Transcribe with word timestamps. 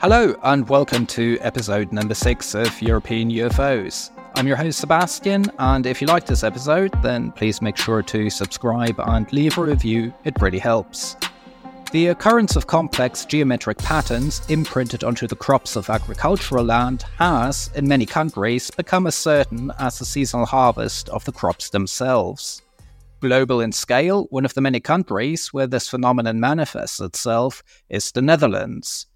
Hello, 0.00 0.32
and 0.44 0.68
welcome 0.68 1.06
to 1.06 1.38
episode 1.40 1.90
number 1.90 2.14
six 2.14 2.54
of 2.54 2.80
European 2.80 3.32
UFOs. 3.32 4.12
I'm 4.36 4.46
your 4.46 4.56
host, 4.56 4.78
Sebastian, 4.78 5.46
and 5.58 5.86
if 5.86 6.00
you 6.00 6.06
like 6.06 6.24
this 6.24 6.44
episode, 6.44 6.92
then 7.02 7.32
please 7.32 7.60
make 7.60 7.76
sure 7.76 8.00
to 8.04 8.30
subscribe 8.30 9.00
and 9.00 9.30
leave 9.32 9.58
a 9.58 9.62
review, 9.62 10.14
it 10.22 10.40
really 10.40 10.60
helps. 10.60 11.16
The 11.90 12.06
occurrence 12.06 12.54
of 12.54 12.68
complex 12.68 13.24
geometric 13.24 13.78
patterns 13.78 14.40
imprinted 14.48 15.02
onto 15.02 15.26
the 15.26 15.34
crops 15.34 15.74
of 15.74 15.90
agricultural 15.90 16.64
land 16.64 17.02
has, 17.18 17.68
in 17.74 17.88
many 17.88 18.06
countries, 18.06 18.70
become 18.70 19.08
as 19.08 19.16
certain 19.16 19.72
as 19.80 19.98
the 19.98 20.04
seasonal 20.04 20.46
harvest 20.46 21.08
of 21.08 21.24
the 21.24 21.32
crops 21.32 21.70
themselves. 21.70 22.62
Global 23.18 23.60
in 23.60 23.72
scale, 23.72 24.28
one 24.30 24.44
of 24.44 24.54
the 24.54 24.60
many 24.60 24.78
countries 24.78 25.48
where 25.48 25.66
this 25.66 25.88
phenomenon 25.88 26.38
manifests 26.38 27.00
itself 27.00 27.64
is 27.88 28.12
the 28.12 28.22
Netherlands. 28.22 29.08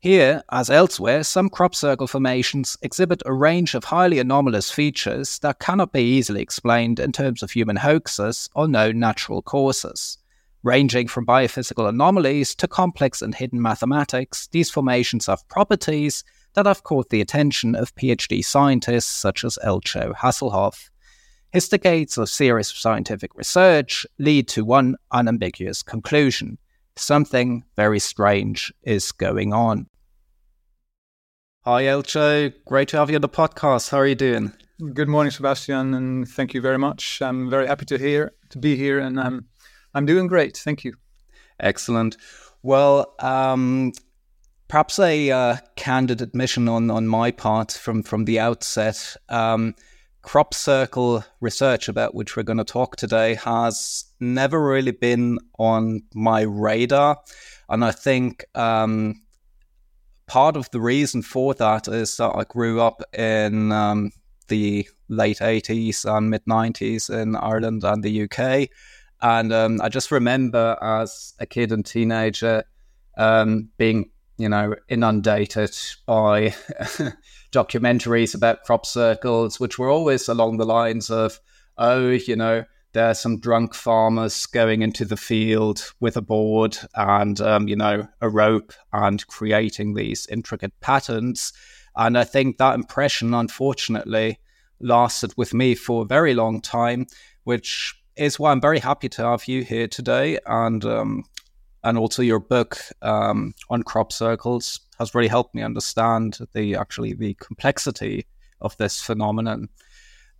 Here, 0.00 0.44
as 0.52 0.70
elsewhere, 0.70 1.24
some 1.24 1.48
crop 1.48 1.74
circle 1.74 2.06
formations 2.06 2.76
exhibit 2.82 3.20
a 3.26 3.32
range 3.32 3.74
of 3.74 3.82
highly 3.82 4.20
anomalous 4.20 4.70
features 4.70 5.40
that 5.40 5.58
cannot 5.58 5.92
be 5.92 6.02
easily 6.02 6.40
explained 6.40 7.00
in 7.00 7.10
terms 7.10 7.42
of 7.42 7.50
human 7.50 7.74
hoaxes 7.74 8.48
or 8.54 8.68
known 8.68 9.00
natural 9.00 9.42
causes. 9.42 10.18
Ranging 10.62 11.08
from 11.08 11.26
biophysical 11.26 11.88
anomalies 11.88 12.54
to 12.56 12.68
complex 12.68 13.22
and 13.22 13.34
hidden 13.34 13.60
mathematics, 13.60 14.46
these 14.52 14.70
formations 14.70 15.26
have 15.26 15.48
properties 15.48 16.22
that 16.54 16.66
have 16.66 16.84
caught 16.84 17.08
the 17.08 17.20
attention 17.20 17.74
of 17.74 17.94
PhD 17.96 18.44
scientists 18.44 19.12
such 19.12 19.42
as 19.42 19.58
Eltjo 19.64 20.14
Haselhoff. 20.14 20.90
His 21.52 21.68
decades 21.68 22.16
of 22.16 22.28
serious 22.28 22.68
scientific 22.68 23.34
research 23.34 24.06
lead 24.20 24.46
to 24.48 24.64
one 24.64 24.94
unambiguous 25.10 25.82
conclusion 25.82 26.58
something 26.98 27.64
very 27.76 27.98
strange 27.98 28.72
is 28.82 29.12
going 29.12 29.52
on. 29.52 29.86
Hi, 31.64 31.84
Eltjo. 31.84 32.52
Great 32.66 32.88
to 32.88 32.96
have 32.96 33.10
you 33.10 33.16
on 33.16 33.22
the 33.22 33.28
podcast. 33.28 33.90
How 33.90 33.98
are 33.98 34.06
you 34.06 34.14
doing? 34.14 34.52
Good 34.94 35.08
morning, 35.08 35.30
Sebastian, 35.30 35.94
and 35.94 36.28
thank 36.28 36.54
you 36.54 36.60
very 36.60 36.78
much. 36.78 37.20
I'm 37.20 37.50
very 37.50 37.66
happy 37.66 37.84
to 37.86 37.98
hear 37.98 38.32
to 38.50 38.58
be 38.58 38.76
here, 38.76 38.98
and 38.98 39.20
I'm 39.20 39.46
I'm 39.94 40.06
doing 40.06 40.28
great. 40.28 40.56
Thank 40.56 40.84
you. 40.84 40.94
Excellent. 41.60 42.16
Well, 42.62 43.14
um, 43.18 43.92
perhaps 44.68 44.98
a 44.98 45.30
uh, 45.30 45.56
candid 45.76 46.20
admission 46.20 46.68
on, 46.68 46.90
on 46.90 47.08
my 47.08 47.30
part 47.30 47.72
from, 47.72 48.02
from 48.02 48.24
the 48.24 48.38
outset. 48.38 49.16
Um, 49.28 49.74
crop 50.28 50.52
circle 50.52 51.24
research, 51.40 51.88
about 51.88 52.14
which 52.14 52.36
we're 52.36 52.42
going 52.42 52.58
to 52.58 52.62
talk 52.62 52.96
today, 52.96 53.32
has 53.32 54.04
never 54.20 54.62
really 54.62 54.90
been 54.90 55.38
on 55.58 56.02
my 56.14 56.42
radar. 56.42 57.16
And 57.70 57.82
I 57.82 57.92
think 57.92 58.44
um, 58.54 59.22
part 60.26 60.54
of 60.54 60.70
the 60.70 60.82
reason 60.82 61.22
for 61.22 61.54
that 61.54 61.88
is 61.88 62.14
that 62.18 62.36
I 62.36 62.44
grew 62.44 62.78
up 62.78 63.02
in 63.14 63.72
um, 63.72 64.10
the 64.48 64.86
late 65.08 65.38
80s 65.38 66.04
and 66.04 66.28
mid 66.28 66.44
90s 66.44 67.08
in 67.08 67.34
Ireland 67.34 67.82
and 67.84 68.04
the 68.04 68.24
UK. 68.24 68.68
And 69.22 69.50
um, 69.50 69.80
I 69.80 69.88
just 69.88 70.10
remember 70.10 70.76
as 70.82 71.32
a 71.38 71.46
kid 71.46 71.72
and 71.72 71.86
teenager 71.86 72.64
um, 73.16 73.70
being, 73.78 74.10
you 74.38 74.48
know, 74.48 74.74
inundated 74.88 75.76
by 76.06 76.54
documentaries 77.52 78.34
about 78.34 78.62
crop 78.62 78.86
circles, 78.86 79.58
which 79.58 79.78
were 79.78 79.90
always 79.90 80.28
along 80.28 80.56
the 80.56 80.66
lines 80.66 81.10
of, 81.10 81.40
oh, 81.76 82.10
you 82.10 82.36
know, 82.36 82.64
there 82.92 83.10
are 83.10 83.14
some 83.14 83.38
drunk 83.38 83.74
farmers 83.74 84.46
going 84.46 84.82
into 84.82 85.04
the 85.04 85.16
field 85.16 85.92
with 86.00 86.16
a 86.16 86.22
board 86.22 86.78
and, 86.94 87.40
um, 87.40 87.68
you 87.68 87.76
know, 87.76 88.08
a 88.20 88.28
rope 88.28 88.72
and 88.92 89.26
creating 89.26 89.94
these 89.94 90.26
intricate 90.26 90.72
patterns. 90.80 91.52
And 91.96 92.16
I 92.16 92.24
think 92.24 92.56
that 92.56 92.74
impression, 92.74 93.34
unfortunately, 93.34 94.38
lasted 94.80 95.34
with 95.36 95.52
me 95.52 95.74
for 95.74 96.02
a 96.02 96.06
very 96.06 96.34
long 96.34 96.60
time, 96.60 97.06
which 97.44 97.94
is 98.16 98.38
why 98.38 98.52
I'm 98.52 98.60
very 98.60 98.78
happy 98.78 99.08
to 99.10 99.22
have 99.22 99.46
you 99.46 99.62
here 99.64 99.88
today, 99.88 100.38
and 100.46 100.84
um, 100.84 101.24
and 101.84 101.96
also 101.98 102.22
your 102.22 102.40
book 102.40 102.78
um, 103.02 103.54
on 103.70 103.82
crop 103.82 104.12
circles 104.12 104.80
has 104.98 105.14
really 105.14 105.28
helped 105.28 105.54
me 105.54 105.62
understand 105.62 106.38
the 106.52 106.74
actually 106.74 107.14
the 107.14 107.34
complexity 107.34 108.26
of 108.60 108.76
this 108.76 109.00
phenomenon. 109.00 109.68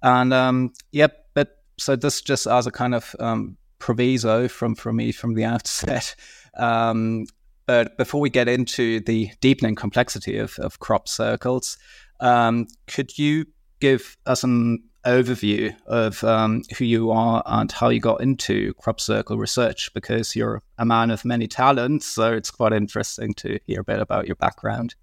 And 0.02 0.32
um, 0.32 0.72
yep, 0.92 1.26
but 1.34 1.62
so 1.78 1.96
this 1.96 2.20
just 2.20 2.46
as 2.46 2.66
a 2.66 2.70
kind 2.70 2.94
of 2.94 3.14
um, 3.20 3.56
proviso 3.78 4.48
from 4.48 4.74
from 4.74 4.96
me 4.96 5.12
from 5.12 5.34
the 5.34 5.44
outset. 5.52 6.14
Um, 6.56 7.26
but 7.66 7.98
before 7.98 8.20
we 8.20 8.30
get 8.30 8.48
into 8.48 9.00
the 9.00 9.30
deepening 9.40 9.74
complexity 9.74 10.38
of, 10.38 10.58
of 10.58 10.78
crop 10.78 11.06
circles, 11.06 11.76
um, 12.20 12.66
could 12.86 13.18
you 13.18 13.44
give 13.78 14.16
us 14.26 14.42
an 14.42 14.82
overview 15.08 15.74
of 15.86 16.22
um, 16.22 16.62
who 16.76 16.84
you 16.84 17.10
are 17.10 17.42
and 17.46 17.72
how 17.72 17.88
you 17.88 18.00
got 18.00 18.20
into 18.20 18.74
crop 18.74 19.00
circle 19.00 19.38
research 19.38 19.92
because 19.94 20.36
you're 20.36 20.62
a 20.78 20.84
man 20.84 21.10
of 21.10 21.24
many 21.24 21.48
talents. 21.48 22.06
So 22.06 22.32
it's 22.32 22.50
quite 22.50 22.72
interesting 22.72 23.34
to 23.34 23.58
hear 23.66 23.80
a 23.80 23.84
bit 23.84 24.00
about 24.00 24.26
your 24.26 24.36
background. 24.36 24.94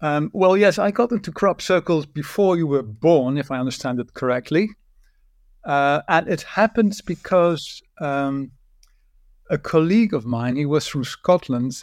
Um, 0.00 0.30
well, 0.34 0.56
yes, 0.56 0.78
I 0.78 0.90
got 0.90 1.12
into 1.12 1.32
crop 1.32 1.62
circles 1.62 2.04
before 2.04 2.56
you 2.56 2.66
were 2.66 2.82
born, 2.82 3.38
if 3.38 3.50
I 3.50 3.58
understand 3.58 3.98
it 3.98 4.12
correctly. 4.12 4.68
Uh, 5.64 6.02
and 6.08 6.28
it 6.28 6.42
happened 6.42 6.94
because 7.06 7.82
um, 8.00 8.52
a 9.50 9.58
colleague 9.58 10.14
of 10.14 10.26
mine, 10.26 10.56
he 10.56 10.66
was 10.66 10.86
from 10.86 11.02
Scotland, 11.02 11.82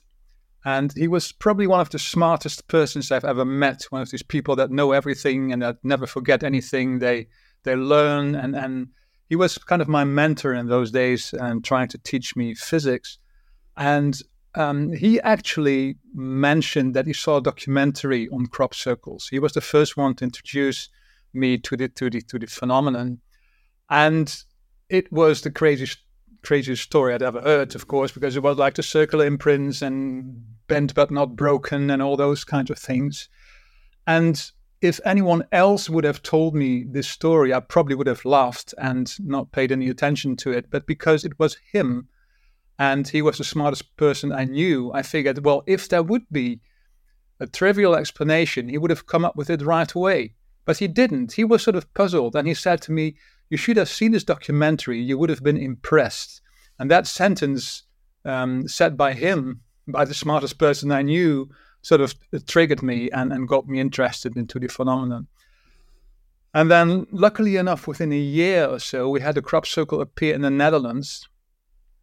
and 0.66 0.94
he 0.94 1.08
was 1.08 1.32
probably 1.32 1.68
one 1.68 1.82
of 1.82 1.90
the 1.90 2.00
smartest 2.00 2.68
persons 2.68 3.12
I've 3.12 3.26
ever 3.26 3.46
met. 3.46 3.84
One 3.90 4.02
of 4.02 4.12
these 4.12 4.24
people 4.24 4.56
that 4.56 4.72
know 4.72 4.92
everything 4.92 5.52
and 5.52 5.62
that 5.62 5.78
never 5.84 6.08
forget 6.08 6.44
anything. 6.44 7.00
They 7.00 7.28
they 7.64 7.76
learn 7.76 8.36
and 8.36 8.56
and 8.56 8.88
he 9.30 9.36
was 9.36 9.58
kind 9.58 9.82
of 9.82 9.88
my 9.88 10.04
mentor 10.04 10.54
in 10.54 10.68
those 10.68 10.92
days 10.92 11.34
and 11.34 11.64
trying 11.64 11.88
to 11.90 11.98
teach 11.98 12.36
me 12.36 12.54
physics. 12.54 13.18
And 13.76 14.20
um, 14.56 14.94
he 14.94 15.20
actually 15.22 15.98
mentioned 16.14 16.94
that 16.94 17.08
he 17.08 17.14
saw 17.14 17.38
a 17.38 17.42
documentary 17.42 18.30
on 18.30 18.48
crop 18.48 18.76
circles. 18.76 19.28
He 19.30 19.40
was 19.40 19.54
the 19.54 19.62
first 19.62 19.98
one 19.98 20.14
to 20.16 20.26
introduce 20.26 20.90
me 21.34 21.58
to 21.58 21.76
the 21.76 21.90
to 21.90 22.10
the 22.10 22.22
to 22.22 22.38
the 22.38 22.46
phenomenon, 22.48 23.20
and 23.90 24.44
it 24.90 25.12
was 25.12 25.42
the 25.42 25.52
craziest 25.52 25.98
craziest 26.44 26.84
story 26.84 27.14
I'd 27.14 27.24
ever 27.24 27.42
heard, 27.42 27.76
of 27.76 27.88
course, 27.88 28.12
because 28.12 28.36
it 28.36 28.44
was 28.44 28.58
like 28.58 28.76
the 28.76 28.84
circular 28.84 29.26
imprints 29.26 29.82
and 29.82 30.44
bent 30.68 30.94
but 30.94 31.12
not 31.12 31.36
broken 31.36 31.90
and 31.90 32.02
all 32.02 32.18
those 32.18 32.44
kinds 32.44 32.70
of 32.70 32.78
things. 32.78 33.30
And 34.06 34.52
if 34.82 35.00
anyone 35.06 35.46
else 35.52 35.90
would 35.90 36.04
have 36.04 36.22
told 36.22 36.54
me 36.54 36.84
this 36.84 37.08
story, 37.08 37.54
I 37.54 37.62
probably 37.62 37.96
would 37.96 38.08
have 38.08 38.26
laughed 38.26 38.74
and 38.78 39.12
not 39.20 39.54
paid 39.54 39.72
any 39.72 39.90
attention 39.90 40.36
to 40.38 40.52
it. 40.52 40.70
But 40.70 40.86
because 40.86 41.24
it 41.24 41.40
was 41.40 41.58
him 41.72 42.10
and 42.78 43.08
he 43.08 43.22
was 43.22 43.38
the 43.38 43.46
smartest 43.46 43.96
person 43.96 44.34
I 44.34 44.44
knew, 44.44 44.92
I 44.94 45.02
figured, 45.02 45.46
well, 45.46 45.64
if 45.66 45.88
there 45.88 46.04
would 46.04 46.30
be 46.32 46.60
a 47.40 47.48
trivial 47.48 47.96
explanation, 47.96 48.68
he 48.68 48.78
would 48.78 48.92
have 48.92 49.08
come 49.08 49.24
up 49.24 49.38
with 49.38 49.50
it 49.50 49.62
right 49.62 49.92
away. 49.92 50.34
But 50.66 50.78
he 50.78 50.88
didn't. 50.88 51.34
He 51.34 51.44
was 51.44 51.64
sort 51.64 51.76
of 51.76 51.94
puzzled 51.94 52.36
and 52.36 52.48
he 52.48 52.54
said 52.54 52.82
to 52.84 52.92
me, 52.92 53.16
You 53.50 53.58
should 53.58 53.78
have 53.78 53.90
seen 53.90 54.12
this 54.12 54.24
documentary. 54.24 55.00
You 55.00 55.18
would 55.18 55.30
have 55.30 55.44
been 55.44 55.58
impressed. 55.58 56.42
And 56.80 56.90
that 56.90 57.08
sentence 57.08 57.84
um, 58.26 58.68
said 58.68 58.98
by 58.98 59.14
him 59.14 59.62
by 59.88 60.06
the 60.06 60.14
smartest 60.14 60.58
person 60.58 60.92
I 60.92 61.02
knew 61.02 61.50
sort 61.82 62.02
of 62.02 62.16
triggered 62.48 62.82
me 62.82 63.10
and, 63.12 63.32
and 63.32 63.48
got 63.48 63.68
me 63.68 63.80
interested 63.80 64.38
into 64.38 64.60
the 64.60 64.68
phenomenon. 64.68 65.28
And 66.54 66.70
then, 66.70 67.08
luckily 67.12 67.58
enough, 67.58 67.88
within 67.88 68.14
a 68.14 68.18
year 68.18 68.66
or 68.66 68.80
so, 68.80 69.10
we 69.10 69.22
had 69.22 69.38
a 69.38 69.42
crop 69.42 69.66
circle 69.66 70.02
appear 70.02 70.36
in 70.36 70.42
the 70.42 70.52
Netherlands, 70.52 71.28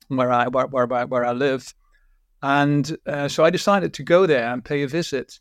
where 0.09 0.31
I 0.31 0.49
where 0.49 0.67
where, 0.67 1.07
where 1.07 1.25
I 1.25 1.33
live, 1.33 1.73
and 2.43 2.97
uh, 3.07 3.29
so 3.29 3.45
I 3.45 3.51
decided 3.51 3.95
to 3.95 4.03
go 4.03 4.27
there 4.27 4.53
and 4.53 4.65
pay 4.65 4.83
a 4.83 4.89
visit. 4.89 5.39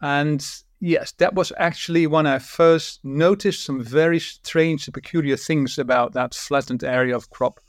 And 0.00 0.46
yes, 0.80 1.12
that 1.12 1.34
was 1.34 1.52
actually 1.58 2.06
when 2.06 2.26
I 2.26 2.38
first 2.38 3.04
noticed 3.04 3.64
some 3.64 3.82
very 3.82 4.18
strange 4.20 4.86
and 4.86 4.94
peculiar 4.94 5.36
things 5.36 5.78
about 5.78 6.12
that 6.12 6.34
flattened 6.34 6.84
area 6.84 7.16
of 7.16 7.30
crop, 7.30 7.60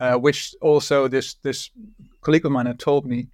uh, 0.00 0.16
which 0.16 0.54
also 0.60 1.08
this 1.08 1.34
this 1.42 1.70
colleague 2.20 2.46
of 2.46 2.52
mine 2.52 2.66
had 2.66 2.78
told 2.78 3.06
me. 3.06 3.28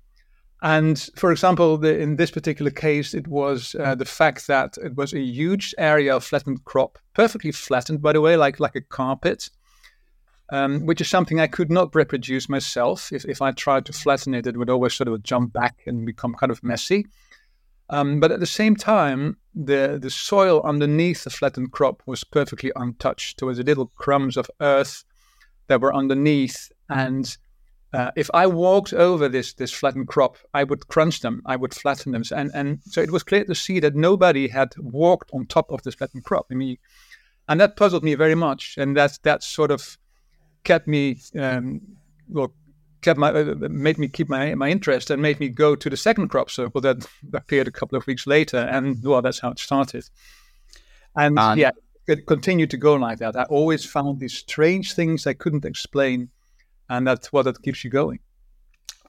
And 0.62 0.98
for 1.16 1.30
example, 1.30 1.76
the, 1.76 1.98
in 1.98 2.16
this 2.16 2.30
particular 2.30 2.70
case, 2.70 3.12
it 3.12 3.28
was 3.28 3.76
uh, 3.78 3.94
the 3.94 4.06
fact 4.06 4.46
that 4.46 4.78
it 4.82 4.96
was 4.96 5.12
a 5.12 5.20
huge 5.20 5.74
area 5.76 6.16
of 6.16 6.24
flattened 6.24 6.64
crop, 6.64 6.98
perfectly 7.12 7.52
flattened, 7.52 8.00
by 8.00 8.14
the 8.14 8.22
way, 8.22 8.36
like 8.36 8.60
like 8.60 8.74
a 8.74 8.80
carpet, 8.80 9.50
um, 10.50 10.86
which 10.86 11.00
is 11.00 11.10
something 11.10 11.38
I 11.38 11.48
could 11.48 11.70
not 11.70 11.94
reproduce 11.94 12.48
myself. 12.48 13.12
If, 13.12 13.24
if 13.26 13.42
I 13.42 13.52
tried 13.52 13.84
to 13.86 13.92
flatten 13.92 14.34
it, 14.34 14.46
it 14.46 14.56
would 14.56 14.70
always 14.70 14.94
sort 14.94 15.08
of 15.08 15.22
jump 15.22 15.52
back 15.52 15.82
and 15.86 16.06
become 16.06 16.34
kind 16.34 16.50
of 16.50 16.62
messy. 16.62 17.06
Um, 17.90 18.20
but 18.20 18.32
at 18.32 18.40
the 18.40 18.46
same 18.46 18.76
time, 18.76 19.36
the 19.54 19.98
the 20.00 20.10
soil 20.10 20.62
underneath 20.62 21.24
the 21.24 21.30
flattened 21.30 21.72
crop 21.72 22.02
was 22.06 22.24
perfectly 22.24 22.72
untouched. 22.74 23.38
There 23.38 23.46
was 23.46 23.58
little 23.58 23.92
crumbs 23.96 24.36
of 24.36 24.50
earth 24.60 25.04
that 25.66 25.80
were 25.80 25.94
underneath, 25.94 26.72
and 26.88 27.36
uh, 27.92 28.10
if 28.16 28.30
I 28.34 28.46
walked 28.46 28.92
over 28.92 29.28
this 29.28 29.52
this 29.52 29.70
flattened 29.70 30.08
crop, 30.08 30.38
I 30.54 30.64
would 30.64 30.88
crunch 30.88 31.20
them, 31.20 31.42
I 31.46 31.56
would 31.56 31.74
flatten 31.74 32.12
them, 32.12 32.22
and 32.34 32.50
and 32.54 32.80
so 32.84 33.02
it 33.02 33.10
was 33.10 33.22
clear 33.22 33.44
to 33.44 33.54
see 33.54 33.80
that 33.80 33.94
nobody 33.94 34.48
had 34.48 34.74
walked 34.78 35.30
on 35.32 35.46
top 35.46 35.70
of 35.70 35.82
this 35.82 35.94
flattened 35.94 36.24
crop. 36.24 36.46
I 36.50 36.54
mean, 36.54 36.78
and 37.48 37.60
that 37.60 37.76
puzzled 37.76 38.02
me 38.02 38.14
very 38.14 38.34
much, 38.34 38.76
and 38.78 38.96
that's 38.96 39.18
that 39.18 39.42
sort 39.42 39.70
of 39.70 39.98
kept 40.64 40.88
me 40.88 41.20
um, 41.38 41.82
well 42.28 42.52
kept 43.04 43.18
my 43.18 43.30
uh, 43.30 43.54
made 43.68 43.98
me 43.98 44.08
keep 44.08 44.28
my 44.28 44.54
my 44.54 44.70
interest 44.70 45.10
and 45.10 45.22
made 45.22 45.38
me 45.40 45.48
go 45.48 45.76
to 45.76 45.90
the 45.90 45.96
second 45.96 46.28
crop 46.28 46.50
circle 46.50 46.80
that 46.80 47.06
appeared 47.32 47.68
a 47.68 47.72
couple 47.72 47.96
of 47.96 48.06
weeks 48.06 48.26
later, 48.26 48.58
and 48.58 49.02
well, 49.04 49.22
that's 49.22 49.40
how 49.40 49.50
it 49.50 49.58
started. 49.58 50.04
And, 51.16 51.38
and 51.38 51.60
yeah, 51.60 51.70
it 52.08 52.26
continued 52.26 52.70
to 52.70 52.76
go 52.76 52.94
like 52.94 53.18
that. 53.18 53.36
I 53.36 53.44
always 53.44 53.84
found 53.84 54.18
these 54.18 54.36
strange 54.36 54.94
things 54.94 55.26
I 55.26 55.34
couldn't 55.34 55.64
explain 55.64 56.30
and 56.88 57.06
that's 57.06 57.32
what 57.32 57.44
that 57.44 57.62
keeps 57.62 57.84
you 57.84 57.90
going. 57.90 58.20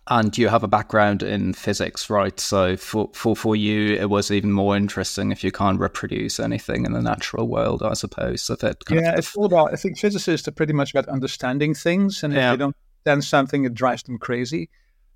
And 0.08 0.38
you 0.38 0.50
have 0.50 0.64
a 0.64 0.68
background 0.68 1.24
in 1.24 1.54
physics, 1.54 2.12
right? 2.12 2.40
So 2.40 2.78
for, 2.78 3.10
for 3.14 3.36
for 3.36 3.56
you, 3.56 3.96
it 3.96 4.08
was 4.08 4.30
even 4.30 4.52
more 4.52 4.78
interesting 4.78 5.32
if 5.32 5.44
you 5.44 5.52
can't 5.52 5.80
reproduce 5.80 6.40
anything 6.40 6.86
in 6.86 6.94
the 6.94 7.02
natural 7.02 7.48
world, 7.48 7.82
I 7.82 7.94
suppose. 7.94 8.48
If 8.48 8.64
it 8.64 8.84
yeah, 8.92 9.14
of... 9.14 9.20
it's 9.20 9.36
all 9.36 9.46
about. 9.46 9.74
I 9.74 9.78
think 9.78 9.98
physicists 9.98 10.48
are 10.48 10.52
pretty 10.52 10.74
much 10.74 10.92
about 10.92 11.10
understanding 11.10 11.74
things, 11.74 12.24
and 12.24 12.34
if 12.34 12.38
yeah. 12.38 12.52
they 12.52 12.58
don't 12.58 12.76
understand 13.12 13.48
something, 13.48 13.66
it 13.66 13.74
drives 13.74 14.04
them 14.04 14.18
crazy, 14.18 14.69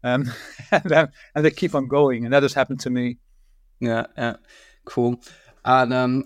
um, 0.04 0.32
and, 0.72 1.10
and 1.36 1.46
they 1.46 1.52
keep 1.52 1.76
on 1.76 1.88
going. 1.88 2.26
And 2.26 2.34
that 2.34 2.44
has 2.44 2.54
happened 2.54 2.80
to 2.82 2.90
me. 2.90 3.18
Yeah, 3.80 4.08
yeah, 4.18 4.36
cool. 4.86 5.22
And 5.66 5.94
um, 5.94 6.24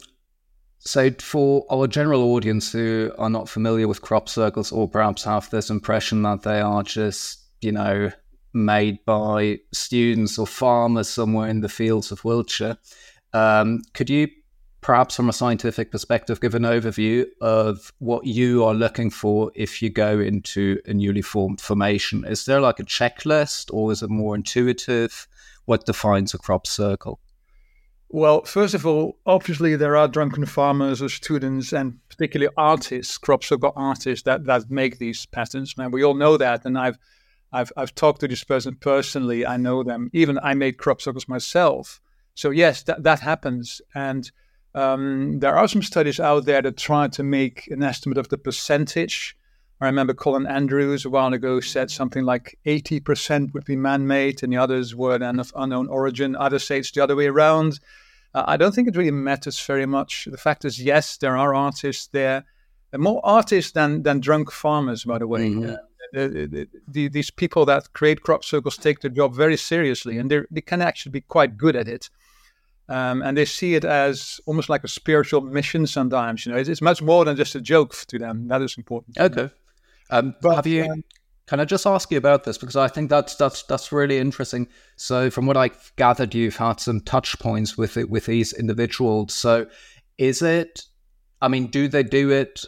so, 0.80 1.12
for 1.20 1.66
our 1.70 1.88
general 1.88 2.24
audience 2.34 2.72
who 2.72 3.12
are 3.18 3.30
not 3.30 3.48
familiar 3.48 3.88
with 3.88 4.02
crop 4.02 4.28
circles 4.28 4.72
or 4.72 4.90
perhaps 4.90 5.24
have 5.24 5.50
this 5.50 5.70
impression 5.70 6.24
that 6.24 6.44
they 6.44 6.60
are 6.60 6.84
just, 6.84 7.44
you 7.62 7.72
know, 7.72 8.12
made 8.54 9.04
by 9.06 9.60
students 9.72 10.38
or 10.38 10.46
farmers 10.46 11.10
somewhere 11.10 11.48
in 11.48 11.62
the 11.62 11.70
fields 11.70 12.12
of 12.12 12.24
Wiltshire, 12.24 12.78
um, 13.34 13.82
could 13.94 14.10
you 14.10 14.28
perhaps 14.84 15.16
from 15.16 15.30
a 15.30 15.34
scientific 15.34 15.92
perspective 15.92 16.42
give 16.42 16.54
an 16.54 16.64
overview 16.64 17.26
of 17.42 17.92
what 18.00 18.26
you 18.26 18.64
are 18.64 18.74
looking 18.74 19.10
for 19.10 19.52
if 19.56 19.82
you 19.82 19.90
go 19.90 20.20
into 20.20 20.80
a 20.86 20.94
newly 20.94 21.22
formed 21.22 21.62
formation? 21.62 22.26
Is 22.26 22.46
there 22.46 22.62
like 22.62 22.80
a 22.80 22.84
checklist 22.84 23.74
or 23.74 23.92
is 23.92 24.04
it 24.04 24.10
more 24.10 24.36
intuitive? 24.36 25.28
What 25.66 25.86
defines 25.86 26.34
a 26.34 26.38
crop 26.38 26.68
circle? 26.68 27.20
Well, 28.10 28.44
first 28.44 28.76
of 28.76 28.86
all, 28.86 29.18
obviously 29.26 29.76
there 29.76 29.96
are 29.96 30.08
drunken 30.08 30.46
farmers 30.46 31.02
or 31.02 31.10
students 31.10 31.74
and 31.74 31.98
particularly 32.10 32.54
artists, 32.56 33.18
crop 33.18 33.44
circle 33.44 33.74
artists 33.76 34.24
that, 34.26 34.46
that 34.46 34.70
make 34.70 35.00
these 35.00 35.26
patterns. 35.26 35.74
And 35.78 35.92
we 35.92 36.04
all 36.04 36.14
know 36.14 36.38
that. 36.38 36.64
And 36.66 36.78
I've 36.78 37.00
I've 37.52 37.72
I've 37.78 37.96
talked 37.96 38.20
to 38.22 38.28
this 38.28 38.44
person 38.44 38.76
personally. 38.76 39.46
I 39.46 39.58
know 39.58 39.84
them. 39.84 40.10
Even 40.14 40.38
I 40.44 40.54
made 40.54 40.78
crop 40.78 41.02
circles 41.02 41.28
myself. 41.28 42.02
So 42.36 42.50
yes, 42.50 42.84
that 42.84 43.04
that 43.04 43.22
happens. 43.22 43.82
And 43.96 44.32
um, 44.76 45.40
there 45.40 45.56
are 45.56 45.68
some 45.68 45.82
studies 45.82 46.20
out 46.20 46.46
there 46.46 46.62
that 46.62 46.78
try 46.78 47.08
to 47.10 47.24
make 47.24 47.68
an 47.68 47.84
estimate 47.84 48.18
of 48.18 48.30
the 48.30 48.38
percentage. 48.38 49.38
I 49.80 49.88
remember 49.88 50.14
Colin 50.14 50.48
Andrews 50.48 51.06
a 51.06 51.10
while 51.10 51.34
ago 51.34 51.60
said 51.60 51.92
something 51.92 52.24
like 52.24 52.58
80% 52.66 53.54
would 53.54 53.66
be 53.66 53.76
man-made 53.76 54.42
and 54.42 54.54
the 54.54 54.58
others 54.58 54.96
were 54.96 55.18
then 55.18 55.40
of 55.40 55.52
unknown 55.56 55.90
origin. 55.90 56.36
Others 56.36 56.64
say 56.64 56.80
it's 56.80 56.92
the 56.92 57.04
other 57.04 57.16
way 57.16 57.28
around. 57.28 57.80
Uh, 58.34 58.46
I 58.48 58.58
don't 58.58 58.74
think 58.74 58.88
it 58.88 58.96
really 58.96 59.12
matters 59.12 59.60
very 59.60 59.86
much. 59.86 60.28
The 60.32 60.38
fact 60.38 60.66
is, 60.66 60.82
yes, 60.82 61.18
there 61.18 61.38
are 61.38 61.54
artists 61.54 62.08
there, 62.08 62.46
more 62.98 63.22
artists 63.24 63.72
than 63.72 64.04
than 64.04 64.20
drunk 64.20 64.52
farmers, 64.52 65.04
by 65.04 65.20
the 65.20 65.28
way. 65.28 65.50
Mm-hmm. 65.50 65.70
Uh, 65.72 65.78
the, 66.14 66.28
the, 66.48 66.68
the, 66.88 67.08
these 67.08 67.32
people 67.32 67.66
that 67.66 67.92
create 67.94 68.22
crop 68.22 68.44
circles 68.44 68.78
take 68.78 69.02
their 69.02 69.10
job 69.10 69.34
very 69.34 69.58
seriously, 69.58 70.18
and 70.20 70.30
they 70.30 70.62
can 70.62 70.82
actually 70.82 71.12
be 71.12 71.22
quite 71.22 71.58
good 71.58 71.76
at 71.76 71.88
it. 71.88 72.10
Um, 72.90 73.22
and 73.22 73.38
they 73.38 73.46
see 73.46 73.76
it 73.76 73.86
as 73.86 74.42
almost 74.46 74.70
like 74.70 74.84
a 74.84 74.88
spiritual 74.88 75.42
mission. 75.42 75.88
Sometimes, 75.88 76.46
you 76.46 76.52
know, 76.52 76.58
it's, 76.58 76.70
it's 76.70 76.82
much 76.82 77.02
more 77.02 77.24
than 77.26 77.38
just 77.38 77.56
a 77.56 77.62
joke 77.62 77.96
to 78.08 78.20
them. 78.20 78.48
That 78.50 78.62
is 78.62 78.78
important. 78.78 79.18
Okay. 79.18 79.50
Um, 80.10 80.36
but, 80.42 80.56
have 80.56 80.68
you? 80.68 80.86
Um, 80.86 81.04
can 81.48 81.60
I 81.60 81.66
just 81.66 81.86
ask 81.86 82.10
you 82.12 82.18
about 82.18 82.46
this 82.46 82.58
because 82.58 82.76
I 82.76 82.88
think 82.88 83.10
that's 83.10 83.36
that's 83.36 83.64
that's 83.64 83.92
really 83.92 84.18
interesting. 84.18 84.68
So, 84.96 85.30
from 85.30 85.46
what 85.46 85.58
I've 85.58 85.92
gathered, 85.98 86.34
you've 86.34 86.56
had 86.56 86.80
some 86.80 87.02
touch 87.02 87.38
points 87.40 87.78
with 87.78 87.98
it 87.98 88.10
with 88.10 88.26
these 88.26 88.54
individuals. 88.54 89.34
So, 89.34 89.68
is 90.18 90.42
it? 90.42 90.84
I 91.42 91.50
mean, 91.50 91.68
do 91.68 91.88
they 91.88 92.04
do 92.04 92.32
it? 92.32 92.64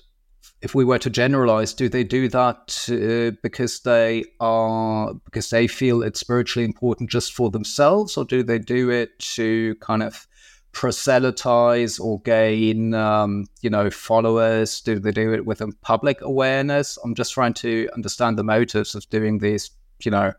If 0.65 0.73
we 0.73 0.83
were 0.83 0.97
to 0.97 1.11
generalize, 1.11 1.75
do 1.75 1.87
they 1.87 2.03
do 2.03 2.27
that 2.29 2.89
uh, 2.89 3.37
because 3.43 3.81
they 3.81 4.23
are 4.39 5.13
because 5.13 5.51
they 5.51 5.67
feel 5.67 6.01
it's 6.01 6.19
spiritually 6.19 6.65
important 6.65 7.11
just 7.11 7.33
for 7.33 7.51
themselves, 7.51 8.17
or 8.17 8.25
do 8.25 8.41
they 8.41 8.57
do 8.57 8.89
it 8.89 9.19
to 9.35 9.75
kind 9.75 10.01
of 10.01 10.25
proselytize 10.71 11.99
or 11.99 12.19
gain, 12.21 12.95
um, 12.95 13.45
you 13.61 13.69
know, 13.69 13.91
followers? 13.91 14.81
Do 14.81 14.97
they 14.97 15.11
do 15.11 15.33
it 15.33 15.45
with 15.45 15.61
a 15.61 15.71
public 15.83 16.19
awareness? 16.21 16.97
I'm 17.03 17.13
just 17.13 17.33
trying 17.33 17.53
to 17.65 17.87
understand 17.93 18.35
the 18.35 18.43
motives 18.43 18.95
of 18.95 19.07
doing 19.11 19.37
these, 19.37 19.69
you 20.03 20.09
know, 20.09 20.33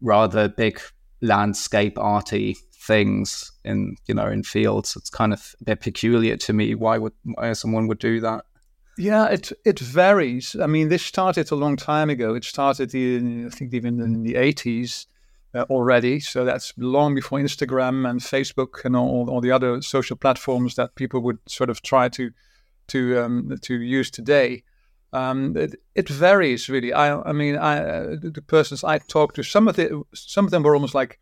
rather 0.00 0.48
big 0.48 0.80
landscape 1.20 1.96
arty 2.00 2.56
things 2.72 3.52
in, 3.64 3.94
you 4.06 4.14
know, 4.14 4.26
in 4.26 4.42
fields. 4.42 4.96
It's 4.96 5.08
kind 5.08 5.32
of 5.32 5.54
a 5.60 5.64
bit 5.64 5.80
peculiar 5.82 6.36
to 6.38 6.52
me. 6.52 6.74
Why 6.74 6.98
would 6.98 7.12
why 7.22 7.52
someone 7.52 7.86
would 7.86 8.00
do 8.00 8.18
that? 8.22 8.44
Yeah, 8.98 9.26
it 9.26 9.52
it 9.64 9.78
varies. 9.78 10.56
I 10.60 10.66
mean, 10.66 10.88
this 10.88 11.04
started 11.04 11.50
a 11.52 11.54
long 11.54 11.76
time 11.76 12.10
ago. 12.10 12.34
It 12.34 12.44
started 12.44 12.94
in 12.94 13.46
I 13.46 13.50
think 13.50 13.72
even 13.72 14.00
in 14.00 14.24
the 14.24 14.34
80s 14.34 15.06
uh, 15.54 15.64
already. 15.70 16.20
So 16.20 16.44
that's 16.44 16.72
long 16.76 17.14
before 17.14 17.38
Instagram 17.38 18.08
and 18.08 18.20
Facebook 18.20 18.84
and 18.84 18.96
all, 18.96 19.30
all 19.30 19.40
the 19.40 19.52
other 19.52 19.80
social 19.82 20.16
platforms 20.16 20.74
that 20.74 20.94
people 20.94 21.20
would 21.20 21.38
sort 21.46 21.70
of 21.70 21.82
try 21.82 22.08
to 22.10 22.30
to 22.88 23.20
um, 23.20 23.56
to 23.62 23.80
use 23.80 24.10
today. 24.10 24.64
Um, 25.12 25.56
it, 25.56 25.76
it, 25.94 26.08
varies 26.08 26.68
really. 26.68 26.92
I, 26.92 27.18
I 27.20 27.32
mean, 27.32 27.56
I, 27.56 27.78
uh, 27.78 28.16
the 28.20 28.42
persons 28.46 28.84
I 28.84 28.98
talked 28.98 29.36
to, 29.36 29.42
some 29.42 29.66
of 29.68 29.76
the 29.76 30.02
some 30.12 30.44
of 30.44 30.50
them 30.50 30.62
were 30.62 30.74
almost 30.74 30.94
like 30.94 31.18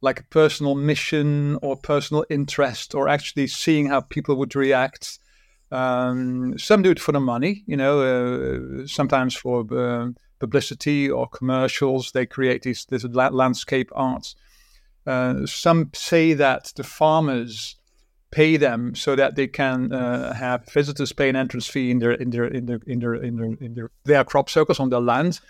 like 0.00 0.20
a 0.20 0.24
personal 0.24 0.74
mission 0.74 1.58
or 1.60 1.76
personal 1.76 2.24
interest, 2.30 2.94
or 2.94 3.08
actually 3.08 3.48
seeing 3.48 3.86
how 3.86 4.00
people 4.02 4.36
would 4.36 4.54
react. 4.54 5.18
Um, 5.70 6.58
some 6.58 6.82
do 6.82 6.90
it 6.90 7.00
for 7.00 7.12
the 7.12 7.20
money, 7.20 7.62
you 7.66 7.76
know, 7.76 8.00
uh, 8.00 8.86
sometimes 8.86 9.36
for 9.36 9.66
uh, 9.70 10.08
publicity 10.38 11.10
or 11.10 11.28
commercials. 11.28 12.12
They 12.12 12.26
create 12.26 12.62
these 12.62 12.86
landscape 13.12 13.90
art. 13.94 14.34
Uh, 15.06 15.46
some 15.46 15.90
say 15.94 16.34
that 16.34 16.72
the 16.76 16.84
farmers 16.84 17.76
pay 18.30 18.56
them 18.56 18.94
so 18.94 19.16
that 19.16 19.36
they 19.36 19.46
can 19.46 19.92
uh, 19.92 20.34
have 20.34 20.66
visitors 20.66 21.12
pay 21.12 21.28
an 21.28 21.36
entrance 21.36 21.66
fee 21.66 21.90
in 21.90 21.98
their 21.98 22.12
in 22.12 22.30
their 22.30 22.46
in 22.46 22.66
their 22.66 22.80
in 22.86 23.00
their 23.00 23.14
in 23.14 23.36
their, 23.36 23.56
in 23.60 23.74
their, 23.74 23.90
their 24.04 24.24
crop 24.24 24.50
circles 24.50 24.80
on 24.80 24.90
their 24.90 25.00
land. 25.00 25.40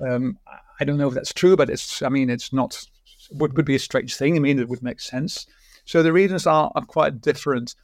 Um, 0.00 0.38
I 0.78 0.84
don't 0.84 0.98
know 0.98 1.08
if 1.08 1.14
that's 1.14 1.32
true, 1.32 1.56
but 1.56 1.70
it's 1.70 2.02
I 2.02 2.08
mean 2.08 2.28
it's 2.28 2.52
not 2.52 2.86
would 3.32 3.56
would 3.56 3.64
be 3.64 3.76
a 3.76 3.80
strange 3.80 4.16
thing. 4.16 4.36
I 4.36 4.40
mean 4.40 4.58
it 4.58 4.68
would 4.68 4.82
make 4.82 5.00
sense. 5.00 5.46
So 5.86 6.02
the 6.02 6.12
reasons 6.12 6.46
are, 6.46 6.70
are 6.74 6.84
quite 6.84 7.20
different. 7.20 7.74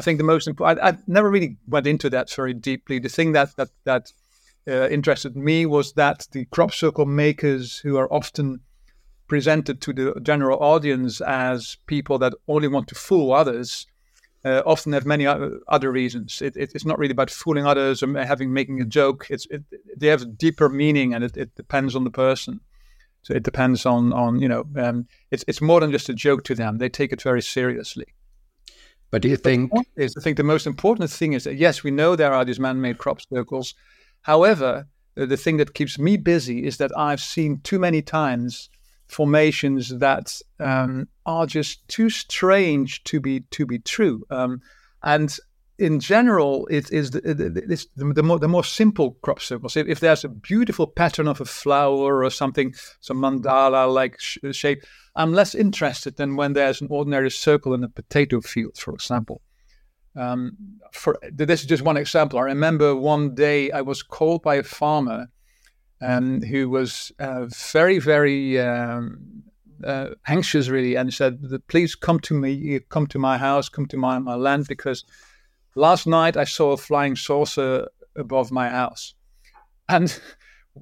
I 0.00 0.02
think 0.02 0.16
the 0.16 0.24
most 0.24 0.48
important. 0.48 0.80
I, 0.82 0.96
never 1.06 1.30
really 1.30 1.58
went 1.68 1.86
into 1.86 2.08
that 2.08 2.32
very 2.32 2.54
deeply. 2.54 2.98
The 2.98 3.10
thing 3.10 3.32
that 3.32 3.54
that 3.56 3.68
that 3.84 4.12
uh, 4.66 4.88
interested 4.88 5.36
me 5.36 5.66
was 5.66 5.92
that 5.92 6.26
the 6.32 6.46
crop 6.46 6.72
circle 6.72 7.04
makers, 7.04 7.76
who 7.84 7.98
are 7.98 8.10
often 8.10 8.60
presented 9.28 9.82
to 9.82 9.92
the 9.92 10.18
general 10.22 10.58
audience 10.58 11.20
as 11.20 11.76
people 11.86 12.18
that 12.20 12.32
only 12.48 12.66
want 12.66 12.88
to 12.88 12.94
fool 12.94 13.34
others, 13.34 13.86
uh, 14.42 14.62
often 14.64 14.94
have 14.94 15.04
many 15.04 15.26
other 15.26 15.92
reasons. 15.92 16.40
It, 16.40 16.56
it, 16.56 16.72
it's 16.74 16.86
not 16.86 16.98
really 16.98 17.12
about 17.12 17.28
fooling 17.30 17.66
others 17.66 18.02
or 18.02 18.24
having 18.24 18.54
making 18.54 18.80
a 18.80 18.86
joke. 18.86 19.26
It's 19.28 19.46
it, 19.50 19.64
they 19.98 20.06
have 20.06 20.22
a 20.22 20.32
deeper 20.44 20.70
meaning, 20.70 21.12
and 21.12 21.22
it, 21.22 21.36
it 21.36 21.54
depends 21.56 21.94
on 21.94 22.04
the 22.04 22.10
person. 22.10 22.60
So 23.20 23.34
it 23.34 23.42
depends 23.42 23.84
on 23.84 24.14
on 24.14 24.40
you 24.40 24.48
know 24.48 24.64
um, 24.76 25.08
it's 25.30 25.44
it's 25.46 25.60
more 25.60 25.80
than 25.80 25.92
just 25.92 26.08
a 26.08 26.14
joke 26.14 26.42
to 26.44 26.54
them. 26.54 26.78
They 26.78 26.88
take 26.88 27.12
it 27.12 27.20
very 27.20 27.42
seriously. 27.42 28.06
But 29.10 29.22
do 29.22 29.28
you 29.28 29.36
think? 29.36 29.72
Is 29.96 30.16
I 30.16 30.20
think 30.22 30.36
the 30.36 30.44
most 30.44 30.66
important 30.66 31.10
thing 31.10 31.32
is 31.32 31.44
that 31.44 31.56
yes, 31.56 31.82
we 31.82 31.90
know 31.90 32.14
there 32.14 32.32
are 32.32 32.44
these 32.44 32.60
man-made 32.60 32.98
crop 32.98 33.20
circles, 33.20 33.74
However, 34.22 34.86
the 35.14 35.36
thing 35.36 35.56
that 35.58 35.74
keeps 35.74 35.98
me 35.98 36.16
busy 36.16 36.66
is 36.66 36.76
that 36.78 36.96
I've 36.96 37.20
seen 37.20 37.60
too 37.62 37.78
many 37.78 38.02
times 38.02 38.68
formations 39.08 39.98
that 39.98 40.40
um, 40.60 41.08
are 41.26 41.46
just 41.46 41.86
too 41.88 42.10
strange 42.10 43.02
to 43.04 43.20
be 43.20 43.40
to 43.50 43.66
be 43.66 43.78
true. 43.78 44.24
Um, 44.30 44.60
and 45.02 45.36
in 45.80 45.98
general, 45.98 46.68
it 46.70 46.92
is 46.92 47.10
the, 47.10 47.20
the, 47.22 48.12
the, 48.12 48.22
more, 48.22 48.38
the 48.38 48.48
more 48.48 48.62
simple 48.62 49.12
crop 49.22 49.40
circles. 49.40 49.76
If, 49.78 49.88
if, 49.88 50.00
there's 50.00 50.24
a 50.24 50.28
beautiful 50.28 50.86
pattern 50.86 51.26
of 51.26 51.40
a 51.40 51.46
flower 51.46 52.22
or 52.22 52.30
something, 52.30 52.74
some 53.00 53.16
mandala 53.16 53.92
like 53.92 54.20
sh- 54.20 54.38
shape, 54.52 54.84
I'm 55.16 55.32
less 55.32 55.54
interested 55.54 56.18
than 56.18 56.36
when 56.36 56.52
there's 56.52 56.82
an 56.82 56.88
ordinary 56.90 57.30
circle 57.30 57.72
in 57.72 57.82
a 57.82 57.88
potato 57.88 58.42
field, 58.42 58.76
for 58.76 58.92
example. 58.92 59.40
Um, 60.14 60.56
for 60.92 61.18
this 61.32 61.60
is 61.60 61.66
just 61.66 61.82
one 61.82 61.96
example. 61.96 62.38
I 62.38 62.42
remember 62.42 62.94
one 62.94 63.34
day 63.34 63.70
I 63.70 63.80
was 63.80 64.02
called 64.02 64.42
by 64.42 64.56
a 64.56 64.62
farmer 64.62 65.28
um, 66.02 66.42
who 66.42 66.68
was 66.68 67.10
uh, 67.18 67.46
very, 67.72 67.98
very 67.98 68.60
um, 68.60 69.44
uh, 69.82 70.08
anxious, 70.26 70.68
really, 70.68 70.96
and 70.96 71.14
said, 71.14 71.40
"Please 71.68 71.94
come 71.94 72.20
to 72.20 72.34
me, 72.34 72.80
come 72.88 73.06
to 73.06 73.18
my 73.18 73.38
house, 73.38 73.68
come 73.68 73.86
to 73.86 73.96
my, 73.96 74.18
my 74.18 74.34
land, 74.34 74.66
because 74.68 75.04
last 75.74 76.06
night 76.06 76.36
I 76.36 76.44
saw 76.44 76.72
a 76.72 76.76
flying 76.76 77.16
saucer 77.16 77.88
above 78.16 78.50
my 78.50 78.68
house." 78.68 79.14
And 79.88 80.20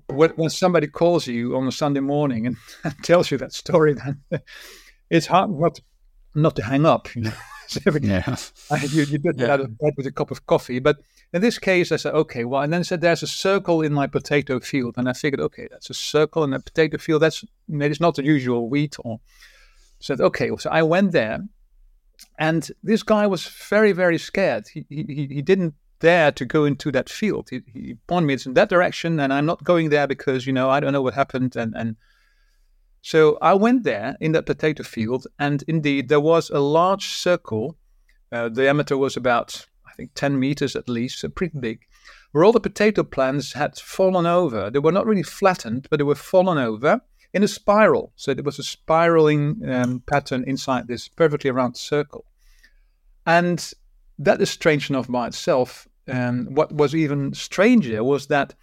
when 0.07 0.51
somebody 0.51 0.87
calls 0.87 1.27
you 1.27 1.57
on 1.57 1.67
a 1.67 1.73
Sunday 1.73 2.01
morning 2.01 2.47
and, 2.47 2.57
tells 3.03 3.31
you 3.31 3.39
that 3.39 3.53
story, 3.53 3.95
then 3.95 4.21
it's 5.11 5.27
hard 5.27 5.51
not 5.51 5.81
not 6.35 6.57
to 6.57 6.63
hang 6.63 6.87
up. 6.87 7.15
You 7.15 7.23
know, 7.23 7.33
yeah. 8.01 8.37
you, 8.83 9.03
you 9.05 9.19
get 9.19 9.39
yeah. 9.39 9.53
out 9.53 9.61
of 9.61 9.79
bed 9.79 9.95
with 9.97 10.07
a 10.07 10.13
cup 10.13 10.31
of 10.31 10.47
coffee, 10.47 10.79
but 10.79 10.99
in 11.33 11.43
this 11.43 11.59
case, 11.59 11.93
I 11.93 11.97
said, 11.97 12.15
okay, 12.15 12.45
well, 12.45 12.63
and 12.63 12.73
then 12.73 12.85
said, 12.85 13.01
there's 13.01 13.23
a 13.23 13.27
circle 13.27 13.83
in 13.83 13.93
my 13.93 14.07
potato 14.07 14.61
field. 14.61 14.95
And 14.97 15.09
I 15.09 15.13
figured, 15.13 15.41
okay, 15.41 15.69
that's 15.71 15.91
a 15.91 15.95
circle 15.95 16.45
in 16.45 16.55
a 16.55 16.61
potato 16.61 16.97
field. 16.97 17.23
That's 17.23 17.45
it's 17.69 18.01
not 18.01 18.15
the 18.15 18.25
usual 18.25 18.69
wheat. 18.71 18.97
Or 19.01 19.21
said, 20.01 20.21
okay. 20.21 20.51
So 20.59 20.71
I 20.71 20.83
went 20.83 21.13
there, 21.13 21.41
and 22.39 22.71
this 22.83 23.03
guy 23.03 23.27
was 23.27 23.47
very, 23.47 23.93
very 23.93 24.19
scared. 24.19 24.69
He, 24.73 24.87
he, 24.89 25.29
he 25.31 25.43
didn't 25.43 25.75
dare 26.01 26.31
to 26.33 26.45
go 26.45 26.65
into 26.65 26.93
that 26.93 27.09
field. 27.09 27.49
He, 27.51 27.63
he 27.73 27.95
pointed 28.07 28.27
me 28.27 28.35
it's 28.35 28.47
in 28.47 28.55
that 28.55 28.69
direction, 28.69 29.19
and 29.19 29.33
I'm 29.33 29.47
not 29.47 29.65
going 29.65 29.91
there 29.91 30.07
because, 30.07 30.47
you 30.47 30.53
know, 30.53 30.71
I 30.71 30.79
don't 30.79 30.93
know 30.93 31.03
what 31.03 31.15
happened. 31.15 31.57
And, 31.57 31.75
and 31.77 31.97
so 33.03 33.39
I 33.43 33.55
went 33.55 33.83
there 33.83 34.17
in 34.21 34.33
that 34.33 34.47
potato 34.47 34.85
field, 34.85 35.27
and 35.39 35.65
indeed, 35.67 36.09
there 36.09 36.21
was 36.21 36.49
a 36.51 36.61
large 36.61 37.09
circle. 37.09 37.77
Uh, 38.31 38.49
diameter 38.49 38.97
was 38.97 39.17
about 39.17 39.67
I 39.87 39.93
think 39.95 40.13
10 40.15 40.39
meters 40.39 40.77
at 40.77 40.89
least, 40.89 41.19
so 41.19 41.29
pretty 41.29 41.59
big, 41.59 41.81
where 42.31 42.45
all 42.45 42.53
the 42.53 42.61
potato 42.61 43.03
plants 43.03 43.55
had 43.55 43.77
fallen 43.79 44.27
over. 44.27 44.71
They 44.71 44.79
were 44.79 44.93
not 44.93 45.07
really 45.07 45.25
flattened, 45.25 45.89
but 45.91 45.97
they 45.99 46.05
were 46.05 46.15
fallen 46.15 46.59
over 46.59 47.01
in 47.33 47.43
a 47.43 47.49
spiral. 47.49 48.13
So 48.17 48.35
there 48.35 48.45
was 48.45 48.59
a 48.59 48.63
spiraling 48.63 49.69
um, 49.69 50.03
pattern 50.07 50.45
inside 50.47 50.87
this 50.87 51.09
perfectly 51.09 51.51
round 51.51 51.77
circle. 51.77 52.25
And 53.29 53.73
that 54.19 54.41
is 54.41 54.49
strange 54.49 54.89
enough 54.89 55.07
by 55.07 55.27
itself. 55.27 55.87
And 56.07 56.57
what 56.57 56.73
was 56.73 56.95
even 56.95 57.35
stranger 57.35 58.03
was 58.03 58.29
that 58.29 58.55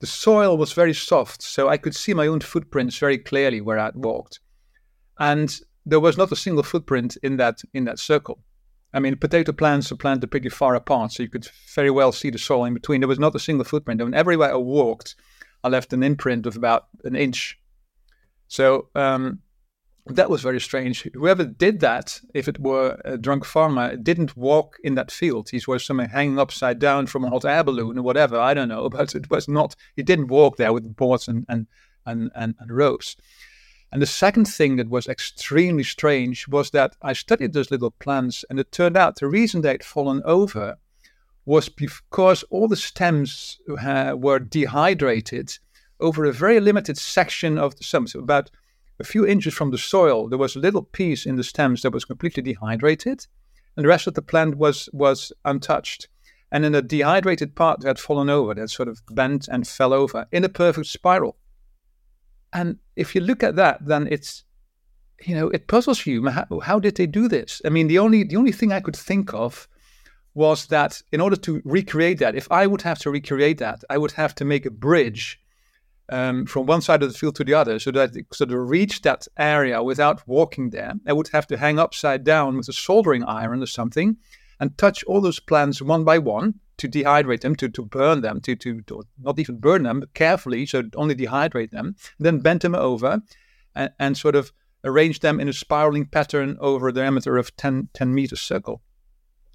the 0.00 0.06
soil 0.06 0.58
was 0.58 0.74
very 0.74 0.92
soft, 0.92 1.42
so 1.42 1.70
I 1.70 1.78
could 1.78 1.96
see 1.96 2.12
my 2.12 2.26
own 2.26 2.40
footprints 2.40 2.98
very 2.98 3.16
clearly 3.16 3.62
where 3.62 3.78
I'd 3.78 3.96
walked. 3.96 4.40
And 5.18 5.58
there 5.86 6.00
was 6.00 6.18
not 6.18 6.32
a 6.32 6.36
single 6.36 6.62
footprint 6.62 7.16
in 7.22 7.38
that 7.38 7.62
in 7.72 7.86
that 7.86 7.98
circle. 7.98 8.38
I 8.92 9.00
mean, 9.00 9.16
potato 9.16 9.52
plants 9.52 9.90
are 9.90 9.96
planted 9.96 10.30
pretty 10.30 10.50
far 10.50 10.74
apart, 10.74 11.12
so 11.12 11.22
you 11.22 11.30
could 11.30 11.48
very 11.74 11.90
well 11.90 12.12
see 12.12 12.28
the 12.28 12.38
soil 12.38 12.66
in 12.66 12.74
between. 12.74 13.00
There 13.00 13.08
was 13.08 13.18
not 13.18 13.34
a 13.34 13.38
single 13.38 13.64
footprint. 13.64 14.02
I 14.02 14.04
mean, 14.04 14.14
everywhere 14.14 14.52
I 14.52 14.56
walked, 14.56 15.14
I 15.64 15.68
left 15.68 15.94
an 15.94 16.02
imprint 16.02 16.44
of 16.44 16.56
about 16.56 16.88
an 17.04 17.16
inch. 17.16 17.58
So 18.48 18.88
um, 18.94 19.40
that 20.06 20.30
was 20.30 20.42
very 20.42 20.60
strange. 20.60 21.02
Whoever 21.14 21.44
did 21.44 21.80
that, 21.80 22.20
if 22.34 22.48
it 22.48 22.58
were 22.58 23.00
a 23.04 23.18
drunk 23.18 23.44
farmer, 23.44 23.96
didn't 23.96 24.36
walk 24.36 24.76
in 24.82 24.94
that 24.94 25.10
field. 25.10 25.50
He 25.50 25.60
was 25.66 25.84
somewhere 25.84 26.08
hanging 26.08 26.38
upside 26.38 26.78
down 26.78 27.06
from 27.06 27.24
a 27.24 27.30
hot 27.30 27.44
air 27.44 27.62
balloon 27.62 27.98
or 27.98 28.02
whatever. 28.02 28.38
I 28.38 28.54
don't 28.54 28.68
know, 28.68 28.88
but 28.90 29.14
it 29.14 29.30
was 29.30 29.48
not. 29.48 29.76
He 29.96 30.02
didn't 30.02 30.28
walk 30.28 30.56
there 30.56 30.72
with 30.72 30.96
boards 30.96 31.28
and 31.28 31.44
and 31.48 31.66
and 32.06 32.30
and, 32.34 32.54
and 32.58 32.70
ropes. 32.70 33.16
And 33.92 34.00
the 34.00 34.06
second 34.06 34.44
thing 34.44 34.76
that 34.76 34.88
was 34.88 35.08
extremely 35.08 35.82
strange 35.82 36.46
was 36.46 36.70
that 36.70 36.96
I 37.02 37.12
studied 37.12 37.52
those 37.52 37.72
little 37.72 37.90
plants, 37.90 38.44
and 38.48 38.60
it 38.60 38.70
turned 38.70 38.96
out 38.96 39.16
the 39.16 39.26
reason 39.26 39.62
they'd 39.62 39.84
fallen 39.84 40.22
over 40.24 40.78
was 41.44 41.68
because 41.68 42.44
all 42.44 42.68
the 42.68 42.76
stems 42.76 43.58
uh, 43.82 44.14
were 44.16 44.38
dehydrated 44.38 45.58
over 45.98 46.24
a 46.24 46.32
very 46.32 46.60
limited 46.60 46.96
section 46.96 47.58
of 47.58 47.76
the 47.76 47.84
stem. 47.84 48.06
So, 48.06 48.20
about 48.20 48.50
a 49.00 49.04
few 49.04 49.26
inches 49.26 49.54
from 49.54 49.70
the 49.70 49.78
soil, 49.78 50.28
there 50.28 50.38
was 50.38 50.54
a 50.54 50.60
little 50.60 50.82
piece 50.82 51.26
in 51.26 51.36
the 51.36 51.44
stems 51.44 51.82
that 51.82 51.92
was 51.92 52.04
completely 52.04 52.42
dehydrated, 52.42 53.26
and 53.76 53.84
the 53.84 53.88
rest 53.88 54.06
of 54.06 54.14
the 54.14 54.22
plant 54.22 54.56
was, 54.56 54.88
was 54.92 55.32
untouched. 55.44 56.08
And 56.52 56.64
in 56.64 56.72
the 56.72 56.82
dehydrated 56.82 57.54
part 57.54 57.80
that 57.80 57.88
had 57.88 57.98
fallen 57.98 58.28
over, 58.28 58.54
that 58.54 58.70
sort 58.70 58.88
of 58.88 59.00
bent 59.10 59.48
and 59.48 59.66
fell 59.66 59.92
over 59.92 60.26
in 60.32 60.44
a 60.44 60.48
perfect 60.48 60.88
spiral. 60.88 61.36
And 62.52 62.78
if 62.96 63.14
you 63.14 63.20
look 63.20 63.42
at 63.42 63.56
that, 63.56 63.86
then 63.86 64.08
it's, 64.10 64.44
you 65.24 65.34
know, 65.34 65.48
it 65.50 65.68
puzzles 65.68 66.04
you. 66.06 66.26
How, 66.26 66.46
how 66.60 66.80
did 66.80 66.96
they 66.96 67.06
do 67.06 67.28
this? 67.28 67.62
I 67.64 67.68
mean, 67.68 67.86
the 67.86 68.00
only 68.00 68.24
the 68.24 68.36
only 68.36 68.50
thing 68.50 68.72
I 68.72 68.80
could 68.80 68.96
think 68.96 69.32
of 69.32 69.68
was 70.34 70.66
that 70.66 71.02
in 71.12 71.20
order 71.20 71.36
to 71.36 71.62
recreate 71.64 72.18
that, 72.18 72.34
if 72.34 72.50
I 72.50 72.66
would 72.66 72.82
have 72.82 72.98
to 73.00 73.10
recreate 73.10 73.58
that, 73.58 73.84
I 73.88 73.98
would 73.98 74.12
have 74.12 74.34
to 74.36 74.44
make 74.44 74.66
a 74.66 74.70
bridge 74.70 75.40
um, 76.10 76.46
from 76.46 76.66
one 76.66 76.80
side 76.80 77.02
of 77.02 77.12
the 77.12 77.18
field 77.18 77.36
to 77.36 77.44
the 77.44 77.54
other, 77.54 77.78
so 77.78 77.90
that 77.92 78.12
so 78.32 78.44
to 78.44 78.58
reach 78.58 79.02
that 79.02 79.26
area 79.38 79.82
without 79.82 80.26
walking 80.26 80.70
there, 80.70 80.94
I 81.06 81.12
would 81.12 81.28
have 81.28 81.46
to 81.48 81.56
hang 81.56 81.78
upside 81.78 82.24
down 82.24 82.56
with 82.56 82.68
a 82.68 82.72
soldering 82.72 83.24
iron 83.24 83.62
or 83.62 83.66
something, 83.66 84.16
and 84.58 84.76
touch 84.76 85.04
all 85.04 85.20
those 85.20 85.40
plants 85.40 85.80
one 85.80 86.04
by 86.04 86.18
one 86.18 86.54
to 86.78 86.88
dehydrate 86.88 87.42
them, 87.42 87.54
to, 87.56 87.68
to 87.68 87.84
burn 87.84 88.22
them, 88.22 88.40
to, 88.40 88.56
to, 88.56 88.80
to 88.82 89.02
not 89.18 89.38
even 89.38 89.58
burn 89.58 89.82
them 89.82 90.00
but 90.00 90.14
carefully, 90.14 90.66
so 90.66 90.82
only 90.96 91.14
dehydrate 91.14 91.70
them, 91.70 91.94
then 92.18 92.40
bend 92.40 92.60
them 92.60 92.74
over 92.74 93.20
and, 93.74 93.90
and 93.98 94.16
sort 94.16 94.34
of 94.34 94.52
arrange 94.82 95.20
them 95.20 95.38
in 95.38 95.48
a 95.48 95.52
spiraling 95.52 96.06
pattern 96.06 96.56
over 96.58 96.88
a 96.88 96.92
diameter 96.92 97.36
of 97.36 97.54
10, 97.56 97.90
10 97.92 98.14
meters 98.14 98.40
circle. 98.40 98.80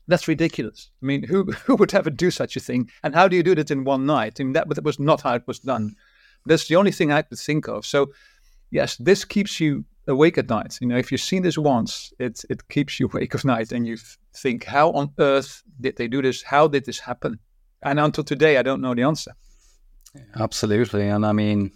That's 0.07 0.27
ridiculous. 0.27 0.91
I 1.01 1.05
mean, 1.05 1.23
who, 1.23 1.45
who 1.65 1.75
would 1.75 1.93
ever 1.93 2.11
do 2.11 2.29
such 2.29 2.55
a 2.55 2.59
thing? 2.59 2.89
And 3.03 3.15
how 3.15 3.27
do 3.27 3.35
you 3.35 3.43
do 3.43 3.55
that 3.55 3.71
in 3.71 3.83
one 3.83 4.05
night? 4.05 4.37
I 4.39 4.43
mean, 4.43 4.53
that, 4.53 4.69
that 4.69 4.83
was 4.83 4.99
not 4.99 5.21
how 5.21 5.33
it 5.33 5.47
was 5.47 5.59
done. 5.59 5.95
That's 6.45 6.67
the 6.67 6.75
only 6.75 6.91
thing 6.91 7.11
I 7.11 7.21
could 7.21 7.39
think 7.39 7.67
of. 7.67 7.85
So, 7.85 8.11
yes, 8.71 8.97
this 8.97 9.25
keeps 9.25 9.59
you 9.59 9.85
awake 10.07 10.37
at 10.37 10.49
night. 10.49 10.77
You 10.81 10.87
know, 10.87 10.97
if 10.97 11.11
you've 11.11 11.21
seen 11.21 11.43
this 11.43 11.57
once, 11.57 12.13
it 12.19 12.43
it 12.49 12.67
keeps 12.69 12.99
you 12.99 13.07
awake 13.13 13.35
at 13.35 13.45
night, 13.45 13.71
and 13.71 13.87
you 13.87 13.97
think, 14.35 14.65
how 14.65 14.91
on 14.91 15.11
earth 15.19 15.63
did 15.81 15.97
they 15.97 16.07
do 16.07 16.21
this? 16.21 16.43
How 16.43 16.67
did 16.67 16.85
this 16.85 16.99
happen? 16.99 17.39
And 17.81 17.99
until 17.99 18.23
today, 18.23 18.57
I 18.57 18.63
don't 18.63 18.81
know 18.81 18.95
the 18.95 19.03
answer. 19.03 19.33
Absolutely, 20.39 21.07
and 21.07 21.25
I 21.25 21.33
mean, 21.33 21.71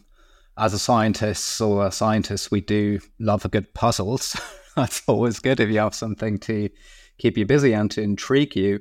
as 0.57 0.73
a 0.73 0.79
scientist 0.79 1.59
or 1.61 1.87
a 1.87 1.91
scientist, 1.91 2.51
we 2.51 2.61
do 2.61 2.99
love 3.19 3.45
a 3.45 3.49
good 3.49 3.73
puzzles. 3.73 4.35
That's 4.75 5.01
always 5.07 5.39
good 5.39 5.59
if 5.59 5.69
you 5.69 5.79
have 5.79 5.95
something 5.95 6.37
to 6.39 6.69
keep 7.17 7.37
you 7.37 7.45
busy 7.45 7.73
and 7.73 7.91
to 7.91 8.01
intrigue 8.01 8.55
you. 8.55 8.79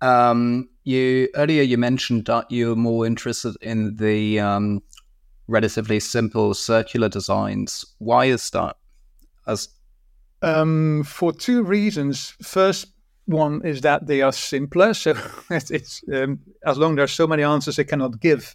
Um, 0.00 0.68
you 0.84 1.28
earlier 1.34 1.62
you 1.62 1.76
mentioned 1.76 2.26
that 2.26 2.50
you're 2.50 2.76
more 2.76 3.04
interested 3.04 3.56
in 3.60 3.96
the 3.96 4.40
um, 4.40 4.82
relatively 5.48 5.98
simple 5.98 6.54
circular 6.54 7.08
designs. 7.08 7.84
Why 7.98 8.26
is 8.26 8.50
that? 8.50 8.76
As 9.46 9.68
um, 10.42 11.02
for 11.04 11.32
two 11.32 11.62
reasons. 11.62 12.34
First 12.42 12.86
one 13.26 13.64
is 13.64 13.80
that 13.82 14.06
they 14.06 14.22
are 14.22 14.32
simpler, 14.32 14.94
so 14.94 15.14
it's, 15.50 15.70
it's 15.70 16.02
um, 16.12 16.40
as 16.64 16.78
long 16.78 16.92
as 16.92 16.96
there 16.96 17.04
are 17.04 17.08
so 17.08 17.26
many 17.26 17.42
answers 17.42 17.76
they 17.76 17.84
cannot 17.84 18.20
give. 18.20 18.54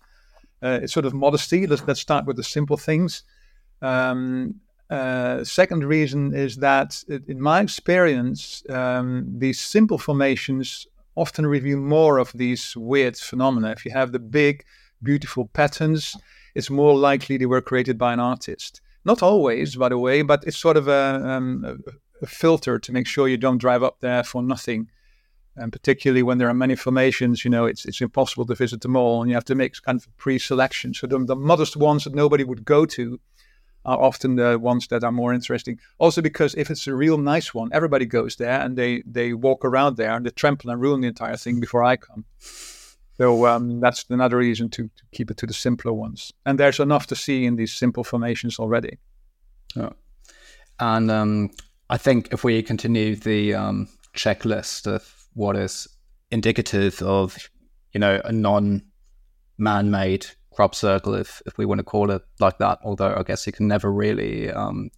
Uh, 0.61 0.79
it's 0.83 0.93
sort 0.93 1.05
of 1.05 1.13
modesty. 1.13 1.67
Let's, 1.67 1.83
let's 1.85 1.99
start 1.99 2.25
with 2.25 2.37
the 2.37 2.43
simple 2.43 2.77
things. 2.77 3.23
Um, 3.81 4.55
uh, 4.89 5.43
second 5.43 5.83
reason 5.83 6.33
is 6.33 6.57
that, 6.57 7.03
in 7.27 7.41
my 7.41 7.61
experience, 7.61 8.63
um, 8.69 9.25
these 9.27 9.59
simple 9.59 9.97
formations 9.97 10.87
often 11.15 11.45
reveal 11.45 11.79
more 11.79 12.17
of 12.17 12.31
these 12.33 12.75
weird 12.77 13.17
phenomena. 13.17 13.71
If 13.71 13.85
you 13.85 13.91
have 13.91 14.11
the 14.11 14.19
big, 14.19 14.63
beautiful 15.01 15.47
patterns, 15.47 16.15
it's 16.55 16.69
more 16.69 16.95
likely 16.97 17.37
they 17.37 17.45
were 17.45 17.61
created 17.61 17.97
by 17.97 18.13
an 18.13 18.19
artist. 18.19 18.81
Not 19.05 19.21
always, 19.21 19.75
by 19.75 19.89
the 19.89 19.97
way, 19.97 20.21
but 20.21 20.43
it's 20.45 20.57
sort 20.57 20.77
of 20.77 20.87
a, 20.87 21.21
um, 21.23 21.83
a 22.21 22.25
filter 22.25 22.79
to 22.79 22.91
make 22.91 23.07
sure 23.07 23.27
you 23.27 23.37
don't 23.37 23.57
drive 23.57 23.83
up 23.83 23.99
there 23.99 24.23
for 24.23 24.41
nothing. 24.41 24.89
And 25.55 25.71
particularly 25.71 26.23
when 26.23 26.37
there 26.37 26.49
are 26.49 26.53
many 26.53 26.75
formations, 26.75 27.45
you 27.45 27.51
know, 27.51 27.65
it's 27.65 27.85
it's 27.85 28.01
impossible 28.01 28.45
to 28.47 28.55
visit 28.55 28.81
them 28.81 28.95
all, 28.95 29.21
and 29.21 29.29
you 29.29 29.35
have 29.35 29.45
to 29.45 29.55
make 29.55 29.79
kind 29.83 29.99
of 29.99 30.17
pre-selection. 30.17 30.95
So 30.95 31.05
the, 31.05 31.19
the 31.23 31.35
modest 31.35 31.75
ones 31.77 32.05
that 32.05 32.15
nobody 32.15 32.43
would 32.43 32.65
go 32.65 32.85
to 32.87 33.19
are 33.85 33.99
often 33.99 34.35
the 34.35 34.57
ones 34.57 34.87
that 34.87 35.03
are 35.03 35.11
more 35.11 35.33
interesting. 35.33 35.79
Also 35.99 36.21
because 36.21 36.55
if 36.55 36.69
it's 36.71 36.87
a 36.87 36.95
real 36.95 37.17
nice 37.17 37.53
one, 37.53 37.69
everybody 37.71 38.05
goes 38.05 38.35
there 38.37 38.61
and 38.61 38.77
they 38.77 39.03
they 39.05 39.33
walk 39.33 39.65
around 39.65 39.97
there 39.97 40.13
and 40.15 40.25
they 40.25 40.31
trample 40.31 40.71
and 40.71 40.81
ruin 40.81 41.01
the 41.01 41.07
entire 41.07 41.37
thing 41.37 41.59
before 41.59 41.83
I 41.83 41.97
come. 41.97 42.25
So 43.17 43.45
um, 43.45 43.79
that's 43.79 44.05
another 44.09 44.37
reason 44.37 44.69
to, 44.71 44.83
to, 44.83 45.03
keep 45.11 45.29
it 45.29 45.37
to 45.37 45.45
the 45.45 45.53
simpler 45.53 45.93
ones. 45.93 46.33
And 46.45 46.59
there's 46.59 46.79
enough 46.79 47.07
to 47.07 47.15
see 47.15 47.45
in 47.45 47.55
these 47.55 47.71
simple 47.73 48.03
formations 48.03 48.57
already. 48.57 48.97
Yeah. 49.75 49.91
And 50.79 51.11
um, 51.11 51.51
I 51.89 51.97
think 51.97 52.29
if 52.31 52.43
we 52.43 52.63
continue 52.63 53.15
the 53.15 53.53
um, 53.53 53.87
checklist 54.15 54.87
of 54.87 55.27
what 55.33 55.55
is 55.55 55.87
indicative 56.31 57.01
of, 57.03 57.37
you 57.93 57.99
know, 57.99 58.19
a 58.25 58.31
non-man-made 58.31 60.25
crop 60.51 60.75
circle, 60.75 61.13
if 61.13 61.41
if 61.45 61.57
we 61.57 61.65
want 61.65 61.79
to 61.79 61.83
call 61.83 62.11
it 62.11 62.21
like 62.39 62.57
that, 62.57 62.79
although 62.83 63.15
I 63.15 63.23
guess 63.23 63.45
you 63.45 63.53
can 63.53 63.67
never 63.67 63.91
really, 63.91 64.49
um, 64.49 64.89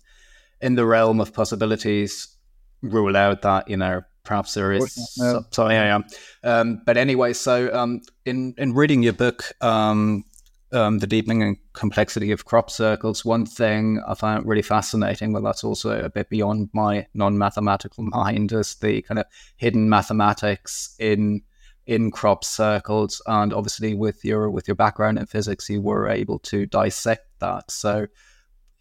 in 0.61 0.75
the 0.75 0.85
realm 0.85 1.19
of 1.19 1.33
possibilities, 1.33 2.35
rule 2.81 3.17
out 3.17 3.41
that 3.41 3.69
you 3.69 3.77
know 3.77 4.01
perhaps 4.25 4.53
there 4.53 4.73
is. 4.73 5.15
No. 5.17 5.45
So, 5.51 5.69
yeah, 5.69 5.99
yeah. 6.43 6.59
Um, 6.59 6.81
but 6.85 6.97
anyway, 6.97 7.33
so 7.33 7.73
um, 7.73 8.01
in 8.25 8.53
in 8.57 8.73
reading 8.73 9.03
your 9.03 9.13
book, 9.13 9.53
um, 9.61 10.25
um, 10.71 10.99
the 10.99 11.07
deepening 11.07 11.43
and 11.43 11.57
complexity 11.73 12.31
of 12.31 12.45
crop 12.45 12.69
circles, 12.69 13.23
one 13.23 13.45
thing 13.45 14.01
I 14.07 14.15
find 14.15 14.45
really 14.45 14.61
fascinating, 14.61 15.31
well, 15.31 15.43
that's 15.43 15.63
also 15.63 16.01
a 16.01 16.09
bit 16.09 16.29
beyond 16.29 16.69
my 16.73 17.07
non-mathematical 17.13 18.03
mind, 18.03 18.51
is 18.51 18.75
the 18.75 19.01
kind 19.03 19.19
of 19.19 19.25
hidden 19.55 19.89
mathematics 19.89 20.95
in 20.99 21.41
in 21.85 22.11
crop 22.11 22.43
circles. 22.43 23.21
And 23.27 23.53
obviously, 23.53 23.93
with 23.93 24.25
your 24.25 24.49
with 24.49 24.67
your 24.67 24.75
background 24.75 25.19
in 25.19 25.25
physics, 25.27 25.69
you 25.69 25.81
were 25.81 26.09
able 26.09 26.39
to 26.39 26.65
dissect 26.65 27.27
that. 27.39 27.71
So, 27.71 28.07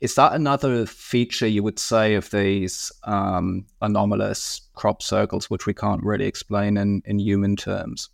is 0.05 0.17
that 0.17 0.35
another 0.35 0.85
feature 0.85 1.47
you 1.47 1.63
would 1.63 1.79
say 1.79 2.15
of 2.15 2.29
these 2.29 2.93
um, 3.05 3.65
anomalous 3.81 4.61
crop 4.75 5.01
circles, 5.01 5.49
which 5.49 5.65
we 5.65 5.73
can't 5.73 6.05
really 6.05 6.27
explain 6.27 6.77
in 6.77 7.01
in 7.07 7.19
human 7.19 7.57
terms? 7.57 8.11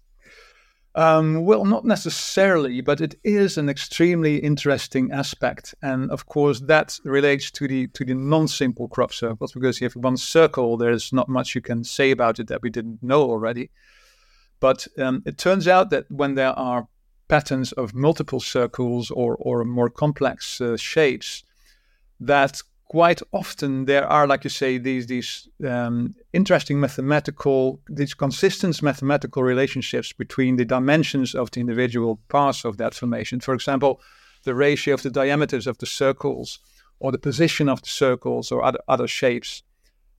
Um, 0.94 1.44
well, 1.44 1.64
not 1.64 1.84
necessarily, 1.84 2.80
but 2.80 3.00
it 3.00 3.16
is 3.24 3.58
an 3.58 3.68
extremely 3.68 4.36
interesting 4.36 5.10
aspect, 5.10 5.74
and 5.82 6.12
of 6.12 6.26
course 6.26 6.60
that 6.60 6.96
relates 7.04 7.50
to 7.50 7.66
the 7.66 7.88
to 7.88 8.04
the 8.04 8.14
non-simple 8.14 8.86
crop 8.86 9.12
circles 9.12 9.52
because 9.52 9.80
have 9.80 9.96
one 9.96 10.16
circle. 10.16 10.76
There's 10.76 11.12
not 11.12 11.28
much 11.28 11.56
you 11.56 11.60
can 11.60 11.82
say 11.82 12.12
about 12.12 12.38
it 12.38 12.46
that 12.46 12.62
we 12.62 12.70
didn't 12.70 13.02
know 13.02 13.22
already. 13.22 13.70
But 14.60 14.86
um, 14.96 15.22
it 15.26 15.38
turns 15.38 15.66
out 15.66 15.90
that 15.90 16.04
when 16.08 16.36
there 16.36 16.56
are 16.56 16.86
patterns 17.26 17.72
of 17.72 17.94
multiple 17.94 18.40
circles 18.40 19.10
or 19.10 19.34
or 19.40 19.64
more 19.64 19.90
complex 19.90 20.60
uh, 20.60 20.76
shapes, 20.76 21.42
that 22.20 22.62
quite 22.90 23.22
often 23.30 23.84
there 23.84 24.04
are, 24.04 24.26
like 24.26 24.42
you 24.42 24.50
say, 24.50 24.76
these 24.76 25.06
these 25.06 25.48
um, 25.66 26.14
interesting 26.32 26.80
mathematical, 26.80 27.80
these 27.88 28.14
consistent 28.14 28.82
mathematical 28.82 29.42
relationships 29.44 30.12
between 30.12 30.56
the 30.56 30.64
dimensions 30.64 31.34
of 31.34 31.50
the 31.52 31.60
individual 31.60 32.20
parts 32.28 32.64
of 32.64 32.76
that 32.78 32.94
formation. 32.94 33.38
For 33.40 33.54
example, 33.54 34.00
the 34.42 34.56
ratio 34.56 34.94
of 34.94 35.02
the 35.02 35.10
diameters 35.10 35.66
of 35.66 35.78
the 35.78 35.86
circles, 35.86 36.58
or 36.98 37.12
the 37.12 37.18
position 37.18 37.68
of 37.68 37.80
the 37.82 37.88
circles, 37.88 38.50
or 38.50 38.64
other 38.64 38.80
other 38.88 39.06
shapes. 39.06 39.62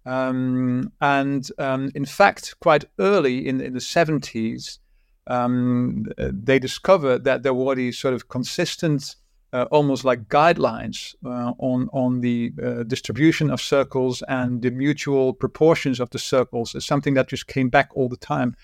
Um, 0.06 0.94
and 1.00 1.48
um, 1.60 1.92
in 1.94 2.06
fact, 2.06 2.56
quite 2.60 2.86
early 2.98 3.48
in, 3.48 3.62
in 3.62 3.74
the 3.74 3.80
70s, 3.80 4.80
um, 5.28 6.06
they 6.18 6.58
discovered 6.58 7.24
that 7.26 7.44
there 7.44 7.54
were 7.54 7.76
these 7.76 8.00
sort 8.00 8.14
of 8.14 8.28
consistent 8.28 9.16
uh, 9.54 9.66
almost 9.72 10.06
like 10.06 10.30
guidelines 10.30 11.16
uh, 11.26 11.54
on 11.58 11.90
on 11.92 12.22
the 12.22 12.54
uh, 12.64 12.84
distribution 12.84 13.50
of 13.50 13.62
circles 13.62 14.24
and 14.28 14.62
the 14.62 14.72
mutual 14.72 15.34
proportions 15.34 16.00
of 16.00 16.10
the 16.12 16.20
circles 16.20 16.76
is 16.76 16.86
something 16.86 17.16
that 17.16 17.28
just 17.28 17.48
came 17.48 17.70
back 17.70 17.90
all 17.94 18.10
the 18.10 18.18
time. 18.18 18.56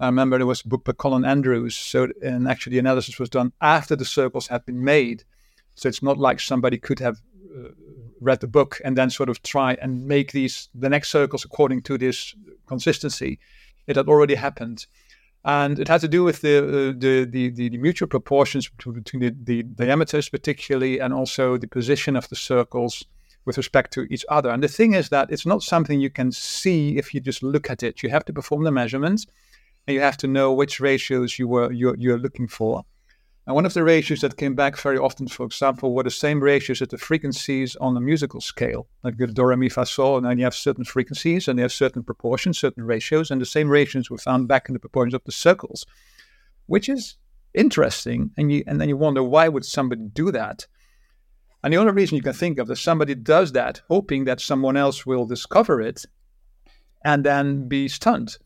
I 0.00 0.06
remember 0.06 0.38
there 0.38 0.46
was 0.46 0.64
a 0.64 0.68
book 0.68 0.84
by 0.84 0.92
Colin 0.92 1.24
Andrews, 1.24 1.76
so 1.76 2.08
and 2.22 2.48
actually 2.48 2.72
the 2.72 2.80
analysis 2.80 3.18
was 3.18 3.28
done 3.28 3.52
after 3.60 3.94
the 3.94 4.04
circles 4.04 4.48
had 4.48 4.64
been 4.64 4.82
made, 4.82 5.24
so 5.74 5.88
it's 5.88 6.02
not 6.02 6.18
like 6.18 6.40
somebody 6.40 6.78
could 6.78 6.98
have 6.98 7.20
uh, 7.56 7.68
read 8.20 8.40
the 8.40 8.46
book 8.46 8.80
and 8.84 8.96
then 8.96 9.10
sort 9.10 9.28
of 9.28 9.42
try 9.42 9.76
and 9.82 10.06
make 10.06 10.32
these 10.32 10.68
the 10.74 10.88
next 10.88 11.10
circles 11.10 11.44
according 11.44 11.82
to 11.82 11.98
this 11.98 12.34
consistency. 12.66 13.38
It 13.86 13.96
had 13.96 14.08
already 14.08 14.36
happened 14.36 14.86
and 15.44 15.78
it 15.78 15.88
had 15.88 16.00
to 16.00 16.08
do 16.08 16.22
with 16.22 16.40
the 16.40 16.58
uh, 16.58 16.92
the, 16.96 17.26
the, 17.28 17.50
the, 17.50 17.68
the, 17.70 17.78
mutual 17.78 18.08
proportions 18.08 18.68
between 18.68 19.20
the, 19.20 19.34
the 19.42 19.62
diameters, 19.62 20.28
particularly, 20.28 21.00
and 21.00 21.12
also 21.12 21.56
the 21.56 21.66
position 21.66 22.16
of 22.16 22.28
the 22.28 22.36
circles 22.36 23.04
with 23.44 23.56
respect 23.56 23.92
to 23.92 24.02
each 24.02 24.24
other. 24.28 24.50
And 24.50 24.62
the 24.62 24.68
thing 24.68 24.94
is 24.94 25.08
that 25.08 25.32
it's 25.32 25.44
not 25.44 25.62
something 25.62 26.00
you 26.00 26.10
can 26.10 26.30
see 26.30 26.96
if 26.96 27.12
you 27.12 27.20
just 27.20 27.42
look 27.42 27.70
at 27.70 27.82
it. 27.82 28.02
You 28.02 28.10
have 28.10 28.24
to 28.26 28.32
perform 28.32 28.62
the 28.62 28.70
measurements, 28.70 29.26
and 29.86 29.94
you 29.94 30.00
have 30.00 30.16
to 30.18 30.28
know 30.28 30.52
which 30.52 30.78
ratios 30.78 31.38
you 31.38 31.48
were 31.48 31.72
you're, 31.72 31.96
you're 31.96 32.18
looking 32.18 32.46
for. 32.46 32.84
And 33.46 33.56
one 33.56 33.66
of 33.66 33.74
the 33.74 33.82
ratios 33.82 34.20
that 34.20 34.36
came 34.36 34.54
back 34.54 34.78
very 34.78 34.98
often, 34.98 35.26
for 35.26 35.44
example, 35.44 35.94
were 35.94 36.04
the 36.04 36.10
same 36.10 36.40
ratios 36.40 36.80
as 36.80 36.88
the 36.88 36.98
frequencies 36.98 37.74
on 37.76 37.94
the 37.94 38.00
musical 38.00 38.40
scale, 38.40 38.86
like 39.02 39.16
the 39.16 39.26
do, 39.26 39.44
re, 39.44 39.56
mi, 39.56 39.68
fa, 39.68 39.84
sol. 39.84 40.16
And 40.16 40.26
then 40.26 40.38
you 40.38 40.44
have 40.44 40.54
certain 40.54 40.84
frequencies 40.84 41.48
and 41.48 41.58
they 41.58 41.62
have 41.62 41.72
certain 41.72 42.04
proportions, 42.04 42.58
certain 42.58 42.84
ratios, 42.84 43.32
and 43.32 43.40
the 43.40 43.46
same 43.46 43.68
ratios 43.68 44.10
were 44.10 44.18
found 44.18 44.46
back 44.46 44.68
in 44.68 44.74
the 44.74 44.78
proportions 44.78 45.14
of 45.14 45.24
the 45.24 45.32
circles, 45.32 45.84
which 46.66 46.88
is 46.88 47.16
interesting. 47.52 48.30
And 48.36 48.52
you 48.52 48.62
and 48.66 48.80
then 48.80 48.88
you 48.88 48.96
wonder 48.96 49.24
why 49.24 49.48
would 49.48 49.64
somebody 49.64 50.02
do 50.02 50.30
that? 50.30 50.66
And 51.64 51.72
the 51.72 51.78
only 51.78 51.92
reason 51.92 52.16
you 52.16 52.22
can 52.22 52.32
think 52.32 52.58
of 52.58 52.68
that 52.68 52.76
somebody 52.76 53.16
does 53.16 53.52
that, 53.52 53.82
hoping 53.88 54.24
that 54.24 54.40
someone 54.40 54.76
else 54.76 55.04
will 55.04 55.26
discover 55.26 55.80
it 55.80 56.04
and 57.04 57.24
then 57.24 57.66
be 57.68 57.88
stunned. 57.88 58.38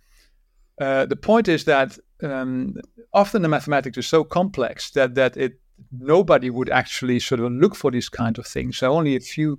Uh, 0.80 1.06
the 1.06 1.16
point 1.16 1.48
is 1.48 1.64
that 1.64 1.98
um, 2.22 2.74
often 3.12 3.42
the 3.42 3.48
mathematics 3.48 3.98
is 3.98 4.07
so 4.07 4.24
complex 4.24 4.90
that 4.92 5.14
that 5.14 5.37
it 5.37 5.61
nobody 5.92 6.50
would 6.50 6.70
actually 6.70 7.20
sort 7.20 7.40
of 7.40 7.52
look 7.52 7.74
for 7.74 7.90
these 7.90 8.09
kind 8.09 8.38
of 8.38 8.46
things. 8.46 8.79
So 8.79 8.92
only 8.92 9.16
a 9.16 9.20
few 9.20 9.59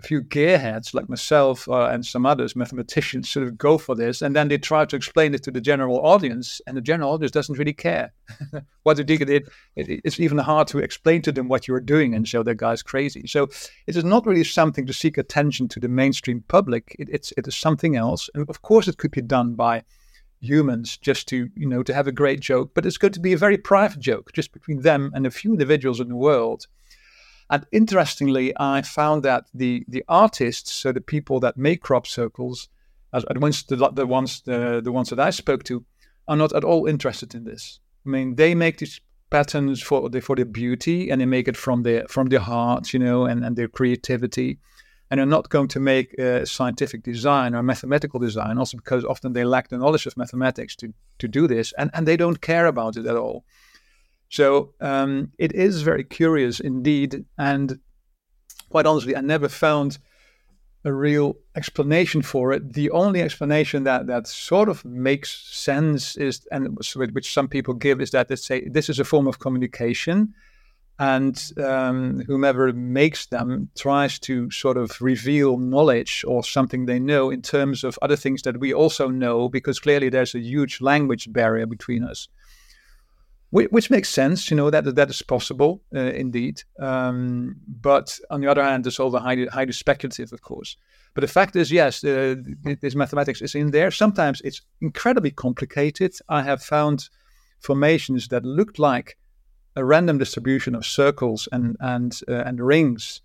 a 0.00 0.06
few 0.06 0.22
gearheads 0.22 0.94
like 0.94 1.08
myself 1.08 1.68
uh, 1.68 1.86
and 1.86 2.06
some 2.06 2.24
others 2.24 2.54
mathematicians 2.54 3.28
sort 3.28 3.44
of 3.44 3.58
go 3.58 3.76
for 3.76 3.96
this 3.96 4.22
and 4.22 4.36
then 4.36 4.46
they 4.46 4.56
try 4.56 4.84
to 4.84 4.94
explain 4.94 5.34
it 5.34 5.42
to 5.42 5.50
the 5.50 5.60
general 5.60 5.98
audience 6.06 6.60
and 6.68 6.76
the 6.76 6.80
general 6.80 7.10
audience 7.10 7.32
doesn't 7.32 7.58
really 7.58 7.72
care. 7.72 8.12
What 8.84 8.96
they 8.96 9.02
do 9.02 9.18
it, 9.20 9.28
it, 9.76 10.00
it's 10.04 10.20
even 10.20 10.38
hard 10.38 10.68
to 10.68 10.78
explain 10.78 11.20
to 11.22 11.32
them 11.32 11.48
what 11.48 11.66
you're 11.66 11.80
doing 11.80 12.14
and 12.14 12.26
show 12.26 12.42
that 12.44 12.54
guy's 12.54 12.82
crazy. 12.82 13.26
So 13.26 13.48
it 13.86 13.96
is 13.96 14.04
not 14.04 14.24
really 14.24 14.44
something 14.44 14.86
to 14.86 14.94
seek 14.94 15.18
attention 15.18 15.68
to 15.68 15.80
the 15.80 15.88
mainstream 15.88 16.42
public. 16.48 16.96
It, 16.98 17.08
it's 17.10 17.32
it 17.36 17.46
is 17.46 17.56
something 17.56 17.96
else. 17.96 18.30
And 18.34 18.48
of 18.48 18.62
course 18.62 18.88
it 18.88 18.96
could 18.96 19.10
be 19.10 19.20
done 19.20 19.54
by 19.54 19.82
humans 20.40 20.96
just 20.96 21.26
to 21.28 21.48
you 21.56 21.66
know 21.66 21.82
to 21.82 21.92
have 21.92 22.06
a 22.06 22.12
great 22.12 22.40
joke 22.40 22.70
but 22.74 22.86
it's 22.86 22.96
going 22.96 23.12
to 23.12 23.20
be 23.20 23.32
a 23.32 23.38
very 23.38 23.58
private 23.58 23.98
joke 23.98 24.30
just 24.32 24.52
between 24.52 24.82
them 24.82 25.10
and 25.14 25.26
a 25.26 25.30
few 25.30 25.52
individuals 25.52 26.00
in 26.00 26.08
the 26.08 26.16
world. 26.16 26.66
And 27.50 27.66
interestingly 27.72 28.52
i 28.58 28.82
found 28.82 29.22
that 29.22 29.44
the 29.54 29.84
the 29.88 30.04
artists 30.08 30.72
so 30.72 30.92
the 30.92 31.00
people 31.00 31.40
that 31.40 31.56
make 31.56 31.80
crop 31.82 32.06
circles 32.06 32.68
as 33.12 33.24
the 33.24 33.40
ones 33.40 33.62
the, 33.64 33.76
the 33.76 34.06
ones 34.06 34.42
the, 34.42 34.80
the 34.82 34.92
ones 34.92 35.08
that 35.10 35.20
i 35.20 35.30
spoke 35.30 35.64
to 35.64 35.84
are 36.28 36.36
not 36.36 36.52
at 36.52 36.62
all 36.62 36.86
interested 36.86 37.34
in 37.34 37.44
this. 37.44 37.80
I 38.06 38.10
mean 38.10 38.36
they 38.36 38.54
make 38.54 38.78
these 38.78 39.00
patterns 39.30 39.82
for 39.82 40.08
the 40.08 40.20
for 40.20 40.36
their 40.36 40.44
beauty 40.44 41.10
and 41.10 41.20
they 41.20 41.26
make 41.26 41.48
it 41.48 41.56
from 41.56 41.82
their 41.82 42.06
from 42.08 42.28
their 42.28 42.40
heart 42.40 42.92
you 42.92 42.98
know 42.98 43.24
and 43.24 43.44
and 43.44 43.56
their 43.56 43.68
creativity 43.68 44.58
and 45.10 45.20
are 45.20 45.26
not 45.26 45.48
going 45.48 45.68
to 45.68 45.80
make 45.80 46.12
a 46.18 46.44
scientific 46.44 47.02
design 47.02 47.54
or 47.54 47.62
mathematical 47.62 48.20
design, 48.20 48.58
also 48.58 48.76
because 48.76 49.04
often 49.04 49.32
they 49.32 49.44
lack 49.44 49.68
the 49.68 49.78
knowledge 49.78 50.06
of 50.06 50.16
mathematics 50.16 50.76
to, 50.76 50.92
to 51.18 51.28
do 51.28 51.46
this, 51.46 51.72
and, 51.78 51.90
and 51.94 52.06
they 52.06 52.16
don't 52.16 52.40
care 52.40 52.66
about 52.66 52.96
it 52.96 53.06
at 53.06 53.16
all. 53.16 53.44
So 54.28 54.74
um, 54.80 55.32
it 55.38 55.54
is 55.54 55.82
very 55.82 56.04
curious 56.04 56.60
indeed, 56.60 57.24
and 57.38 57.78
quite 58.68 58.86
honestly, 58.86 59.16
I 59.16 59.22
never 59.22 59.48
found 59.48 59.98
a 60.84 60.92
real 60.92 61.36
explanation 61.56 62.22
for 62.22 62.52
it. 62.52 62.74
The 62.74 62.90
only 62.90 63.22
explanation 63.22 63.84
that 63.84 64.06
that 64.06 64.26
sort 64.26 64.68
of 64.68 64.84
makes 64.84 65.30
sense 65.56 66.16
is, 66.16 66.46
and 66.52 66.78
which 67.12 67.32
some 67.32 67.48
people 67.48 67.74
give, 67.74 68.00
is 68.00 68.10
that 68.10 68.28
they 68.28 68.36
say 68.36 68.68
this 68.68 68.88
is 68.88 68.98
a 68.98 69.04
form 69.04 69.26
of 69.26 69.38
communication 69.38 70.34
and 70.98 71.52
um, 71.58 72.24
whomever 72.26 72.72
makes 72.72 73.26
them 73.26 73.70
tries 73.76 74.18
to 74.18 74.50
sort 74.50 74.76
of 74.76 75.00
reveal 75.00 75.56
knowledge 75.56 76.24
or 76.26 76.42
something 76.42 76.86
they 76.86 76.98
know 76.98 77.30
in 77.30 77.40
terms 77.40 77.84
of 77.84 77.98
other 78.02 78.16
things 78.16 78.42
that 78.42 78.58
we 78.58 78.74
also 78.74 79.08
know 79.08 79.48
because 79.48 79.78
clearly 79.78 80.08
there's 80.08 80.34
a 80.34 80.40
huge 80.40 80.80
language 80.80 81.32
barrier 81.32 81.66
between 81.66 82.02
us. 82.02 82.28
Which, 83.50 83.88
makes 83.90 84.10
sense 84.10 84.50
you 84.50 84.56
know 84.56 84.68
that 84.70 84.94
that 84.96 85.08
is 85.08 85.22
possible 85.22 85.80
uh, 85.94 86.00
indeed. 86.00 86.62
Um, 86.78 87.56
but 87.66 88.18
on 88.28 88.40
the 88.40 88.48
other 88.48 88.62
hand 88.62 88.86
it's 88.86 89.00
all 89.00 89.16
highly, 89.16 89.46
highly 89.46 89.72
speculative 89.72 90.32
of 90.32 90.42
course. 90.42 90.76
But 91.14 91.22
the 91.22 91.28
fact 91.28 91.54
is 91.54 91.70
yes 91.70 92.02
uh, 92.02 92.34
this 92.80 92.96
mathematics 92.96 93.40
is 93.40 93.54
in 93.54 93.70
there. 93.70 93.90
Sometimes 93.92 94.40
it's 94.42 94.62
incredibly 94.80 95.30
complicated. 95.30 96.16
I 96.28 96.42
have 96.42 96.60
found 96.60 97.08
formations 97.60 98.28
that 98.28 98.44
looked 98.44 98.78
like 98.78 99.17
a 99.78 99.84
random 99.84 100.18
distribution 100.18 100.74
of 100.74 100.84
circles 100.84 101.48
and 101.52 101.76
and 101.80 102.20
uh, 102.28 102.42
and 102.46 102.60
rings. 102.60 103.22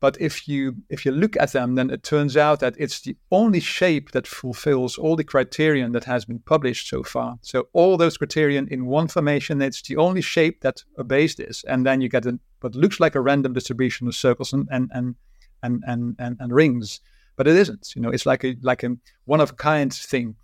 But 0.00 0.16
if 0.18 0.48
you 0.48 0.76
if 0.88 1.04
you 1.04 1.12
look 1.12 1.36
at 1.36 1.52
them, 1.52 1.74
then 1.74 1.90
it 1.90 2.02
turns 2.02 2.36
out 2.36 2.60
that 2.60 2.74
it's 2.78 3.00
the 3.00 3.16
only 3.30 3.60
shape 3.60 4.12
that 4.12 4.26
fulfills 4.26 4.96
all 4.96 5.16
the 5.16 5.24
criterion 5.24 5.92
that 5.92 6.04
has 6.04 6.24
been 6.24 6.38
published 6.38 6.88
so 6.88 7.02
far. 7.02 7.38
So 7.42 7.68
all 7.74 7.96
those 7.98 8.16
criterion 8.16 8.68
in 8.70 8.86
one 8.86 9.08
formation, 9.08 9.60
it's 9.60 9.82
the 9.82 9.96
only 9.96 10.22
shape 10.22 10.62
that 10.62 10.84
obeys 10.96 11.34
this. 11.34 11.64
And 11.64 11.84
then 11.84 12.00
you 12.00 12.08
get 12.08 12.24
a, 12.24 12.38
what 12.60 12.74
looks 12.74 12.98
like 12.98 13.14
a 13.14 13.20
random 13.20 13.52
distribution 13.52 14.08
of 14.08 14.14
circles 14.14 14.52
and 14.52 14.68
and 14.70 14.90
and 14.94 15.16
and 15.62 15.84
and, 15.86 16.16
and, 16.18 16.36
and 16.40 16.52
rings, 16.52 17.00
but 17.36 17.46
it 17.46 17.56
isn't. 17.56 17.92
You 17.94 18.00
know, 18.00 18.10
it's 18.10 18.26
like 18.26 18.44
a 18.44 18.56
like 18.62 18.82
a 18.82 18.96
one 19.26 19.42
of 19.42 19.50
a 19.50 19.54
kind 19.54 19.92
thing. 19.92 20.36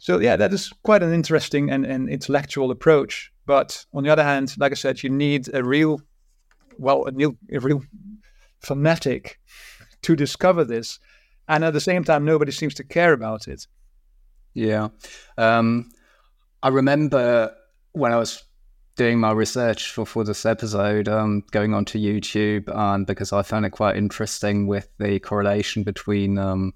So 0.00 0.18
yeah, 0.18 0.36
that 0.36 0.52
is 0.52 0.72
quite 0.82 1.02
an 1.02 1.12
interesting 1.12 1.70
and, 1.70 1.86
and 1.86 2.08
intellectual 2.08 2.70
approach. 2.70 3.32
But 3.50 3.84
on 3.92 4.04
the 4.04 4.10
other 4.10 4.22
hand, 4.22 4.54
like 4.58 4.70
I 4.70 4.76
said, 4.76 5.02
you 5.02 5.10
need 5.10 5.52
a 5.52 5.64
real, 5.64 6.00
well, 6.78 7.04
a, 7.08 7.10
real, 7.10 7.34
a 7.52 7.58
real 7.58 7.82
fanatic 8.60 9.40
to 10.02 10.14
discover 10.14 10.62
this, 10.62 11.00
and 11.48 11.64
at 11.64 11.72
the 11.72 11.80
same 11.80 12.04
time, 12.04 12.24
nobody 12.24 12.52
seems 12.52 12.74
to 12.74 12.84
care 12.84 13.12
about 13.12 13.48
it. 13.48 13.66
Yeah, 14.54 14.90
um, 15.36 15.90
I 16.62 16.68
remember 16.68 17.52
when 17.90 18.12
I 18.12 18.18
was 18.18 18.44
doing 18.94 19.18
my 19.18 19.32
research 19.32 19.90
for, 19.90 20.06
for 20.06 20.22
this 20.22 20.46
episode, 20.46 21.08
um, 21.08 21.42
going 21.50 21.74
onto 21.74 21.98
YouTube, 21.98 22.68
and 22.72 23.04
because 23.04 23.32
I 23.32 23.42
found 23.42 23.66
it 23.66 23.70
quite 23.70 23.96
interesting 23.96 24.68
with 24.68 24.88
the 25.00 25.18
correlation 25.18 25.82
between 25.82 26.38
um, 26.38 26.72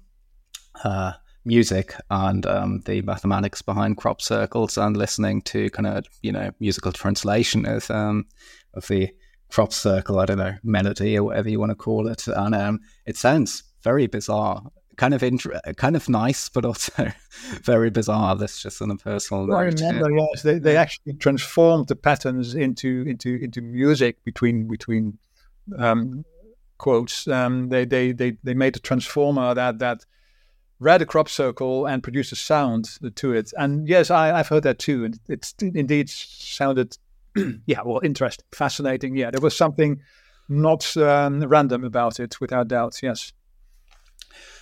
uh, 0.83 1.13
music 1.45 1.95
and 2.09 2.45
um, 2.45 2.81
the 2.85 3.01
mathematics 3.01 3.61
behind 3.61 3.97
crop 3.97 4.21
circles, 4.21 4.77
and 4.77 4.97
listening 4.97 5.41
to 5.43 5.69
kind 5.69 5.87
of 5.87 6.05
you 6.21 6.31
know 6.31 6.51
musical 6.59 6.91
translation 6.91 7.65
of 7.65 7.89
um, 7.91 8.25
of 8.73 8.87
the 8.87 9.09
crop 9.49 9.71
circle, 9.71 10.19
I 10.19 10.25
don't 10.25 10.37
know 10.37 10.55
melody 10.63 11.17
or 11.17 11.23
whatever 11.23 11.49
you 11.49 11.59
want 11.59 11.71
to 11.71 11.75
call 11.75 12.07
it, 12.07 12.27
and 12.27 12.55
um, 12.55 12.79
it 13.05 13.17
sounds 13.17 13.63
very 13.83 14.07
bizarre 14.07 14.63
kind 14.95 15.13
of 15.13 15.23
inter- 15.23 15.59
kind 15.77 15.95
of 15.95 16.07
nice, 16.09 16.49
but 16.49 16.65
also 16.65 17.11
very 17.63 17.89
bizarre. 17.89 18.35
That's 18.35 18.61
just 18.61 18.81
on 18.81 18.91
a 18.91 18.95
personal 18.95 19.47
well, 19.47 19.57
I 19.57 19.63
remember, 19.63 20.11
yes, 20.11 20.41
they, 20.41 20.59
they 20.59 20.77
actually 20.77 21.13
transformed 21.13 21.87
the 21.87 21.95
patterns 21.95 22.55
into 22.55 23.03
into 23.07 23.35
into 23.35 23.61
music 23.61 24.23
between 24.23 24.67
between 24.67 25.17
um, 25.77 26.25
quotes. 26.77 27.27
Um, 27.27 27.69
they, 27.69 27.85
they 27.85 28.11
they 28.11 28.37
they 28.43 28.53
made 28.53 28.75
a 28.75 28.79
transformer 28.79 29.53
that 29.53 29.79
that 29.79 30.05
read 30.79 31.01
a 31.01 31.05
crop 31.05 31.29
circle 31.29 31.85
and 31.85 32.03
produced 32.03 32.31
a 32.31 32.35
sound 32.35 32.89
to 33.15 33.33
it. 33.33 33.51
And 33.57 33.87
yes, 33.87 34.11
I, 34.11 34.37
I've 34.37 34.49
heard 34.49 34.63
that 34.63 34.79
too, 34.79 35.05
and 35.05 35.19
it 35.27 35.53
indeed 35.61 36.09
sounded 36.09 36.97
yeah, 37.65 37.81
well, 37.85 37.99
interesting, 38.03 38.45
fascinating. 38.53 39.15
Yeah, 39.15 39.31
there 39.31 39.41
was 39.41 39.55
something 39.55 40.01
not 40.47 40.95
um, 40.97 41.43
random 41.43 41.83
about 41.83 42.19
it, 42.19 42.39
without 42.39 42.67
doubt. 42.67 42.99
Yes. 43.01 43.33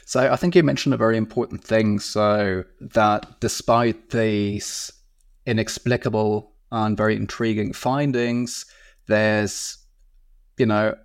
So 0.06 0.32
I 0.32 0.36
think 0.36 0.56
you 0.56 0.64
mentioned 0.64 0.94
a 0.94 0.98
very 0.98 1.18
important 1.18 1.64
thing. 1.64 2.00
So 2.00 2.64
that 2.80 3.40
despite 3.40 4.10
these 4.10 4.92
inexplicable 5.46 6.52
and 6.72 6.98
very 6.98 7.16
intriguing 7.16 7.74
findings, 7.74 8.66
there's, 9.08 9.78
you 10.58 10.66
know, 10.66 10.96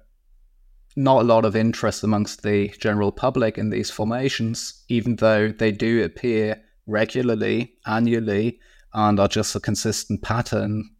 not 0.99 1.21
a 1.21 1.25
lot 1.25 1.45
of 1.45 1.55
interest 1.55 2.03
amongst 2.03 2.43
the 2.43 2.69
general 2.81 3.13
public 3.13 3.57
in 3.57 3.71
these 3.71 3.89
formations, 3.89 4.83
even 4.89 5.15
though 5.17 5.49
they 5.49 5.71
do 5.71 6.03
appear 6.03 6.61
regularly, 6.87 7.73
annually, 7.87 8.59
and 8.93 9.21
are 9.21 9.29
just 9.29 9.55
a 9.55 9.61
consistent 9.61 10.23
pattern 10.23 10.91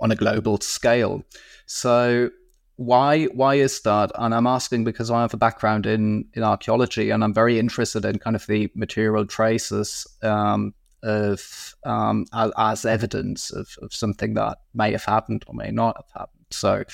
on 0.00 0.10
a 0.10 0.16
global 0.16 0.60
scale. 0.60 1.22
So 1.66 2.30
why 2.74 3.24
why 3.26 3.54
is 3.54 3.80
that 3.80 4.12
and 4.16 4.34
i'm 4.34 4.46
asking 4.46 4.84
because 4.84 5.10
i 5.10 5.22
have 5.22 5.32
a 5.32 5.38
background 5.38 5.86
in 5.86 6.22
in 6.34 6.42
archaeology 6.42 7.08
and 7.08 7.24
i'm 7.24 7.32
very 7.32 7.58
interested 7.58 8.04
in 8.04 8.18
kind 8.18 8.36
of 8.36 8.46
the 8.48 8.70
material 8.74 9.24
traces 9.24 10.06
um, 10.22 10.74
of 11.02 11.74
um, 11.84 12.26
as, 12.34 12.84
evidence 12.84 13.50
of, 13.50 13.78
of 13.80 13.94
something 13.94 14.34
that 14.34 14.58
may 14.74 14.92
have 14.92 15.06
happened 15.06 15.42
or 15.46 15.54
may 15.54 15.70
not 15.70 15.96
have 15.96 16.20
happened 16.20 16.46
so 16.50 16.84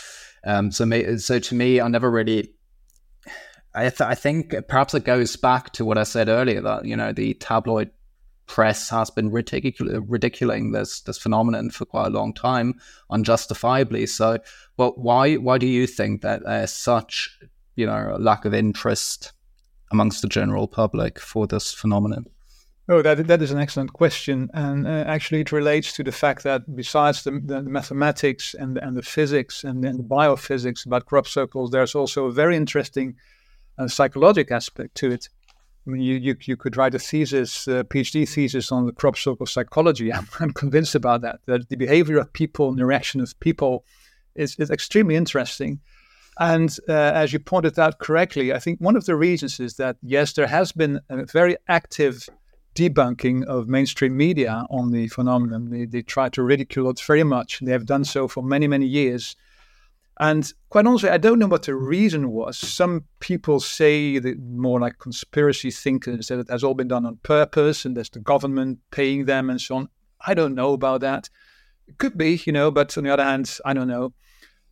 um, 0.45 0.71
so 0.71 0.85
me, 0.85 1.17
so 1.19 1.39
to 1.39 1.55
me 1.55 1.81
i 1.81 1.89
never 1.89 2.11
really 2.11 2.53
I, 3.75 3.83
th- 3.83 4.03
I 4.03 4.15
think 4.15 4.55
perhaps 4.69 4.95
it 4.95 5.05
goes 5.05 5.37
back 5.37 5.73
to 5.75 5.85
what 5.85 5.97
I 5.97 6.03
said 6.03 6.29
earlier 6.29 6.61
that 6.61 6.85
you 6.85 6.97
know 6.97 7.13
the 7.13 7.35
tabloid 7.35 7.91
press 8.47 8.91
has 8.91 9.11
been 9.11 9.31
ridicul- 9.31 10.05
ridiculing 10.07 10.73
this 10.73 11.01
this 11.01 11.19
phenomenon 11.19 11.71
for 11.71 11.87
quite 11.87 12.09
a 12.09 12.11
long 12.11 12.35
time, 12.35 12.79
unjustifiably. 13.11 14.07
So, 14.07 14.39
well, 14.77 14.93
why 14.97 15.37
why 15.37 15.59
do 15.59 15.67
you 15.67 15.87
think 15.87 16.21
that 16.23 16.45
there's 16.45 16.73
such 16.73 17.39
you 17.77 17.87
know 17.87 18.17
lack 18.21 18.45
of 18.45 18.53
interest 18.53 19.33
amongst 19.91 20.23
the 20.23 20.29
general 20.29 20.69
public 20.69 21.19
for 21.19 21.47
this 21.47 21.73
phenomenon? 21.73 22.27
Oh, 22.93 23.01
that 23.01 23.27
that 23.27 23.41
is 23.41 23.51
an 23.51 23.59
excellent 23.59 23.95
question, 23.95 24.51
and 24.53 24.87
uh, 24.87 25.05
actually 25.07 25.41
it 25.41 25.51
relates 25.51 25.95
to 25.95 26.05
the 26.05 26.13
fact 26.13 26.43
that 26.43 26.77
besides 26.77 27.25
the, 27.25 27.31
the 27.31 27.63
mathematics 27.63 28.53
and 28.53 28.77
and 28.77 28.95
the 28.95 29.03
physics 29.03 29.65
and, 29.65 29.83
and 29.83 29.99
the 29.99 30.03
biophysics 30.03 30.85
about 30.85 31.07
crop 31.07 31.27
circles, 31.27 31.71
there's 31.71 31.95
also 31.95 32.27
a 32.27 32.33
very 32.33 32.55
interesting 32.55 33.17
uh, 33.79 33.89
psychological 33.89 34.55
aspect 34.55 34.95
to 34.97 35.11
it. 35.11 35.31
I 35.87 35.91
mean, 35.91 36.03
you, 36.03 36.17
you, 36.17 36.37
you 36.43 36.57
could 36.59 36.77
write 36.77 36.95
a 36.95 36.99
thesis, 36.99 37.67
a 37.67 37.83
PhD 37.83 38.29
thesis 38.29 38.71
on 38.71 38.85
the 38.85 38.93
crop 38.93 39.17
circle 39.17 39.47
psychology. 39.47 40.13
I'm, 40.19 40.29
I'm 40.39 40.53
convinced 40.53 40.95
about 40.95 41.23
that, 41.23 41.41
that 41.47 41.71
the 41.71 41.77
behavior 41.77 42.19
of 42.19 42.31
people 42.35 42.69
and 42.69 42.79
the 42.79 42.85
reaction 42.85 43.23
of 43.23 43.41
people 43.41 43.87
is, 44.35 44.55
is 44.59 44.71
extremely 44.71 45.17
interesting. 45.17 45.81
And 46.39 46.77
uh, 46.87 46.93
as 46.93 47.33
you 47.33 47.39
pointed 47.39 47.79
out 47.79 47.99
correctly, 48.01 48.53
I 48.53 48.59
think 48.59 48.81
one 48.81 48.97
of 48.97 49.07
the 49.07 49.17
reasons 49.17 49.61
is 49.61 49.77
that, 49.77 49.97
yes, 50.03 50.35
there 50.35 50.47
has 50.47 50.73
been 50.73 51.01
a 51.09 51.25
very 51.25 51.57
active 51.69 52.29
debunking 52.75 53.45
of 53.45 53.69
mainstream 53.69 54.17
media 54.17 54.67
on 54.71 54.91
the 54.91 55.09
phenomenon. 55.09 55.71
They, 55.71 55.85
they 55.85 56.03
try 56.03 56.29
to 56.31 56.43
ridicule 56.43 56.91
it 56.91 57.01
very 57.01 57.25
much. 57.25 57.61
They 57.61 57.73
have 57.73 57.87
done 57.87 58.05
so 58.05 58.29
for 58.29 58.43
many, 58.43 58.67
many 58.67 58.87
years. 58.87 59.37
And 60.21 60.53
quite 60.69 60.87
honestly, 60.87 61.11
I 61.11 61.19
don't 61.19 61.39
know 61.39 61.47
what 61.47 61.65
the 61.65 61.75
reason 61.75 62.31
was. 62.31 62.59
Some 62.59 63.05
people 63.21 63.61
say 63.61 64.19
that 64.19 64.39
more 64.41 64.79
like 64.79 64.99
conspiracy 64.99 65.71
thinkers 65.71 66.29
that 66.29 66.39
it 66.39 66.51
has 66.51 66.63
all 66.63 66.75
been 66.75 66.89
done 66.89 67.07
on 67.07 67.17
purpose 67.23 67.85
and 67.85 67.97
there's 67.97 68.11
the 68.11 68.21
government 68.21 68.79
paying 68.91 69.25
them 69.25 69.51
and 69.51 69.61
so 69.61 69.77
on. 69.77 69.89
I 70.25 70.35
don't 70.35 70.55
know 70.55 70.75
about 70.75 71.01
that. 71.01 71.29
It 71.89 71.99
could 71.99 72.17
be, 72.17 72.41
you 72.47 72.53
know, 72.53 72.71
but 72.71 72.97
on 72.97 73.05
the 73.05 73.13
other 73.13 73.25
hand, 73.25 73.59
I 73.65 73.73
don't 73.73 73.89
know. 73.89 74.13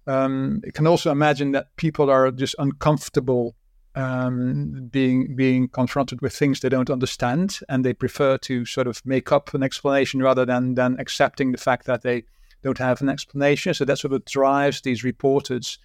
Um, 0.06 0.60
I 0.66 0.70
can 0.70 0.86
also 0.86 1.10
imagine 1.10 1.52
that 1.52 1.74
people 1.76 2.10
are 2.10 2.30
just 2.30 2.54
uncomfortable 2.58 3.54
um, 3.94 4.88
being 4.90 5.34
being 5.34 5.68
confronted 5.68 6.20
with 6.20 6.34
things 6.34 6.60
they 6.60 6.68
don't 6.68 6.90
understand, 6.90 7.60
and 7.68 7.84
they 7.84 7.92
prefer 7.92 8.38
to 8.38 8.64
sort 8.64 8.86
of 8.86 9.04
make 9.04 9.32
up 9.32 9.54
an 9.54 9.62
explanation 9.62 10.22
rather 10.22 10.46
than 10.46 10.74
than 10.74 10.98
accepting 10.98 11.52
the 11.52 11.58
fact 11.58 11.86
that 11.86 12.02
they 12.02 12.24
don't 12.62 12.78
have 12.78 13.00
an 13.00 13.08
explanation. 13.08 13.74
So 13.74 13.84
that's 13.84 14.04
what 14.04 14.24
drives 14.26 14.82
these 14.82 15.04
reporters 15.04 15.78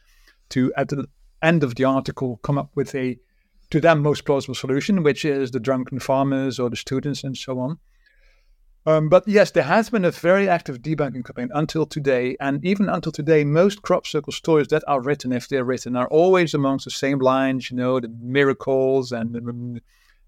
to, 0.49 0.73
at 0.75 0.89
the 0.89 1.07
end 1.41 1.63
of 1.63 1.75
the 1.75 1.85
article, 1.85 2.37
come 2.43 2.57
up 2.57 2.69
with 2.75 2.93
a, 2.95 3.17
to 3.71 3.79
them, 3.79 4.01
most 4.01 4.25
plausible 4.25 4.55
solution, 4.55 5.03
which 5.03 5.25
is 5.25 5.51
the 5.51 5.59
drunken 5.59 5.99
farmers 5.99 6.59
or 6.59 6.69
the 6.69 6.75
students 6.75 7.23
and 7.23 7.37
so 7.37 7.59
on. 7.59 7.79
Um, 8.87 9.09
but 9.09 9.27
yes, 9.27 9.49
there 9.49 9.63
has 9.63 9.89
been 9.89 10.05
a 10.05 10.11
very 10.11 10.47
active 10.47 10.81
debunking 10.81 11.25
campaign 11.25 11.49
until 11.53 11.87
today. 11.87 12.37
And 12.39 12.63
even 12.63 12.87
until 12.87 13.11
today, 13.11 13.43
most 13.43 13.81
crop 13.81 14.05
circle 14.05 14.31
stories 14.31 14.67
that 14.67 14.83
are 14.87 15.01
written, 15.01 15.31
if 15.31 15.47
they're 15.47 15.63
written, 15.63 15.95
are 15.95 16.07
always 16.07 16.53
amongst 16.53 16.85
the 16.85 16.91
same 16.91 17.17
lines, 17.17 17.71
you 17.71 17.77
know, 17.77 17.99
the 17.99 18.09
miracles 18.21 19.11
and 19.11 19.33
the 19.33 19.81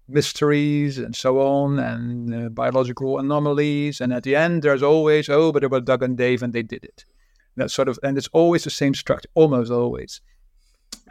mysteries 0.08 0.98
and 0.98 1.14
so 1.14 1.40
on, 1.40 1.78
and 1.78 2.34
uh, 2.34 2.48
biological 2.48 3.18
anomalies. 3.18 4.00
And 4.00 4.12
at 4.12 4.24
the 4.24 4.34
end, 4.34 4.62
there's 4.62 4.82
always, 4.82 5.28
oh, 5.28 5.52
but 5.52 5.62
it 5.62 5.70
was 5.70 5.82
Doug 5.82 6.02
and 6.02 6.18
Dave 6.18 6.42
and 6.42 6.52
they 6.52 6.62
did 6.64 6.84
it. 6.84 7.04
That 7.56 7.70
sort 7.70 7.88
of, 7.88 7.98
and 8.02 8.18
it's 8.18 8.28
always 8.32 8.64
the 8.64 8.70
same 8.70 8.94
structure, 8.94 9.28
almost 9.34 9.70
always. 9.70 10.20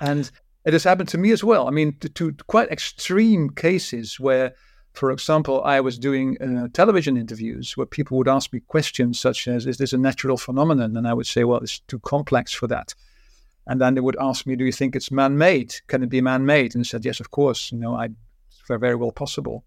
And 0.02 0.30
it 0.66 0.74
has 0.74 0.84
happened 0.84 1.10
to 1.10 1.18
me 1.18 1.32
as 1.32 1.46
well. 1.46 1.68
I 1.68 1.72
mean, 1.72 1.96
to, 2.02 2.10
to 2.10 2.34
quite 2.48 2.70
extreme 2.72 3.52
cases 3.52 4.20
where, 4.20 4.54
for 4.98 5.12
example, 5.12 5.64
I 5.64 5.80
was 5.80 6.00
doing 6.00 6.38
uh, 6.42 6.68
television 6.74 7.18
interviews 7.18 7.78
where 7.78 7.86
people 7.86 8.18
would 8.18 8.28
ask 8.28 8.52
me 8.52 8.60
questions 8.62 9.20
such 9.20 9.48
as, 9.48 9.66
"Is 9.66 9.78
this 9.78 9.94
a 9.94 9.98
natural 9.98 10.38
phenomenon?" 10.38 10.98
And 10.98 11.08
I 11.08 11.14
would 11.14 11.28
say, 11.28 11.44
"Well, 11.44 11.60
it's 11.60 11.80
too 11.80 12.00
complex 12.00 12.54
for 12.54 12.68
that." 12.68 12.96
And 13.68 13.80
then 13.82 13.94
they 13.94 14.02
would 14.02 14.18
ask 14.20 14.46
me, 14.46 14.56
"Do 14.56 14.66
you 14.66 14.72
think 14.72 14.96
it's 14.96 15.12
man-made? 15.12 15.76
Can 15.88 16.04
it 16.04 16.10
be 16.10 16.22
man-made?" 16.22 16.76
And 16.76 16.84
I 16.84 16.88
said, 16.88 17.06
"Yes, 17.06 17.20
of 17.20 17.30
course. 17.32 17.72
You 17.72 17.80
know, 17.80 17.96
I 17.96 18.10
very 18.76 18.96
well 18.96 19.12
possible. 19.12 19.64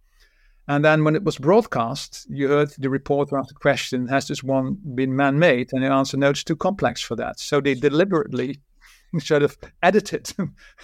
And 0.69 0.85
then 0.85 1.05
when 1.05 1.17
it 1.17 1.25
was 1.25 1.39
broadcast, 1.39 2.27
you 2.29 2.49
heard 2.49 2.71
the 2.79 2.91
reporter 2.91 3.39
ask 3.39 3.49
the 3.49 3.55
question, 3.55 4.07
has 4.09 4.29
this 4.29 4.45
one 4.45 4.79
been 4.95 5.17
man-made? 5.17 5.73
And 5.73 5.83
the 5.83 5.89
answer, 5.89 6.17
no, 6.17 6.31
it's 6.31 6.45
too 6.45 6.55
complex 6.57 7.01
for 7.01 7.17
that. 7.17 7.41
So 7.41 7.61
they 7.61 7.75
deliberately 7.75 8.61
sort 9.19 9.43
of 9.43 9.57
edited, 9.83 10.33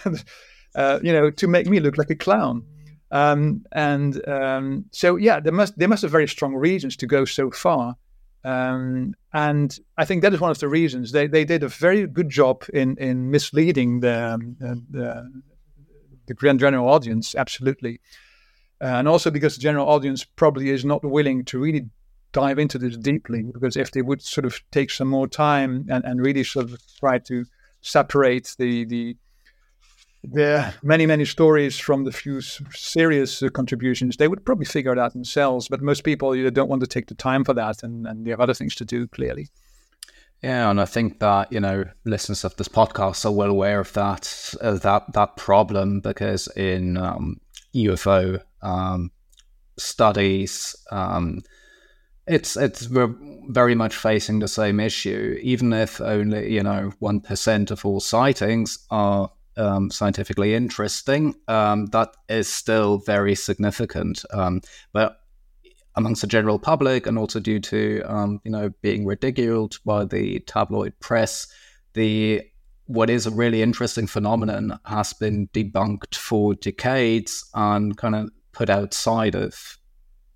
uh, 0.75 0.99
you 1.03 1.13
know, 1.13 1.29
to 1.29 1.47
make 1.47 1.67
me 1.67 1.79
look 1.79 1.97
like 1.97 2.09
a 2.09 2.15
clown. 2.15 2.65
Um, 3.11 3.65
and 3.71 4.27
um, 4.27 4.85
so, 4.91 5.15
yeah, 5.15 5.39
there 5.39 5.53
must 5.53 5.77
there 5.77 5.87
must 5.87 6.01
have 6.01 6.11
very 6.11 6.27
strong 6.27 6.55
reasons 6.55 6.97
to 6.97 7.07
go 7.07 7.25
so 7.25 7.51
far. 7.51 7.95
Um, 8.43 9.13
and 9.33 9.77
I 9.97 10.05
think 10.05 10.21
that 10.21 10.33
is 10.33 10.39
one 10.39 10.51
of 10.51 10.59
the 10.59 10.69
reasons 10.69 11.11
they, 11.11 11.27
they 11.27 11.43
did 11.43 11.63
a 11.63 11.67
very 11.67 12.07
good 12.07 12.29
job 12.29 12.63
in 12.73 12.97
in 12.97 13.29
misleading 13.31 14.01
the, 14.01 14.33
um, 14.33 14.55
the 14.59 15.43
the 16.27 16.33
grand 16.33 16.59
general 16.59 16.89
audience, 16.89 17.35
absolutely. 17.35 17.99
Uh, 18.81 18.99
and 18.99 19.07
also 19.07 19.31
because 19.31 19.55
the 19.55 19.61
general 19.61 19.87
audience 19.87 20.23
probably 20.23 20.69
is 20.69 20.85
not 20.85 21.03
willing 21.03 21.43
to 21.45 21.59
really 21.59 21.89
dive 22.31 22.59
into 22.59 22.77
this 22.77 22.97
deeply, 22.97 23.43
because 23.53 23.75
if 23.75 23.91
they 23.91 24.01
would 24.01 24.21
sort 24.21 24.45
of 24.45 24.61
take 24.71 24.91
some 24.91 25.07
more 25.07 25.27
time 25.27 25.87
and, 25.89 26.05
and 26.05 26.21
really 26.21 26.43
sort 26.43 26.65
of 26.65 26.77
try 26.99 27.17
to 27.17 27.45
separate 27.81 28.55
the 28.59 28.85
the 28.85 29.15
the 30.31 30.73
many 30.83 31.05
many 31.05 31.25
stories 31.25 31.79
from 31.79 32.03
the 32.03 32.11
few 32.11 32.41
serious 32.41 33.41
uh, 33.41 33.49
contributions, 33.49 34.17
they 34.17 34.27
would 34.27 34.45
probably 34.45 34.65
figure 34.65 34.91
it 34.91 34.99
out 34.99 35.13
themselves. 35.13 35.67
But 35.67 35.81
most 35.81 36.03
people 36.03 36.35
you 36.35 36.51
don't 36.51 36.69
want 36.69 36.81
to 36.81 36.87
take 36.87 37.07
the 37.07 37.15
time 37.15 37.43
for 37.43 37.53
that, 37.53 37.83
and, 37.83 38.07
and 38.07 38.25
they 38.25 38.31
have 38.31 38.41
other 38.41 38.53
things 38.53 38.75
to 38.75 38.85
do. 38.85 39.07
Clearly. 39.07 39.47
Yeah, 40.43 40.69
and 40.69 40.79
I 40.79 40.85
think 40.85 41.19
that 41.19 41.51
you 41.51 41.59
know 41.59 41.85
listeners 42.05 42.43
of 42.43 42.55
this 42.57 42.67
podcast 42.67 43.25
are 43.25 43.31
well 43.31 43.49
aware 43.49 43.79
of 43.79 43.93
that 43.93 44.53
uh, 44.61 44.73
that 44.73 45.13
that 45.13 45.35
problem 45.37 45.99
because 46.01 46.47
in 46.55 46.97
um, 46.97 47.39
UFO 47.73 48.41
um, 48.61 49.11
studies, 49.77 50.75
um, 50.91 51.41
It's 52.27 52.57
it's 52.57 52.89
we're 52.89 53.15
very 53.49 53.73
much 53.75 53.95
facing 53.95 54.39
the 54.39 54.47
same 54.47 54.79
issue, 54.81 55.39
even 55.41 55.71
if 55.71 56.01
only 56.01 56.53
you 56.53 56.61
know 56.61 56.91
one 56.99 57.21
percent 57.21 57.71
of 57.71 57.85
all 57.85 58.01
sightings 58.01 58.85
are 58.89 59.31
um, 59.57 59.91
scientifically 59.91 60.53
interesting. 60.53 61.35
Um, 61.47 61.87
that 61.87 62.15
is 62.29 62.47
still 62.47 62.99
very 62.99 63.35
significant, 63.35 64.23
um, 64.31 64.61
but 64.93 65.19
amongst 65.95 66.21
the 66.21 66.27
general 66.27 66.59
public, 66.59 67.07
and 67.07 67.17
also 67.17 67.39
due 67.39 67.59
to 67.59 68.01
um, 68.05 68.39
you 68.43 68.51
know 68.51 68.69
being 68.81 69.05
ridiculed 69.05 69.77
by 69.85 70.05
the 70.05 70.39
tabloid 70.41 70.93
press, 70.99 71.47
the 71.93 72.41
what 72.85 73.09
is 73.09 73.25
a 73.27 73.31
really 73.31 73.61
interesting 73.61 74.07
phenomenon 74.07 74.79
has 74.85 75.11
been 75.13 75.47
debunked 75.49 76.15
for 76.15 76.53
decades 76.53 77.49
and 77.53 77.97
kind 77.97 78.15
of 78.15 78.29
put 78.53 78.69
outside 78.69 79.35
of 79.35 79.77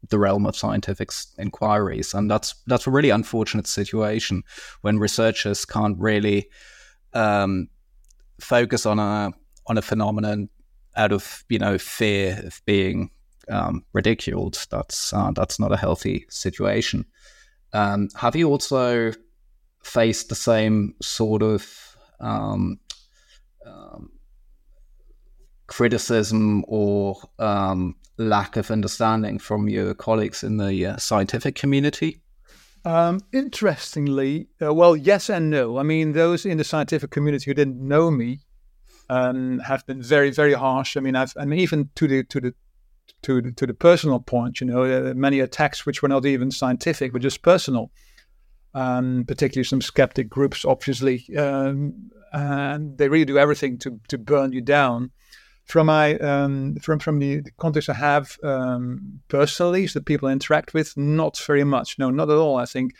the 0.10 0.20
realm 0.20 0.46
of 0.46 0.56
scientific 0.56 1.12
inquiries, 1.38 2.14
and 2.14 2.30
that's 2.30 2.56
that's 2.68 2.88
a 2.88 2.92
really 2.92 3.12
unfortunate 3.12 3.68
situation 3.68 4.44
when 4.82 5.00
researchers 5.00 5.64
can't 5.64 5.98
really 6.00 6.50
um, 7.14 7.68
focus 8.42 8.86
on 8.86 9.00
a 9.00 9.32
on 9.68 9.78
a 9.78 9.82
phenomenon 9.82 10.50
out 10.96 11.12
of 11.12 11.44
you 11.50 11.60
know 11.60 11.78
fear 11.78 12.42
of 12.44 12.62
being 12.66 13.10
um, 13.50 13.84
ridiculed. 13.94 14.66
That's 14.70 15.14
uh, 15.14 15.32
that's 15.32 15.60
not 15.60 15.72
a 15.72 15.78
healthy 15.78 16.26
situation. 16.30 17.06
Um, 17.74 18.10
have 18.16 18.36
you 18.36 18.50
also 18.50 19.14
faced 19.84 20.30
the 20.30 20.36
same 20.36 20.96
sort 21.02 21.42
of 21.42 21.96
um, 22.20 22.80
um 23.66 24.12
criticism 25.68 26.66
or 26.68 27.16
um, 27.40 27.96
lack 28.18 28.58
of 28.58 28.70
understanding 28.70 29.40
from 29.40 29.70
your 29.70 29.94
colleagues 29.94 30.44
in 30.44 30.58
the 30.58 30.86
uh, 30.86 30.98
scientific 30.98 31.56
community? 31.56 32.22
Um, 32.84 33.20
interestingly, 33.32 34.48
uh, 34.62 34.74
well, 34.74 34.96
yes 34.96 35.30
and 35.30 35.50
no. 35.50 35.78
I 35.78 35.84
mean, 35.84 36.14
those 36.14 36.46
in 36.46 36.58
the 36.58 36.64
scientific 36.64 37.12
community 37.12 37.46
who 37.46 37.54
didn't 37.54 37.80
know 37.80 38.10
me 38.10 38.40
um, 39.10 39.60
have 39.60 39.86
been 39.86 40.02
very, 40.02 40.32
very 40.32 40.54
harsh. 40.54 40.98
I 40.98 41.02
mean, 41.02 41.16
I've, 41.16 41.34
even 41.54 41.90
to 41.96 42.08
the 42.08 42.24
to 42.24 42.42
the 42.42 42.54
to 43.24 43.42
the, 43.42 43.52
to 43.52 43.68
the 43.68 43.74
personal 43.74 44.20
point, 44.20 44.62
you 44.62 44.68
know, 44.68 44.84
uh, 44.84 45.14
many 45.14 45.42
attacks 45.42 45.86
which 45.86 46.02
were 46.02 46.10
not 46.10 46.26
even 46.26 46.50
scientific, 46.50 47.14
but 47.14 47.22
just 47.22 47.42
personal. 47.42 47.92
Um, 48.74 49.26
particularly 49.28 49.66
some 49.66 49.82
skeptic 49.82 50.30
groups, 50.30 50.64
obviously, 50.64 51.26
um, 51.38 52.10
and 52.32 52.98
they 52.98 53.10
really 53.10 53.26
do 53.26 53.38
everything 53.38 53.78
to 53.80 54.00
to 54.08 54.18
burn 54.18 54.54
you 54.54 54.62
down 54.62 55.12
from 55.72 55.88
my 55.88 56.18
um, 56.18 56.76
from 56.82 57.00
from 57.00 57.20
the, 57.20 57.42
context 57.58 57.90
I 57.90 57.94
have 57.94 58.38
um, 58.44 59.22
personally, 59.30 59.88
the 59.88 60.02
people 60.02 60.28
I 60.28 60.34
interact 60.34 60.74
with, 60.74 60.98
not 60.98 61.40
very 61.48 61.64
much. 61.64 61.98
No, 61.98 62.10
not 62.10 62.30
at 62.30 62.38
all. 62.38 62.58
I 62.58 62.66
think 62.66 62.94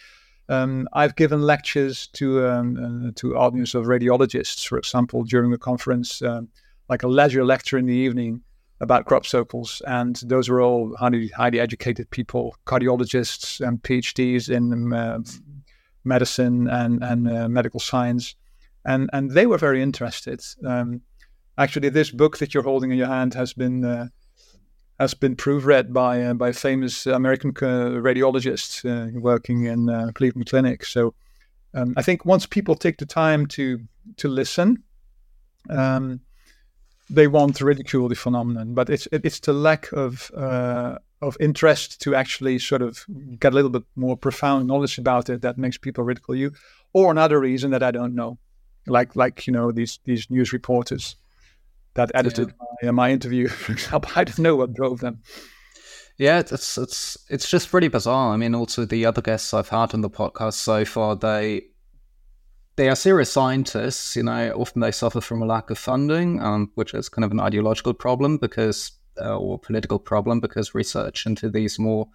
um, 0.48 0.88
I've 0.94 1.18
given 1.18 1.42
lectures 1.42 2.08
to 2.14 2.48
um, 2.48 2.78
uh, 2.78 3.12
to 3.18 3.36
audience 3.36 3.76
of 3.76 3.86
radiologists, 3.86 4.66
for 4.66 4.78
example, 4.78 5.24
during 5.24 5.52
a 5.54 5.58
conference, 5.58 6.22
um, 6.22 6.48
like 6.88 7.04
a 7.04 7.10
leisure 7.10 7.44
lecture 7.44 7.78
in 7.78 7.88
the 7.88 7.94
evening 7.94 8.42
about 8.80 9.06
crop 9.06 9.26
circles, 9.26 9.82
and 9.86 10.16
those 10.26 10.48
were 10.48 10.62
all 10.62 10.96
highly 10.96 11.28
highly 11.28 11.60
educated 11.60 12.10
people, 12.10 12.56
cardiologists 12.66 13.60
and 13.60 13.84
PhDs 13.84 14.50
in 14.50 14.94
uh, 14.94 15.20
medicine 16.06 16.70
and 16.70 17.04
and 17.04 17.28
uh, 17.28 17.50
medical 17.50 17.82
science, 17.82 18.34
and 18.86 19.10
and 19.12 19.32
they 19.32 19.46
were 19.46 19.58
very 19.58 19.82
interested. 19.82 20.42
Um, 20.66 21.02
actually, 21.62 21.90
this 21.90 22.12
book 22.12 22.38
that 22.40 22.54
you're 22.54 22.64
holding 22.64 22.92
in 22.92 22.98
your 22.98 23.08
hand 23.08 23.34
has 23.34 23.54
been 23.54 23.86
uh, 23.86 24.08
has 25.00 25.14
been 25.14 25.36
proofread 25.36 25.94
by 25.94 26.22
uh, 26.22 26.34
by 26.34 26.52
famous 26.52 27.06
American 27.06 27.54
radiologists 27.54 28.86
uh, 28.86 29.20
working 29.20 29.66
in 29.66 29.90
uh, 29.90 30.12
Cleveland 30.14 30.48
Clinic. 30.48 30.86
So 30.86 31.14
um, 31.74 31.94
I 31.98 32.02
think 32.02 32.26
once 32.26 32.46
people 32.46 32.76
take 32.76 32.98
the 32.98 33.06
time 33.06 33.46
to 33.48 33.80
to 34.18 34.28
listen, 34.28 34.84
um, 35.70 36.22
they 37.10 37.28
want 37.28 37.56
to 37.58 37.66
ridicule 37.66 38.10
the 38.10 38.16
phenomenon, 38.16 38.74
but 38.74 38.90
it's 38.90 39.08
it's 39.12 39.40
the 39.40 39.54
lack 39.54 39.92
of 39.92 40.32
uh, 40.36 40.98
of 41.22 41.38
interest 41.40 42.02
to 42.02 42.16
actually 42.16 42.60
sort 42.60 42.82
of 42.82 43.06
get 43.40 43.54
a 43.54 43.56
little 43.56 43.72
bit 43.72 43.84
more 43.96 44.18
profound 44.18 44.68
knowledge 44.68 44.98
about 44.98 45.30
it 45.30 45.42
that 45.42 45.58
makes 45.58 45.78
people 45.78 46.04
ridicule 46.04 46.38
you, 46.38 46.52
or 46.94 47.12
another 47.12 47.40
reason 47.40 47.72
that 47.72 47.84
I 47.84 47.92
don't 47.92 48.16
know, 48.16 48.38
like 48.88 49.16
like 49.16 49.48
you 49.48 49.54
know 49.54 49.72
these 49.72 50.00
these 50.06 50.30
news 50.30 50.54
reporters 50.54 51.16
that 51.96 52.12
edited 52.14 52.54
yeah. 52.82 52.92
my, 52.92 53.08
my 53.08 53.12
interview, 53.12 53.48
for 53.50 53.74
example. 53.74 54.12
I 54.16 54.24
don't 54.24 54.40
know 54.40 54.56
what 54.56 54.74
drove 54.74 55.00
them. 55.00 55.22
Yeah, 56.18 56.40
it's 56.40 56.78
it's 56.78 57.18
it's 57.30 57.50
just 57.50 57.74
really 57.74 57.88
bizarre. 57.88 58.34
I 58.34 58.38
mean, 58.38 58.54
also 58.54 58.86
the 58.86 59.06
other 59.06 59.22
guests 59.22 59.54
I've 59.54 59.70
had 59.70 59.94
on 59.94 60.02
the 60.02 60.10
podcast 60.10 60.54
so 60.54 60.86
far, 60.86 61.16
they 61.16 61.64
they 62.76 62.90
are 62.90 62.96
serious 62.96 63.32
scientists. 63.32 64.16
You 64.16 64.24
know, 64.24 64.52
often 64.52 64.82
they 64.82 64.92
suffer 64.92 65.22
from 65.22 65.42
a 65.42 65.46
lack 65.46 65.70
of 65.70 65.78
funding, 65.78 66.42
um, 66.42 66.72
which 66.76 66.94
is 66.94 67.10
kind 67.10 67.26
of 67.26 67.32
an 67.32 67.40
ideological 67.40 67.94
problem 67.94 68.38
because 68.38 68.92
uh, 69.20 69.38
or 69.38 69.58
political 69.60 70.00
problem 70.00 70.40
because 70.40 70.76
research 70.76 71.26
into 71.26 71.50
these 71.50 71.80
more 71.80 72.08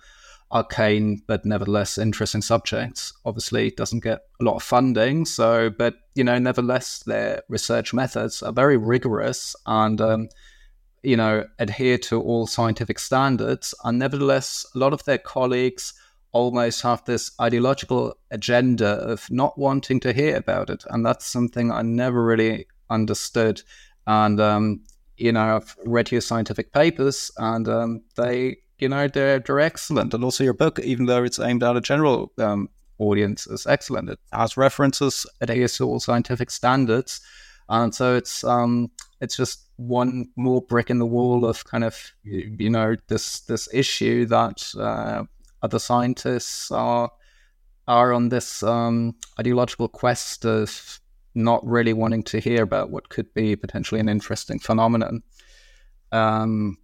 arcane 0.53 1.21
but 1.27 1.45
nevertheless 1.45 1.99
interesting 1.99 2.43
subjects. 2.43 3.13
Obviously, 3.25 3.71
doesn't 3.71 4.05
get 4.05 4.21
a 4.41 4.45
lot 4.45 4.57
of 4.57 4.63
funding. 4.63 5.25
So, 5.25 5.71
but 5.71 5.97
you 6.15 6.25
know, 6.25 6.39
nevertheless, 6.39 7.01
their 7.01 7.43
research 7.49 7.93
methods 7.93 8.43
are 8.43 8.53
very 8.53 8.77
rigorous 8.77 9.57
and 9.67 10.01
um, 10.01 10.29
you 11.03 11.17
know 11.17 11.47
adhere 11.59 11.99
to 11.99 12.21
all 12.21 12.47
scientific 12.47 12.99
standards. 12.99 13.75
And 13.85 13.99
nevertheless, 13.99 14.67
a 14.75 14.79
lot 14.79 14.93
of 14.93 15.05
their 15.05 15.19
colleagues 15.19 15.93
almost 16.33 16.83
have 16.83 17.05
this 17.05 17.33
ideological 17.41 18.17
agenda 18.31 18.89
of 18.89 19.31
not 19.31 19.59
wanting 19.59 20.01
to 20.01 20.13
hear 20.13 20.37
about 20.37 20.71
it, 20.71 20.85
and 20.91 21.05
that's 21.05 21.27
something 21.27 21.73
I 21.73 21.83
never 21.83 22.25
really 22.25 22.67
understood. 22.91 23.63
And 24.07 24.41
um, 24.41 24.85
you 25.17 25.33
know, 25.33 25.57
I've 25.57 25.77
read 25.85 26.13
your 26.13 26.21
scientific 26.21 26.73
papers, 26.73 27.31
and 27.39 27.69
um, 27.69 28.03
they 28.17 28.59
you 28.79 28.89
know 28.89 29.09
they're 29.09 29.39
they're 29.39 29.61
excellent, 29.61 30.15
and 30.15 30.25
also 30.25 30.45
your 30.45 30.55
book, 30.55 30.79
even 30.81 31.07
though 31.07 31.25
it's 31.25 31.39
aimed 31.39 31.63
at 31.63 31.77
a 31.77 31.81
general 31.81 32.33
um, 32.39 32.69
audience, 32.99 33.47
is 33.47 33.67
excellent. 33.67 34.11
It 34.11 34.19
has 34.33 34.57
references 34.57 35.27
at 35.41 35.49
ASO 35.49 36.01
scientific 36.01 36.51
standards, 36.51 37.21
and 37.69 37.95
so 37.95 38.17
it's 38.17 38.45
um 38.45 38.91
it's 39.21 39.37
just 39.37 39.63
one 39.77 40.29
more 40.37 40.63
brick 40.63 40.91
in 40.91 40.99
the 40.99 41.07
wall 41.07 41.45
of 41.45 41.65
kind 41.65 41.85
of 41.85 42.13
you 42.23 42.71
know 42.71 42.97
this 43.09 43.41
this 43.41 43.69
issue 43.73 44.27
that 44.27 44.75
uh, 44.79 45.25
other 45.63 45.79
scientists 45.79 46.71
are 46.71 47.11
are 47.89 48.13
on 48.13 48.29
this 48.29 48.63
um, 48.63 49.15
ideological 49.39 49.89
quest 49.89 50.45
of 50.45 51.01
not 51.35 51.65
really 51.67 51.93
wanting 51.93 52.23
to 52.23 52.41
hear 52.41 52.63
about 52.63 52.91
what 52.91 53.09
could 53.11 53.33
be 53.35 53.55
potentially 53.55 54.01
an 54.01 54.09
interesting 54.09 54.59
phenomenon. 54.59 55.23
Um, 56.11 56.79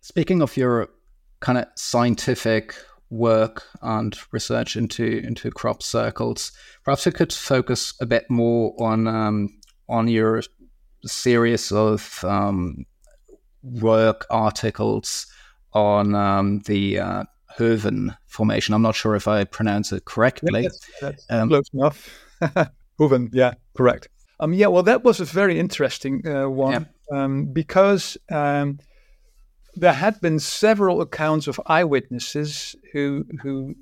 speaking 0.00 0.42
of 0.42 0.56
your 0.56 0.88
kind 1.46 1.58
of 1.58 1.66
scientific 1.76 2.74
work 3.08 3.62
and 3.80 4.18
research 4.32 4.74
into 4.76 5.04
into 5.04 5.48
crop 5.48 5.80
circles. 5.80 6.50
Perhaps 6.84 7.06
you 7.06 7.12
could 7.12 7.32
focus 7.32 7.94
a 8.00 8.06
bit 8.06 8.28
more 8.28 8.74
on 8.80 9.06
um, 9.06 9.56
on 9.88 10.08
your 10.08 10.42
series 11.04 11.70
of 11.70 12.24
um, 12.24 12.84
work 13.62 14.26
articles 14.28 15.28
on 15.72 16.16
um, 16.16 16.62
the 16.66 16.98
uh, 16.98 17.24
Hoeven 17.56 18.16
formation. 18.26 18.74
I'm 18.74 18.82
not 18.82 18.96
sure 18.96 19.14
if 19.14 19.28
I 19.28 19.44
pronounce 19.44 19.92
it 19.92 20.04
correctly. 20.04 20.64
Yeah, 20.64 20.68
that's, 21.00 21.26
um, 21.30 21.48
close 21.48 21.70
enough. 21.72 22.10
Hoeven, 22.98 23.30
yeah, 23.32 23.54
correct. 23.76 24.08
Um, 24.40 24.52
yeah, 24.52 24.66
well, 24.66 24.82
that 24.82 25.04
was 25.04 25.20
a 25.20 25.24
very 25.24 25.60
interesting 25.60 26.26
uh, 26.26 26.48
one 26.48 26.88
yeah. 27.12 27.22
um, 27.22 27.46
because 27.52 28.18
um, 28.32 28.80
there 29.76 29.92
had 29.92 30.20
been 30.20 30.38
several 30.40 31.00
accounts 31.00 31.46
of 31.46 31.60
eyewitnesses 31.66 32.74
who, 32.92 33.26
who, 33.42 33.74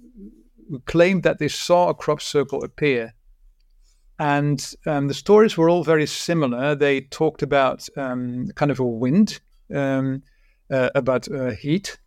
who 0.68 0.80
claimed 0.80 1.22
that 1.22 1.38
they 1.38 1.48
saw 1.48 1.88
a 1.88 1.94
crop 1.94 2.20
circle 2.20 2.64
appear. 2.64 3.14
And 4.18 4.74
um, 4.86 5.08
the 5.08 5.14
stories 5.14 5.56
were 5.56 5.68
all 5.68 5.84
very 5.84 6.06
similar. 6.06 6.74
They 6.74 7.02
talked 7.02 7.42
about 7.42 7.88
um, 7.96 8.48
kind 8.54 8.70
of 8.70 8.80
a 8.80 8.86
wind, 8.86 9.40
um, 9.74 10.22
uh, 10.70 10.90
about 10.94 11.30
uh, 11.30 11.50
heat, 11.50 11.98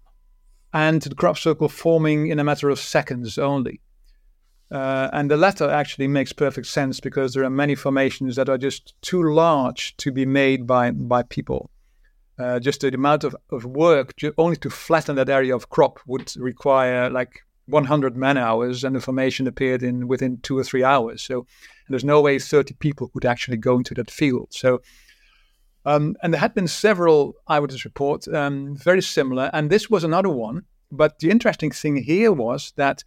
and 0.74 1.02
the 1.02 1.16
crop 1.16 1.38
circle 1.38 1.70
forming 1.70 2.28
in 2.28 2.40
a 2.40 2.44
matter 2.44 2.70
of 2.70 2.80
seconds 2.80 3.38
only. 3.38 3.82
Uh, 4.70 5.10
and 5.14 5.32
the 5.32 5.38
latter 5.38 5.70
actually 5.70 6.08
makes 6.08 6.34
perfect 6.34 6.68
sense 6.68 7.00
because 7.00 7.34
there 7.34 7.44
are 7.44 7.50
many 7.50 7.74
formations 7.74 8.36
that 8.36 8.50
are 8.50 8.58
just 8.58 8.94
too 9.02 9.24
large 9.24 9.96
to 9.98 10.12
be 10.12 10.26
made 10.26 10.68
by, 10.68 10.92
by 10.92 11.24
people. 11.24 11.70
Uh, 12.40 12.60
just 12.60 12.82
the 12.82 12.94
amount 12.94 13.24
of, 13.24 13.36
of 13.52 13.66
work 13.66 14.14
only 14.38 14.56
to 14.58 14.70
flatten 14.70 15.16
that 15.16 15.30
area 15.30 15.56
of 15.56 15.70
crop 15.70 16.00
would 16.06 16.32
require 16.38 17.10
like 17.10 17.42
100 17.66 18.16
man 18.16 18.38
hours, 18.38 18.84
and 18.84 18.96
the 18.96 19.02
formation 19.02 19.48
appeared 19.48 19.84
in 19.84 20.08
within 20.08 20.40
two 20.42 20.58
or 20.58 20.64
three 20.64 20.84
hours. 20.84 21.22
So 21.22 21.46
there's 21.90 22.06
no 22.06 22.22
way 22.22 22.40
30 22.40 22.76
people 22.76 23.10
could 23.10 23.26
actually 23.26 23.58
go 23.58 23.78
into 23.78 23.94
that 23.96 24.12
field. 24.12 24.48
So, 24.52 24.82
um, 25.86 26.16
and 26.22 26.34
there 26.34 26.42
had 26.42 26.54
been 26.54 26.68
several 26.68 27.34
eyewitness 27.48 27.86
reports, 27.86 28.28
um, 28.28 28.76
very 28.76 29.02
similar, 29.02 29.50
and 29.54 29.70
this 29.70 29.90
was 29.90 30.04
another 30.04 30.30
one. 30.30 30.64
But 30.92 31.20
the 31.20 31.30
interesting 31.30 31.72
thing 31.72 32.04
here 32.04 32.32
was 32.32 32.74
that 32.76 33.04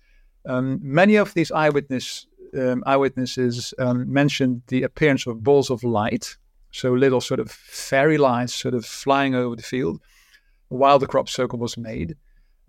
Um, 0.47 0.81
many 0.83 1.19
of 1.19 1.35
these 1.35 1.53
eyewitness 1.53 2.27
um, 2.55 2.83
eyewitnesses 2.87 3.75
um, 3.79 4.13
mentioned 4.13 4.63
the 4.67 4.83
appearance 4.83 5.27
of 5.27 5.43
balls 5.43 5.71
of 5.71 5.85
light, 5.85 6.37
so 6.71 6.93
little 6.93 7.21
sort 7.21 7.41
of 7.41 7.51
fairy 7.51 8.19
lights 8.19 8.55
sort 8.55 8.75
of 8.75 8.85
flying 8.85 9.35
over 9.35 9.57
the 9.57 9.63
field 9.63 10.01
while 10.69 10.99
the 10.99 11.07
crop 11.07 11.29
circle 11.29 11.59
was 11.59 11.77
made. 11.77 12.17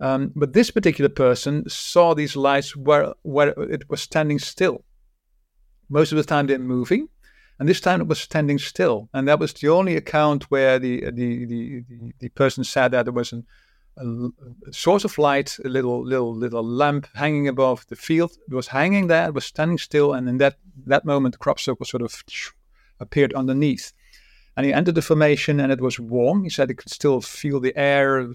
Um, 0.00 0.32
but 0.34 0.52
this 0.52 0.70
particular 0.70 1.08
person 1.08 1.68
saw 1.68 2.14
these 2.14 2.34
lights 2.34 2.74
where, 2.74 3.14
where 3.22 3.50
it 3.50 3.88
was 3.88 4.02
standing 4.02 4.38
still. 4.40 4.84
Most 5.88 6.10
of 6.10 6.18
the 6.18 6.24
time 6.24 6.46
they're 6.46 6.58
moving, 6.58 7.08
and 7.58 7.68
this 7.68 7.80
time 7.80 8.00
it 8.00 8.08
was 8.08 8.18
standing 8.18 8.58
still. 8.58 9.08
And 9.14 9.28
that 9.28 9.38
was 9.38 9.52
the 9.52 9.68
only 9.68 9.94
account 9.94 10.50
where 10.50 10.78
the 10.80 11.10
the 11.12 11.46
the, 11.46 11.84
the, 11.88 12.12
the 12.18 12.28
person 12.30 12.64
said 12.64 12.90
that 12.90 13.04
there 13.04 13.12
was 13.12 13.32
an, 13.32 13.46
a, 13.96 14.04
a, 14.68 14.72
source 14.72 15.04
of 15.04 15.18
light, 15.18 15.56
a 15.64 15.68
little 15.68 16.04
little 16.04 16.34
little 16.34 16.64
lamp 16.64 17.06
hanging 17.14 17.46
above 17.46 17.86
the 17.88 17.94
field. 17.94 18.32
It 18.50 18.54
was 18.54 18.68
hanging 18.68 19.06
there, 19.06 19.28
it 19.28 19.34
was 19.34 19.44
standing 19.44 19.78
still, 19.78 20.12
and 20.14 20.28
in 20.28 20.38
that 20.38 20.56
that 20.86 21.04
moment 21.04 21.34
the 21.34 21.38
crop 21.38 21.60
circle 21.60 21.86
sort 21.86 22.02
of 22.02 22.24
appeared 23.02 23.34
underneath. 23.34 23.92
And 24.56 24.64
he 24.66 24.72
entered 24.72 24.94
the 24.94 25.02
formation 25.02 25.60
and 25.60 25.72
it 25.72 25.80
was 25.80 25.98
warm. 25.98 26.44
He 26.44 26.50
said 26.50 26.68
he 26.68 26.74
could 26.74 26.90
still 26.90 27.20
feel 27.20 27.60
the 27.60 27.76
air 27.76 28.34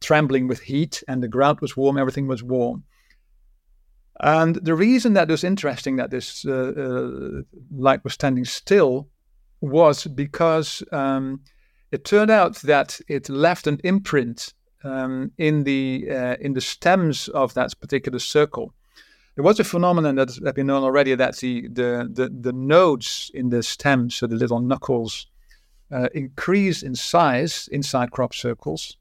trembling 0.00 0.46
with 0.48 0.60
heat 0.60 1.02
and 1.08 1.22
the 1.22 1.28
ground 1.28 1.60
was 1.60 1.76
warm, 1.76 1.98
everything 1.98 2.28
was 2.28 2.42
warm. 2.42 2.84
And 4.20 4.56
the 4.56 4.74
reason 4.74 5.14
that 5.14 5.28
was 5.28 5.42
interesting 5.42 5.96
that 5.96 6.10
this 6.10 6.44
uh, 6.46 6.72
uh, 6.76 7.42
light 7.76 8.04
was 8.04 8.14
standing 8.14 8.44
still 8.44 9.08
was 9.60 10.06
because 10.06 10.82
um, 10.92 11.40
it 11.90 12.04
turned 12.04 12.30
out 12.30 12.56
that 12.62 13.00
it 13.08 13.28
left 13.28 13.66
an 13.66 13.80
imprint 13.82 14.54
um, 14.84 15.32
in 15.38 15.64
the 15.64 16.06
uh, 16.10 16.36
in 16.40 16.52
the 16.52 16.60
stems 16.60 17.28
of 17.28 17.54
that 17.54 17.72
particular 17.80 18.18
circle. 18.18 18.74
There 19.34 19.44
was 19.44 19.58
a 19.58 19.64
phenomenon 19.64 20.14
that 20.14 20.28
has 20.28 20.52
been 20.52 20.68
known 20.68 20.84
already 20.84 21.14
that 21.14 21.36
the, 21.38 21.68
the, 21.68 22.08
the, 22.12 22.28
the 22.28 22.52
nodes 22.52 23.30
in 23.34 23.50
the 23.50 23.62
stems, 23.62 24.14
so 24.14 24.26
the 24.26 24.36
little 24.36 24.60
knuckles, 24.60 25.26
uh, 25.92 26.08
increase 26.14 26.82
in 26.82 26.94
size 26.94 27.68
inside 27.72 28.10
crop 28.10 28.34
circles. 28.34 28.96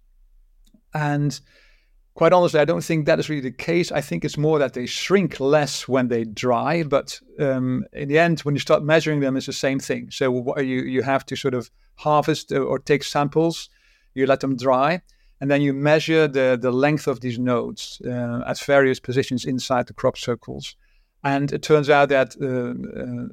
And 0.94 1.40
quite 2.16 2.34
honestly, 2.34 2.60
I 2.60 2.66
don't 2.66 2.84
think 2.84 3.06
that 3.06 3.20
is 3.20 3.30
really 3.30 3.42
the 3.42 3.52
case. 3.52 3.92
I 3.92 4.02
think 4.02 4.26
it's 4.26 4.38
more 4.38 4.60
that 4.60 4.74
they 4.74 4.86
shrink 4.86 5.40
less 5.40 5.88
when 5.88 6.08
they 6.08 6.24
dry. 6.24 6.84
But 6.84 7.20
um, 7.40 7.86
in 7.94 8.10
the 8.10 8.20
end, 8.20 8.42
when 8.42 8.56
you 8.56 8.60
start 8.60 8.84
measuring 8.84 9.20
them, 9.20 9.38
it's 9.38 9.46
the 9.46 9.54
same 9.54 9.80
thing. 9.80 10.10
So 10.12 10.58
you 10.60 10.82
you 10.82 11.04
have 11.04 11.26
to 11.28 11.36
sort 11.36 11.54
of 11.54 11.70
harvest 11.96 12.52
or 12.52 12.80
take 12.80 13.04
samples, 13.04 13.70
you 14.14 14.26
let 14.26 14.40
them 14.40 14.58
dry, 14.58 15.02
and 15.44 15.52
then 15.52 15.62
you 15.62 15.74
measure 15.74 16.26
the 16.26 16.58
the 16.62 16.72
length 16.72 17.06
of 17.06 17.20
these 17.20 17.38
nodes 17.38 18.02
uh, 18.06 18.40
at 18.48 18.58
various 18.60 19.02
positions 19.02 19.44
inside 19.44 19.88
the 19.88 19.94
crop 19.94 20.18
circles. 20.18 20.78
And 21.22 21.52
it 21.52 21.62
turns 21.62 21.90
out 21.90 22.08
that 22.10 22.38
uh, 22.42 22.48
uh, 23.02 23.28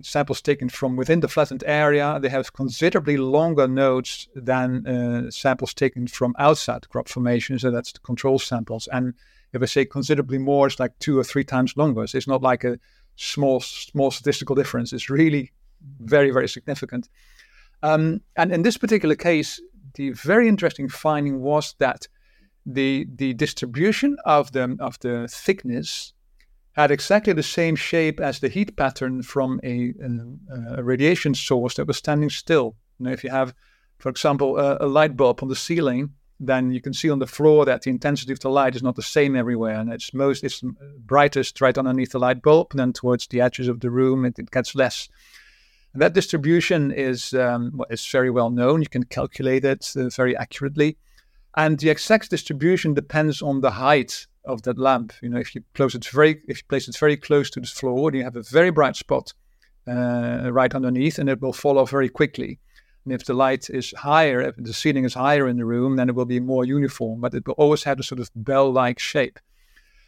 samples 0.00 0.40
taken 0.40 0.70
from 0.70 0.96
within 0.96 1.20
the 1.20 1.28
flattened 1.28 1.62
area, 1.66 2.18
they 2.18 2.30
have 2.30 2.54
considerably 2.54 3.18
longer 3.18 3.68
nodes 3.68 4.26
than 4.34 4.86
uh, 4.86 5.30
samples 5.30 5.74
taken 5.74 6.06
from 6.06 6.34
outside 6.38 6.80
the 6.80 6.88
crop 6.88 7.08
formation. 7.10 7.58
So 7.58 7.70
that's 7.70 7.92
the 7.92 8.00
control 8.00 8.38
samples. 8.38 8.88
And 8.90 9.12
if 9.52 9.60
I 9.62 9.66
say 9.66 9.84
considerably 9.84 10.38
more, 10.38 10.66
it's 10.66 10.80
like 10.80 10.98
two 10.98 11.18
or 11.18 11.24
three 11.24 11.44
times 11.44 11.76
longer. 11.76 12.06
So 12.06 12.16
it's 12.16 12.26
not 12.26 12.40
like 12.40 12.64
a 12.64 12.78
small, 13.16 13.60
small 13.60 14.10
statistical 14.10 14.56
difference. 14.56 14.94
It's 14.94 15.10
really 15.10 15.52
very, 16.00 16.30
very 16.30 16.48
significant. 16.48 17.10
Um, 17.82 18.20
and 18.36 18.52
in 18.52 18.62
this 18.62 18.76
particular 18.76 19.14
case, 19.14 19.60
the 19.94 20.10
very 20.10 20.48
interesting 20.48 20.88
finding 20.88 21.40
was 21.40 21.74
that 21.78 22.08
the 22.66 23.06
the 23.16 23.34
distribution 23.34 24.16
of 24.24 24.52
the 24.52 24.76
of 24.80 24.98
the 25.00 25.28
thickness 25.28 26.12
had 26.72 26.90
exactly 26.90 27.32
the 27.32 27.42
same 27.42 27.74
shape 27.74 28.20
as 28.20 28.38
the 28.38 28.48
heat 28.48 28.76
pattern 28.76 29.22
from 29.22 29.60
a, 29.64 29.92
a, 30.00 30.78
a 30.78 30.82
radiation 30.82 31.34
source 31.34 31.74
that 31.74 31.86
was 31.86 31.96
standing 31.96 32.30
still. 32.30 32.76
Know, 33.00 33.10
if 33.10 33.24
you 33.24 33.30
have, 33.30 33.54
for 33.98 34.08
example, 34.08 34.58
a, 34.58 34.78
a, 34.80 34.86
light 34.86 35.16
bulb 35.16 35.42
on 35.42 35.48
the 35.48 35.56
ceiling, 35.56 36.10
then 36.38 36.70
you 36.70 36.80
can 36.80 36.92
see 36.92 37.10
on 37.10 37.18
the 37.18 37.26
floor 37.26 37.64
that 37.64 37.82
the 37.82 37.90
intensity 37.90 38.32
of 38.32 38.40
the 38.40 38.50
light 38.50 38.76
is 38.76 38.82
not 38.82 38.94
the 38.94 39.02
same 39.02 39.34
everywhere, 39.34 39.74
and 39.74 39.92
it's 39.92 40.14
most 40.14 40.44
it's 40.44 40.62
brightest 40.98 41.60
right 41.60 41.76
underneath 41.76 42.12
the 42.12 42.18
light 42.18 42.42
bulb, 42.42 42.68
and 42.70 42.80
then 42.80 42.92
towards 42.92 43.26
the 43.26 43.40
edges 43.40 43.68
of 43.68 43.80
the 43.80 43.90
room 43.90 44.24
it, 44.24 44.38
it 44.38 44.50
gets 44.50 44.74
less. 44.74 45.08
And 45.92 46.02
that 46.02 46.14
distribution 46.14 46.92
is 46.92 47.34
um, 47.34 47.80
is 47.90 48.06
very 48.06 48.30
well 48.30 48.50
known. 48.50 48.80
You 48.80 48.88
can 48.88 49.04
calculate 49.04 49.64
it 49.64 49.92
uh, 49.96 50.08
very 50.08 50.36
accurately, 50.36 50.96
and 51.56 51.78
the 51.78 51.90
exact 51.90 52.30
distribution 52.30 52.94
depends 52.94 53.42
on 53.42 53.60
the 53.60 53.72
height 53.72 54.26
of 54.44 54.62
that 54.62 54.78
lamp. 54.78 55.12
You 55.22 55.30
know, 55.30 55.40
if 55.40 55.54
you 55.54 55.62
close 55.74 55.94
it 55.94 56.06
very, 56.06 56.40
if 56.48 56.58
you 56.58 56.64
place 56.68 56.88
it 56.88 56.96
very 56.96 57.16
close 57.16 57.50
to 57.50 57.60
the 57.60 57.66
floor, 57.66 58.12
you 58.14 58.22
have 58.22 58.36
a 58.36 58.42
very 58.42 58.70
bright 58.70 58.96
spot 58.96 59.34
uh, 59.88 60.50
right 60.52 60.74
underneath, 60.74 61.18
and 61.18 61.28
it 61.28 61.40
will 61.40 61.52
fall 61.52 61.78
off 61.78 61.90
very 61.90 62.08
quickly. 62.08 62.60
And 63.04 63.14
if 63.14 63.24
the 63.24 63.34
light 63.34 63.70
is 63.70 63.94
higher, 63.96 64.40
if 64.40 64.56
the 64.56 64.74
ceiling 64.74 65.04
is 65.04 65.14
higher 65.14 65.48
in 65.48 65.56
the 65.56 65.64
room, 65.64 65.96
then 65.96 66.08
it 66.08 66.14
will 66.14 66.26
be 66.26 66.38
more 66.38 66.64
uniform, 66.64 67.20
but 67.20 67.34
it 67.34 67.46
will 67.46 67.54
always 67.54 67.84
have 67.84 67.98
a 67.98 68.02
sort 68.02 68.20
of 68.20 68.30
bell-like 68.34 68.98
shape. 68.98 69.38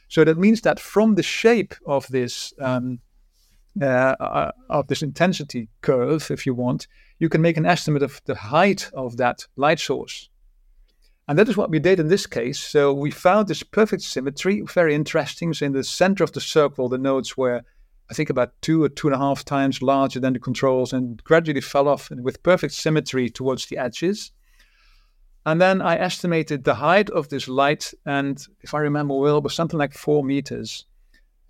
So 0.09 0.25
that 0.25 0.39
means 0.39 0.61
that 0.61 0.79
from 0.79 1.15
the 1.15 1.23
shape 1.23 1.75
of 1.87 2.07
this 2.09 2.53
um, 2.61 3.01
uh, 3.81 3.85
uh, 4.21 4.53
of 4.69 4.87
this 4.89 5.03
intensity 5.03 5.69
curve, 5.81 6.31
if 6.31 6.45
you 6.45 6.55
want, 6.55 6.87
you 7.19 7.29
can 7.29 7.41
make 7.41 7.57
an 7.57 7.67
estimate 7.67 8.03
of 8.03 8.21
the 8.27 8.35
height 8.35 8.91
of 8.93 9.17
that 9.17 9.47
light 9.57 9.81
source. 9.81 10.29
And 11.29 11.39
that 11.39 11.49
is 11.49 11.57
what 11.57 11.71
we 11.71 11.79
did 11.79 12.01
in 12.01 12.09
this 12.09 12.27
case. 12.27 12.59
So 12.59 12.93
we 12.93 13.11
found 13.11 13.49
this 13.49 13.63
perfect 13.63 14.03
symmetry, 14.03 14.61
very 14.63 14.95
interesting. 14.95 15.55
So 15.55 15.67
in 15.67 15.73
the 15.73 15.85
center 15.85 16.25
of 16.25 16.33
the 16.33 16.41
circle, 16.41 16.89
the 16.89 16.99
nodes 16.99 17.37
were, 17.37 17.63
I 18.11 18.15
think, 18.15 18.29
about 18.29 18.53
two 18.61 18.83
or 18.83 18.89
two 18.89 19.07
and 19.07 19.15
a 19.15 19.19
half 19.19 19.45
times 19.45 19.81
larger 19.81 20.21
than 20.21 20.33
the 20.33 20.41
controls 20.41 20.93
and 20.93 21.23
gradually 21.25 21.61
fell 21.61 21.89
off 21.89 22.11
with 22.11 22.43
perfect 22.43 22.75
symmetry 22.75 23.31
towards 23.31 23.67
the 23.67 23.79
edges. 23.79 24.33
And 25.47 25.61
then 25.61 25.81
I 25.81 25.97
estimated 25.97 26.65
the 26.65 26.75
height 26.75 27.11
of 27.11 27.29
this 27.29 27.49
light, 27.49 27.93
and 28.07 28.45
if 28.61 28.75
I 28.75 28.79
remember 28.79 29.15
well, 29.15 29.39
it 29.39 29.45
was 29.45 29.55
something 29.55 29.79
like 29.79 29.93
four 29.93 30.23
meters 30.23 30.87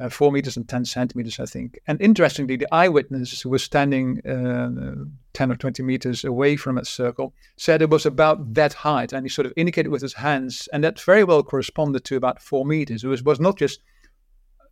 uh, 0.02 0.08
four 0.08 0.32
meters 0.32 0.56
and 0.56 0.68
10 0.68 0.84
centimeters, 0.84 1.38
I 1.38 1.46
think. 1.46 1.78
And 1.86 2.00
interestingly, 2.00 2.56
the 2.56 2.72
eyewitness 2.74 3.40
who 3.40 3.50
was 3.50 3.62
standing 3.62 4.20
uh, 4.26 5.04
10 5.32 5.52
or 5.52 5.56
20 5.56 5.82
meters 5.82 6.24
away 6.24 6.56
from 6.56 6.76
that 6.76 6.86
circle 6.86 7.34
said 7.56 7.82
it 7.82 7.90
was 7.90 8.04
about 8.04 8.54
that 8.54 8.72
height. 8.72 9.12
And 9.12 9.24
he 9.24 9.30
sort 9.30 9.46
of 9.46 9.52
indicated 9.56 9.90
with 9.90 10.02
his 10.02 10.14
hands, 10.14 10.68
and 10.72 10.82
that 10.82 11.00
very 11.00 11.24
well 11.24 11.42
corresponded 11.42 12.04
to 12.04 12.16
about 12.16 12.42
four 12.42 12.66
meters. 12.66 13.04
It 13.04 13.08
was, 13.08 13.22
was 13.22 13.40
not 13.40 13.56
just 13.56 13.80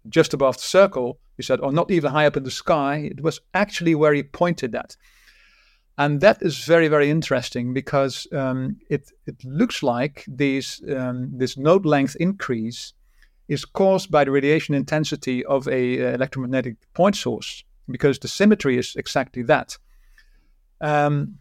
just 0.08 0.32
above 0.32 0.56
the 0.56 0.62
circle, 0.62 1.18
he 1.36 1.42
said, 1.42 1.60
or 1.60 1.72
not 1.72 1.90
even 1.90 2.10
high 2.10 2.26
up 2.26 2.36
in 2.36 2.42
the 2.42 2.50
sky. 2.50 3.10
It 3.10 3.22
was 3.22 3.40
actually 3.52 3.94
where 3.94 4.14
he 4.14 4.22
pointed 4.22 4.74
at. 4.74 4.96
And 5.98 6.22
that 6.22 6.38
is 6.40 6.64
very, 6.64 6.88
very 6.88 7.10
interesting 7.10 7.74
because 7.74 8.26
um, 8.32 8.78
it, 8.88 9.10
it 9.26 9.44
looks 9.44 9.82
like 9.82 10.24
these, 10.26 10.80
um, 10.88 11.30
this 11.36 11.58
node 11.58 11.84
length 11.84 12.16
increase 12.18 12.94
is 13.50 13.64
caused 13.64 14.12
by 14.12 14.22
the 14.22 14.30
radiation 14.30 14.76
intensity 14.76 15.44
of 15.44 15.66
a 15.66 16.00
uh, 16.00 16.14
electromagnetic 16.14 16.76
point 16.94 17.16
source 17.16 17.64
because 17.90 18.20
the 18.20 18.28
symmetry 18.28 18.78
is 18.78 18.94
exactly 18.94 19.42
that. 19.42 19.76
Um, 20.80 21.40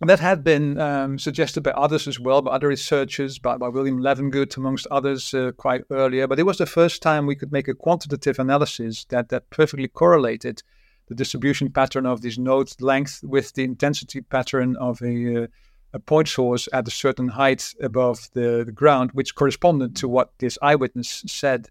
that 0.00 0.18
had 0.18 0.42
been 0.42 0.80
um, 0.80 1.16
suggested 1.16 1.62
by 1.62 1.70
others 1.70 2.08
as 2.08 2.18
well, 2.18 2.42
by 2.42 2.50
other 2.50 2.66
researchers, 2.66 3.38
by, 3.38 3.56
by 3.56 3.68
William 3.68 4.00
Levengood, 4.00 4.56
amongst 4.56 4.88
others, 4.90 5.32
uh, 5.32 5.52
quite 5.56 5.82
earlier. 5.90 6.26
But 6.26 6.40
it 6.40 6.42
was 6.42 6.58
the 6.58 6.66
first 6.66 7.00
time 7.00 7.24
we 7.24 7.36
could 7.36 7.52
make 7.52 7.68
a 7.68 7.74
quantitative 7.74 8.40
analysis 8.40 9.04
that, 9.10 9.28
that 9.28 9.48
perfectly 9.50 9.86
correlated 9.86 10.64
the 11.06 11.14
distribution 11.14 11.70
pattern 11.70 12.04
of 12.04 12.20
these 12.20 12.36
node 12.36 12.72
length 12.80 13.20
with 13.22 13.52
the 13.52 13.62
intensity 13.62 14.20
pattern 14.22 14.74
of 14.76 15.00
a 15.02 15.44
uh, 15.44 15.46
a 15.94 16.00
point 16.00 16.28
source 16.28 16.68
at 16.72 16.88
a 16.88 16.90
certain 16.90 17.28
height 17.28 17.72
above 17.80 18.28
the, 18.34 18.64
the 18.66 18.72
ground, 18.72 19.12
which 19.12 19.34
corresponded 19.36 19.94
to 19.96 20.08
what 20.08 20.32
this 20.38 20.58
eyewitness 20.60 21.22
said. 21.26 21.68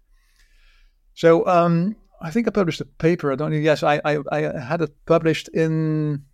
So 1.12 1.46
um, 1.46 1.94
I 2.20 2.30
think 2.30 2.48
I 2.48 2.50
published 2.50 2.80
a 2.80 2.86
paper. 2.86 3.30
I 3.30 3.36
don't 3.36 3.50
know. 3.50 3.58
Yes, 3.58 3.82
I, 3.82 4.00
I, 4.04 4.18
I 4.32 4.58
had 4.58 4.80
it 4.80 4.92
published 5.04 5.48
in 5.48 6.24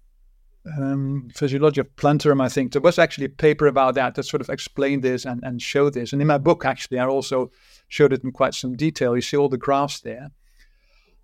um, 0.79 1.29
Physiologia 1.35 1.85
Plantarum, 1.97 2.41
I 2.41 2.49
think. 2.49 2.73
There 2.73 2.81
was 2.81 2.99
actually 2.99 3.27
a 3.27 3.31
paper 3.31 3.67
about 3.67 3.97
that 3.97 4.15
that 4.15 4.23
sort 4.23 4.41
of 4.41 4.49
explained 4.49 5.03
this 5.03 5.25
and, 5.27 5.43
and 5.43 5.61
showed 5.61 5.95
this. 5.95 6.13
And 6.13 6.23
in 6.23 6.29
my 6.29 6.39
book, 6.39 6.65
actually, 6.65 7.01
I 7.01 7.07
also 7.07 7.51
showed 7.89 8.13
it 8.13 8.23
in 8.23 8.31
quite 8.31 8.55
some 8.55 8.77
detail. 8.77 9.17
You 9.17 9.23
see 9.23 9.37
all 9.37 9.49
the 9.49 9.59
graphs 9.59 10.01
there. 10.01 10.31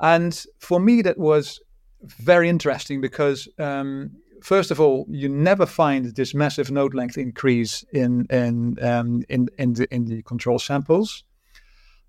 And 0.01 0.45
for 0.59 0.81
me, 0.81 1.01
that 1.03 1.17
was 1.17 1.61
very 2.03 2.49
interesting 2.49 3.01
because 3.01 3.49
um, 3.59 4.11
first 4.43 4.71
of 4.71 4.81
all, 4.81 5.07
you 5.09 5.29
never 5.29 5.67
find 5.67 6.15
this 6.15 6.35
massive 6.35 6.71
node 6.71 6.95
length 6.95 7.19
increase 7.19 7.85
in 7.93 8.27
in 8.31 8.77
um, 8.83 9.23
in 9.29 9.49
in 9.59 9.75
the 9.75 9.87
in 9.95 10.05
the 10.07 10.23
control 10.23 10.59
samples, 10.59 11.25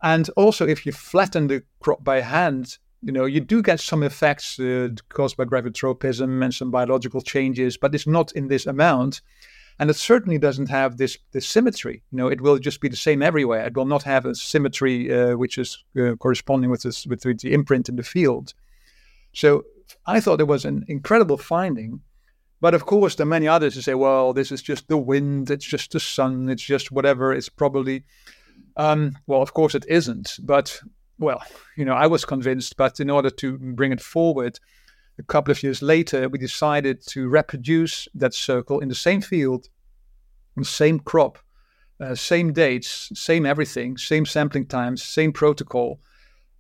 and 0.02 0.30
also 0.36 0.68
if 0.68 0.86
you 0.86 0.92
flatten 0.92 1.48
the 1.48 1.64
crop 1.80 2.04
by 2.04 2.22
hand, 2.22 2.78
you 3.02 3.12
know 3.12 3.26
you 3.26 3.40
do 3.40 3.62
get 3.62 3.80
some 3.80 4.04
effects 4.04 4.60
uh, 4.60 4.90
caused 5.10 5.38
by 5.38 5.46
gravitropism 5.46 6.44
and 6.44 6.54
some 6.54 6.72
biological 6.72 7.22
changes, 7.22 7.78
but 7.78 7.94
it's 7.96 8.08
not 8.08 8.32
in 8.34 8.48
this 8.48 8.66
amount. 8.66 9.22
and 9.80 9.90
it 9.90 9.96
certainly 9.96 10.38
doesn't 10.38 10.70
have 10.70 10.98
this 10.98 11.18
this 11.32 11.48
symmetry. 11.48 12.04
You 12.12 12.18
know, 12.18 12.28
it 12.28 12.42
will 12.42 12.58
just 12.58 12.82
be 12.82 12.90
the 12.90 12.96
same 12.96 13.22
everywhere. 13.22 13.66
It 13.66 13.76
will 13.76 13.86
not 13.86 14.04
have 14.04 14.26
a 14.26 14.34
symmetry 14.36 15.14
uh, 15.14 15.38
which 15.38 15.58
is 15.58 15.84
uh, 16.00 16.16
corresponding 16.16 16.72
with 16.72 16.82
this 16.82 17.06
with 17.06 17.22
the 17.22 17.54
imprint 17.54 17.90
in 17.90 17.96
the 17.96 18.04
field. 18.04 18.54
So 19.34 19.66
I 20.06 20.20
thought 20.20 20.42
it 20.42 20.48
was 20.48 20.66
an 20.66 20.86
incredible 20.88 21.38
finding. 21.38 22.02
But 22.60 22.74
of 22.74 22.86
course, 22.86 23.16
there 23.16 23.26
are 23.26 23.30
many 23.30 23.48
others 23.48 23.76
who 23.76 23.82
say, 23.82 23.94
well, 23.94 24.34
this 24.34 24.52
is 24.52 24.62
just 24.62 24.88
the 24.88 24.98
wind, 24.98 25.52
it's 25.52 25.66
just 25.66 25.92
the 25.92 26.00
sun, 26.00 26.50
it's 26.50 26.64
just 26.64 26.92
whatever, 26.92 27.34
it's 27.34 27.50
probably. 27.50 28.04
Um, 28.76 29.18
well, 29.28 29.42
of 29.42 29.54
course, 29.54 29.76
it 29.76 29.86
isn't. 29.88 30.38
But, 30.42 30.80
well, 31.20 31.44
you 31.76 31.86
know, 31.86 31.94
I 31.94 32.08
was 32.08 32.26
convinced, 32.26 32.76
but 32.78 33.00
in 33.00 33.10
order 33.10 33.30
to 33.30 33.58
bring 33.58 33.92
it 33.92 34.02
forward, 34.02 34.60
a 35.20 35.24
couple 35.24 35.52
of 35.52 35.62
years 35.64 35.82
later, 35.82 36.30
we 36.30 36.38
decided 36.38 37.06
to 37.08 37.28
reproduce 37.28 38.08
that 38.16 38.34
circle 38.34 38.80
in 38.80 38.90
the 38.90 38.96
same 38.96 39.22
field, 39.22 39.68
the 40.56 40.66
same 40.66 41.00
crop, 41.00 41.40
uh, 42.00 42.16
same 42.16 42.54
dates, 42.54 43.12
same 43.14 43.46
everything, 43.46 43.98
same 43.98 44.26
sampling 44.26 44.66
times, 44.66 45.04
same 45.04 45.32
protocol. 45.32 46.00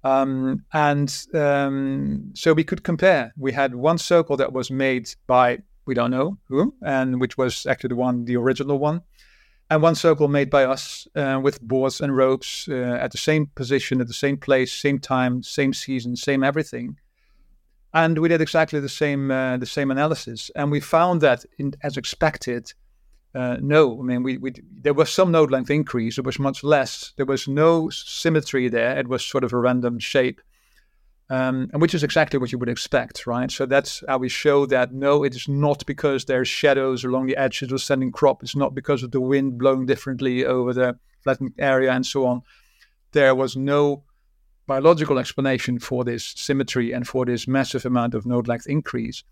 Um, 0.03 0.63
and 0.73 1.25
um, 1.33 2.31
so 2.33 2.53
we 2.53 2.63
could 2.63 2.83
compare. 2.83 3.33
We 3.37 3.51
had 3.51 3.75
one 3.75 3.97
circle 3.97 4.37
that 4.37 4.53
was 4.53 4.71
made 4.71 5.09
by 5.27 5.59
we 5.87 5.95
don't 5.95 6.11
know 6.11 6.37
who, 6.47 6.75
and 6.81 7.19
which 7.19 7.37
was 7.37 7.65
actually 7.65 7.89
the 7.89 7.95
one, 7.95 8.25
the 8.25 8.35
original 8.35 8.77
one, 8.77 9.01
and 9.69 9.81
one 9.81 9.95
circle 9.95 10.27
made 10.27 10.49
by 10.49 10.63
us 10.63 11.07
uh, 11.15 11.39
with 11.41 11.61
boards 11.61 12.01
and 12.01 12.15
ropes 12.15 12.67
uh, 12.69 12.97
at 13.01 13.11
the 13.11 13.17
same 13.17 13.47
position, 13.55 14.01
at 14.01 14.07
the 14.07 14.13
same 14.13 14.37
place, 14.37 14.71
same 14.71 14.99
time, 14.99 15.43
same 15.43 15.73
season, 15.73 16.15
same 16.15 16.43
everything. 16.43 16.97
And 17.93 18.19
we 18.19 18.29
did 18.29 18.41
exactly 18.41 18.79
the 18.79 18.89
same 18.89 19.31
uh, 19.31 19.57
the 19.57 19.65
same 19.65 19.91
analysis, 19.91 20.51
and 20.55 20.71
we 20.71 20.79
found 20.79 21.21
that, 21.21 21.45
in, 21.57 21.73
as 21.81 21.97
expected, 21.97 22.73
uh, 23.33 23.57
no, 23.61 23.99
I 23.99 24.03
mean, 24.03 24.23
we, 24.23 24.37
we 24.37 24.53
there 24.81 24.93
was 24.93 25.09
some 25.09 25.31
node 25.31 25.51
length 25.51 25.69
increase. 25.69 26.17
It 26.17 26.25
was 26.25 26.39
much 26.39 26.63
less. 26.63 27.13
There 27.17 27.25
was 27.25 27.47
no 27.47 27.89
symmetry 27.89 28.67
there. 28.69 28.97
It 28.97 29.07
was 29.07 29.25
sort 29.25 29.43
of 29.43 29.53
a 29.53 29.57
random 29.57 29.99
shape, 29.99 30.41
um, 31.29 31.69
and 31.73 31.81
which 31.81 31.93
is 31.93 32.03
exactly 32.03 32.39
what 32.39 32.51
you 32.51 32.57
would 32.57 32.69
expect, 32.69 33.27
right? 33.27 33.51
So 33.51 33.65
that's 33.65 34.03
how 34.07 34.17
we 34.17 34.29
show 34.29 34.65
that 34.67 34.93
no, 34.93 35.23
it 35.23 35.35
is 35.35 35.47
not 35.47 35.85
because 35.85 36.25
there's 36.25 36.47
shadows 36.47 37.03
along 37.03 37.25
the 37.27 37.35
edges 37.35 37.71
of 37.71 37.81
sending 37.81 38.11
crop. 38.11 38.43
It's 38.43 38.55
not 38.55 38.73
because 38.73 39.03
of 39.03 39.11
the 39.11 39.19
wind 39.19 39.57
blowing 39.57 39.85
differently 39.85 40.45
over 40.45 40.73
the 40.73 40.97
flattened 41.23 41.53
area 41.57 41.91
and 41.91 42.05
so 42.05 42.25
on. 42.25 42.43
There 43.11 43.35
was 43.35 43.57
no 43.57 44.03
biological 44.67 45.19
explanation 45.19 45.79
for 45.79 46.05
this 46.05 46.33
symmetry 46.37 46.93
and 46.93 47.07
for 47.07 47.25
this 47.25 47.47
massive 47.47 47.85
amount 47.85 48.13
of 48.13 48.25
node 48.25 48.47
length 48.47 48.67
increase. 48.67 49.23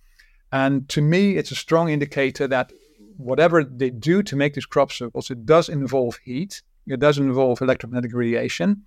And 0.52 0.88
to 0.90 1.02
me, 1.02 1.38
it's 1.38 1.52
a 1.52 1.56
strong 1.56 1.90
indicator 1.90 2.48
that 2.48 2.74
whatever 3.18 3.64
they 3.64 3.90
do 3.90 4.22
to 4.24 4.36
make 4.36 4.54
these 4.54 4.66
crop 4.66 4.92
circles, 4.92 5.32
it 5.32 5.46
does 5.46 5.70
involve 5.70 6.18
heat, 6.24 6.62
it 6.88 7.00
does 7.00 7.18
involve 7.18 7.62
electromagnetic 7.62 8.14
radiation. 8.14 8.84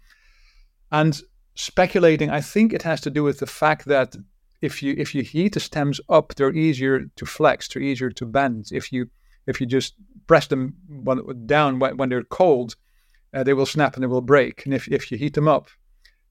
And 0.92 1.20
speculating, 1.59 2.30
I 2.30 2.40
think 2.40 2.72
it 2.72 2.82
has 2.82 3.00
to 3.00 3.11
do 3.11 3.24
with 3.24 3.40
the 3.40 3.46
fact 3.46 3.86
that 3.86 4.16
if 4.61 4.82
you 4.82 4.94
if 4.96 5.14
you 5.14 5.22
heat 5.22 5.54
the 5.54 5.61
stems 5.61 6.00
up, 6.09 6.34
they're 6.34 6.54
easier 6.54 7.06
to 7.16 7.26
flex, 7.26 7.68
they're 7.68 7.82
easier 7.82 8.11
to 8.11 8.24
bend. 8.24 8.68
If 8.72 8.92
you 8.92 9.11
if 9.46 9.61
you 9.61 9.66
just 9.66 9.94
press 10.26 10.46
them 10.46 10.74
down 11.46 11.78
when, 11.78 12.09
they're 12.11 12.22
cold, 12.22 12.76
uh, 13.32 13.42
they 13.42 13.54
will 13.54 13.66
snap 13.66 13.94
and 13.94 14.02
they 14.02 14.06
will 14.06 14.20
break. 14.20 14.66
And 14.66 14.74
if, 14.74 14.86
if 14.88 15.11
you 15.11 15.16
heat 15.16 15.32
them 15.32 15.48
up, 15.48 15.68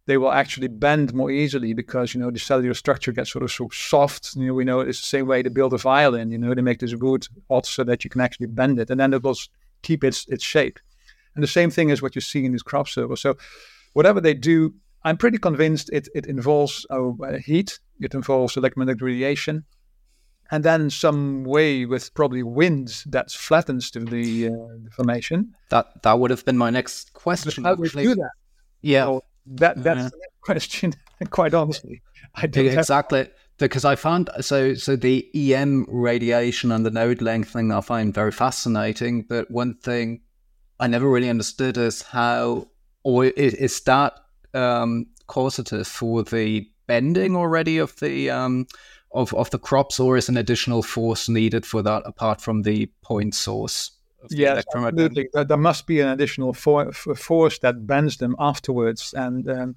they 0.06 0.18
will 0.18 0.32
actually 0.32 0.68
bend 0.68 1.16
more 1.16 1.32
easily 1.32 1.74
because 1.74 2.14
you 2.14 2.22
know 2.22 2.30
the 2.30 2.40
cellular 2.40 2.76
structure 2.76 3.12
gets 3.12 3.32
sort 3.32 3.44
of 3.44 3.52
so 3.52 3.70
soft. 3.74 4.36
You 4.36 4.48
know, 4.48 4.54
we 4.54 4.64
know 4.64 4.80
it's 4.80 5.02
the 5.02 5.08
same 5.08 5.28
way 5.28 5.44
to 5.44 5.50
build 5.50 5.74
a 5.74 5.78
violin. 5.78 6.32
You 6.32 6.38
know, 6.38 6.54
they 6.54 6.62
make 6.62 6.80
this 6.80 6.96
wood 6.96 7.28
hot 7.50 7.66
so 7.66 7.84
that 7.84 8.04
you 8.04 8.10
can 8.10 8.22
actually 8.22 8.48
bend 8.48 8.80
it, 8.80 8.90
and 8.90 9.00
then 9.00 9.14
it 9.14 9.24
will 9.24 9.38
keep 9.82 10.04
its 10.04 10.26
its 10.28 10.44
shape. 10.44 10.80
And 11.36 11.44
the 11.44 11.48
same 11.48 11.70
thing 11.70 11.90
is 11.90 12.02
what 12.02 12.16
you 12.16 12.22
see 12.22 12.46
in 12.46 12.54
these 12.54 12.64
crop 12.64 12.88
circles. 12.88 13.22
So, 13.22 13.36
whatever 13.94 14.22
they 14.22 14.34
do, 14.34 14.74
I'm 15.04 15.18
pretty 15.18 15.38
convinced 15.38 15.90
it 15.94 16.10
it 16.14 16.26
involves 16.26 16.86
uh, 16.90 17.12
heat, 17.46 17.80
it 18.00 18.14
involves 18.14 18.58
electromagnetic 18.58 19.02
radiation, 19.02 19.66
and 20.52 20.64
then 20.64 20.90
some 20.90 21.44
way 21.44 21.86
with 21.86 22.14
probably 22.14 22.44
wind 22.44 23.04
that 23.08 23.32
flattens 23.32 23.92
to 23.92 24.00
the, 24.00 24.48
uh, 24.48 24.52
formation. 24.92 25.54
That 25.70 26.04
that 26.04 26.20
would 26.20 26.32
have 26.32 26.46
been 26.46 26.58
my 26.58 26.70
next 26.70 27.14
question. 27.14 27.64
How 27.64 27.76
do 27.76 27.82
we 27.82 27.90
do 27.90 28.16
that? 28.16 28.32
Yeah. 28.82 29.06
So, 29.06 29.24
that 29.48 29.84
that's 29.84 30.04
yeah. 30.04 30.10
the 30.10 30.28
question. 30.42 30.94
Quite 31.30 31.54
honestly, 31.54 32.02
I 32.36 32.48
don't 32.48 32.68
exactly 32.68 33.20
have... 33.20 33.32
because 33.58 33.86
I 33.86 33.96
found 33.96 34.30
so 34.42 34.74
so 34.76 34.96
the 34.96 35.28
EM 35.34 35.86
radiation 35.90 36.72
and 36.72 36.86
the 36.86 36.92
node 36.92 37.22
lengthening 37.22 37.72
I 37.72 37.82
find 37.82 38.14
very 38.14 38.32
fascinating. 38.32 39.24
But 39.24 39.50
one 39.50 39.76
thing 39.76 40.22
I 40.80 40.88
never 40.88 41.10
really 41.10 41.30
understood 41.30 41.78
is 41.78 42.04
how 42.04 42.68
or 43.04 43.26
is 43.26 43.82
that 43.82 44.14
um, 44.54 45.08
causative 45.28 45.88
for 45.88 46.24
the 46.24 46.70
bending 46.88 47.36
already 47.36 47.78
of 47.78 47.96
the 48.00 48.30
um, 48.30 48.68
of 49.12 49.34
of 49.34 49.50
the 49.50 49.60
crops, 49.60 50.00
or 50.00 50.18
is 50.18 50.30
an 50.30 50.38
additional 50.38 50.84
force 50.84 51.30
needed 51.30 51.66
for 51.66 51.82
that 51.82 52.04
apart 52.06 52.42
from 52.42 52.64
the 52.64 52.92
point 53.02 53.36
source? 53.36 53.92
yes, 54.30 54.64
absolutely. 54.76 55.30
There 55.34 55.58
must 55.58 55.88
be 55.88 56.00
an 56.00 56.10
additional 56.10 56.54
for, 56.54 56.92
force 56.92 57.60
that 57.60 57.86
bends 57.88 58.18
them 58.18 58.36
afterwards, 58.40 59.14
and 59.14 59.50
um, 59.50 59.76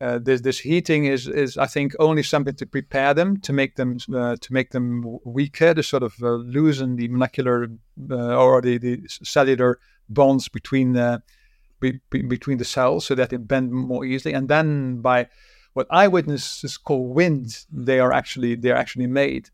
uh, 0.00 0.18
this 0.18 0.40
this 0.40 0.58
heating 0.60 1.04
is 1.04 1.28
is 1.28 1.56
I 1.58 1.66
think 1.66 1.94
only 1.98 2.22
something 2.22 2.54
to 2.54 2.66
prepare 2.66 3.14
them 3.14 3.38
to 3.40 3.52
make 3.52 3.76
them 3.76 3.98
uh, 4.14 4.36
to 4.36 4.52
make 4.52 4.70
them 4.70 5.18
weaker, 5.24 5.74
to 5.74 5.82
sort 5.82 6.02
of 6.02 6.14
uh, 6.22 6.30
loosen 6.30 6.96
the 6.96 7.08
molecular 7.08 7.68
uh, 8.10 8.36
or 8.36 8.62
the, 8.62 8.78
the 8.78 9.02
cellular 9.06 9.78
bonds 10.08 10.48
between 10.48 10.92
the 10.92 11.22
be, 11.80 12.00
between 12.10 12.58
the 12.58 12.64
cells 12.64 13.06
so 13.06 13.14
that 13.14 13.30
they 13.30 13.36
bend 13.36 13.72
more 13.72 14.04
easily, 14.04 14.34
and 14.34 14.48
then 14.48 15.00
by 15.00 15.28
what 15.72 15.86
eyewitnesses 15.90 16.76
call 16.76 17.12
wind, 17.14 17.64
they 17.72 18.00
are 18.00 18.12
actually 18.12 18.54
they 18.54 18.70
are 18.70 18.76
actually 18.76 19.06
made. 19.06 19.50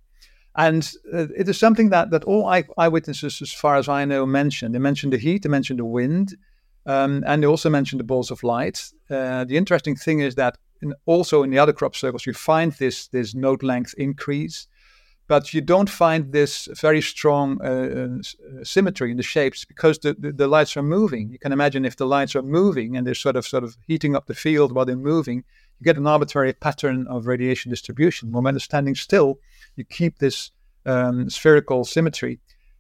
And 0.56 0.90
uh, 1.12 1.26
it 1.36 1.48
is 1.48 1.58
something 1.58 1.90
that, 1.90 2.10
that 2.10 2.24
all 2.24 2.46
eye- 2.46 2.64
eyewitnesses, 2.78 3.42
as 3.42 3.52
far 3.52 3.76
as 3.76 3.88
I 3.88 4.06
know, 4.06 4.24
mentioned. 4.24 4.74
They 4.74 4.78
mentioned 4.78 5.12
the 5.12 5.18
heat, 5.18 5.42
they 5.42 5.50
mentioned 5.50 5.78
the 5.78 5.84
wind, 5.84 6.34
um, 6.86 7.22
and 7.26 7.42
they 7.42 7.46
also 7.46 7.68
mentioned 7.68 8.00
the 8.00 8.04
balls 8.04 8.30
of 8.30 8.42
light. 8.42 8.90
Uh, 9.10 9.44
the 9.44 9.58
interesting 9.58 9.96
thing 9.96 10.20
is 10.20 10.34
that 10.36 10.56
in, 10.80 10.94
also 11.04 11.42
in 11.42 11.50
the 11.50 11.58
other 11.58 11.74
crop 11.74 11.94
circles, 11.94 12.24
you 12.24 12.32
find 12.32 12.72
this, 12.72 13.08
this 13.08 13.34
node 13.34 13.62
length 13.62 13.94
increase, 13.98 14.66
but 15.28 15.52
you 15.52 15.60
don't 15.60 15.90
find 15.90 16.32
this 16.32 16.68
very 16.80 17.02
strong 17.02 17.60
uh, 17.60 18.20
uh, 18.20 18.64
symmetry 18.64 19.10
in 19.10 19.16
the 19.16 19.22
shapes 19.22 19.64
because 19.64 19.98
the, 19.98 20.14
the, 20.14 20.32
the, 20.32 20.46
lights 20.46 20.76
are 20.76 20.82
moving. 20.82 21.30
You 21.30 21.38
can 21.38 21.52
imagine 21.52 21.84
if 21.84 21.96
the 21.96 22.06
lights 22.06 22.36
are 22.36 22.42
moving 22.42 22.96
and 22.96 23.06
they're 23.06 23.14
sort 23.14 23.36
of 23.36 23.46
sort 23.46 23.64
of 23.64 23.76
heating 23.86 24.14
up 24.14 24.26
the 24.26 24.34
field 24.34 24.72
while 24.72 24.84
they're 24.84 24.96
moving, 24.96 25.38
you 25.78 25.84
get 25.84 25.96
an 25.96 26.06
arbitrary 26.06 26.52
pattern 26.52 27.06
of 27.08 27.26
radiation 27.26 27.70
distribution. 27.70 28.30
When 28.30 28.54
they're 28.54 28.60
standing 28.60 28.94
still, 28.94 29.40
you 29.74 29.84
keep 29.84 30.18
this 30.18 30.52
um, 30.84 31.28
spherical 31.28 31.84
symmetry, 31.84 32.38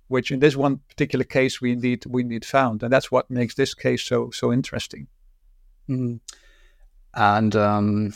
which 0.08 0.30
in 0.30 0.38
this 0.38 0.56
one 0.56 0.78
particular 0.88 1.24
case 1.24 1.60
we 1.60 1.72
indeed 1.72 2.04
we 2.06 2.22
indeed 2.22 2.44
found, 2.44 2.82
and 2.82 2.92
that's 2.92 3.10
what 3.10 3.28
makes 3.28 3.54
this 3.54 3.74
case 3.74 4.02
so 4.02 4.30
so 4.30 4.52
interesting. 4.52 5.08
Mm. 5.88 6.20
And 7.14 7.56
um, 7.56 8.12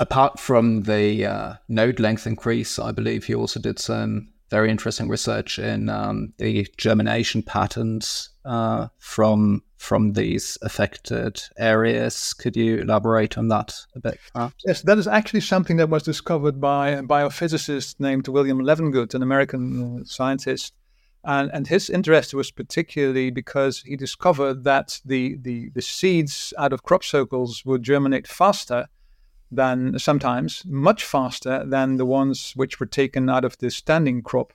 apart 0.00 0.40
from 0.40 0.82
the 0.82 1.26
uh, 1.26 1.54
node 1.68 2.00
length 2.00 2.26
increase, 2.26 2.78
I 2.78 2.90
believe 2.90 3.24
he 3.24 3.34
also 3.34 3.60
did 3.60 3.78
some 3.78 4.32
very 4.50 4.70
interesting 4.70 5.08
research 5.08 5.60
in 5.60 5.88
um, 5.88 6.32
the 6.38 6.66
germination 6.76 7.42
patterns 7.42 8.30
uh, 8.44 8.88
from 8.98 9.62
from 9.76 10.12
these 10.12 10.58
affected 10.62 11.40
areas. 11.56 12.34
Could 12.34 12.56
you 12.56 12.78
elaborate 12.78 13.38
on 13.38 13.48
that 13.48 13.74
a 13.94 14.00
bit? 14.00 14.18
Yes, 14.66 14.82
that 14.82 14.98
is 14.98 15.06
actually 15.06 15.40
something 15.40 15.76
that 15.76 15.88
was 15.88 16.02
discovered 16.02 16.60
by 16.60 16.90
a 16.90 17.02
biophysicist 17.02 17.98
named 17.98 18.28
William 18.28 18.58
Levengood, 18.58 19.14
an 19.14 19.22
American 19.22 20.00
uh, 20.00 20.04
scientist. 20.04 20.74
And, 21.24 21.50
and 21.52 21.66
his 21.66 21.88
interest 21.88 22.34
was 22.34 22.50
particularly 22.50 23.30
because 23.30 23.80
he 23.80 23.96
discovered 23.96 24.64
that 24.64 25.00
the, 25.04 25.36
the, 25.40 25.70
the 25.74 25.82
seeds 25.82 26.52
out 26.58 26.72
of 26.72 26.82
crop 26.82 27.04
circles 27.04 27.62
would 27.64 27.82
germinate 27.82 28.26
faster 28.26 28.86
than 29.50 29.98
sometimes, 29.98 30.62
much 30.66 31.04
faster 31.04 31.64
than 31.66 31.96
the 31.96 32.06
ones 32.06 32.52
which 32.54 32.78
were 32.78 32.86
taken 32.86 33.28
out 33.28 33.44
of 33.44 33.58
the 33.58 33.70
standing 33.70 34.22
crop. 34.22 34.52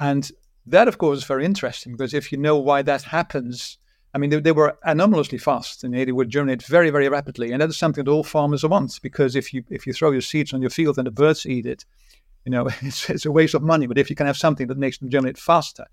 And 0.00 0.30
that, 0.66 0.88
of 0.88 0.98
course, 0.98 1.18
is 1.18 1.24
very 1.24 1.44
interesting 1.44 1.92
because 1.92 2.12
if 2.12 2.32
you 2.32 2.38
know 2.38 2.58
why 2.58 2.82
that 2.82 3.02
happens, 3.02 3.78
I 4.14 4.18
mean, 4.18 4.30
they, 4.30 4.40
they, 4.40 4.52
were 4.52 4.78
anomalously 4.82 5.38
fast 5.38 5.84
and 5.84 5.94
they 5.94 6.10
would 6.10 6.30
germinate 6.30 6.62
very, 6.62 6.90
very 6.90 7.08
rapidly. 7.08 7.52
And 7.52 7.62
that 7.62 7.68
is 7.68 7.76
something 7.76 8.04
that 8.04 8.10
all 8.10 8.24
farmers 8.24 8.64
want 8.64 8.98
because 9.02 9.36
if 9.36 9.54
you 9.54 9.62
if 9.70 9.86
you 9.86 9.92
throw 9.92 10.10
your 10.10 10.22
seeds 10.22 10.52
on 10.52 10.60
your 10.60 10.70
field 10.70 10.98
and 10.98 11.06
the 11.06 11.10
birds 11.10 11.46
eat 11.46 11.66
it, 11.66 11.84
you 12.44 12.50
know, 12.50 12.68
it's, 12.80 13.08
it's 13.10 13.26
a 13.26 13.32
waste 13.32 13.54
of 13.54 13.62
money. 13.62 13.86
But 13.86 13.98
if 13.98 14.10
you 14.10 14.16
can 14.16 14.26
have 14.26 14.36
something 14.36 14.66
that 14.68 14.78
makes 14.78 14.98
them 14.98 15.10
germinate 15.10 15.38
faster, 15.38 15.86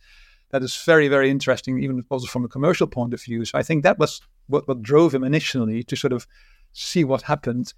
that 0.52 0.64
is 0.64 0.76
very, 0.86 1.08
very 1.08 1.30
interesting, 1.30 1.84
even 1.84 2.06
also 2.10 2.28
from 2.28 2.46
a 2.46 2.48
commercial 2.48 2.88
point 2.88 3.14
of 3.14 3.22
view. 3.22 3.44
So 3.44 3.58
I 3.58 3.64
think 3.64 3.84
that 3.84 4.00
was 4.00 4.22
what, 4.48 4.68
what 4.68 4.82
drove 4.82 5.14
him 5.14 5.24
initially 5.24 5.84
to 5.84 5.96
sort 5.96 6.14
of 6.14 6.28
see 6.72 7.04
what 7.04 7.24
happened. 7.24 7.74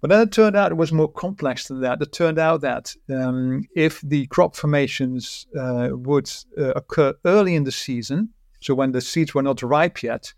But 0.00 0.08
then 0.08 0.22
it 0.22 0.32
turned 0.32 0.56
out 0.56 0.72
it 0.72 0.76
was 0.76 0.92
more 0.92 1.12
complex 1.12 1.68
than 1.68 1.80
that. 1.82 2.00
It 2.00 2.12
turned 2.12 2.38
out 2.38 2.62
that 2.62 2.94
um, 3.10 3.66
if 3.76 4.00
the 4.00 4.26
crop 4.28 4.56
formations 4.56 5.46
uh, 5.58 5.90
would 5.92 6.30
uh, 6.56 6.72
occur 6.74 7.14
early 7.24 7.54
in 7.54 7.64
the 7.64 7.72
season, 7.72 8.30
so 8.60 8.74
when 8.74 8.92
the 8.92 9.00
seeds 9.00 9.34
were 9.34 9.42
not 9.42 9.62
ripe 9.62 10.02
yet, 10.02 10.32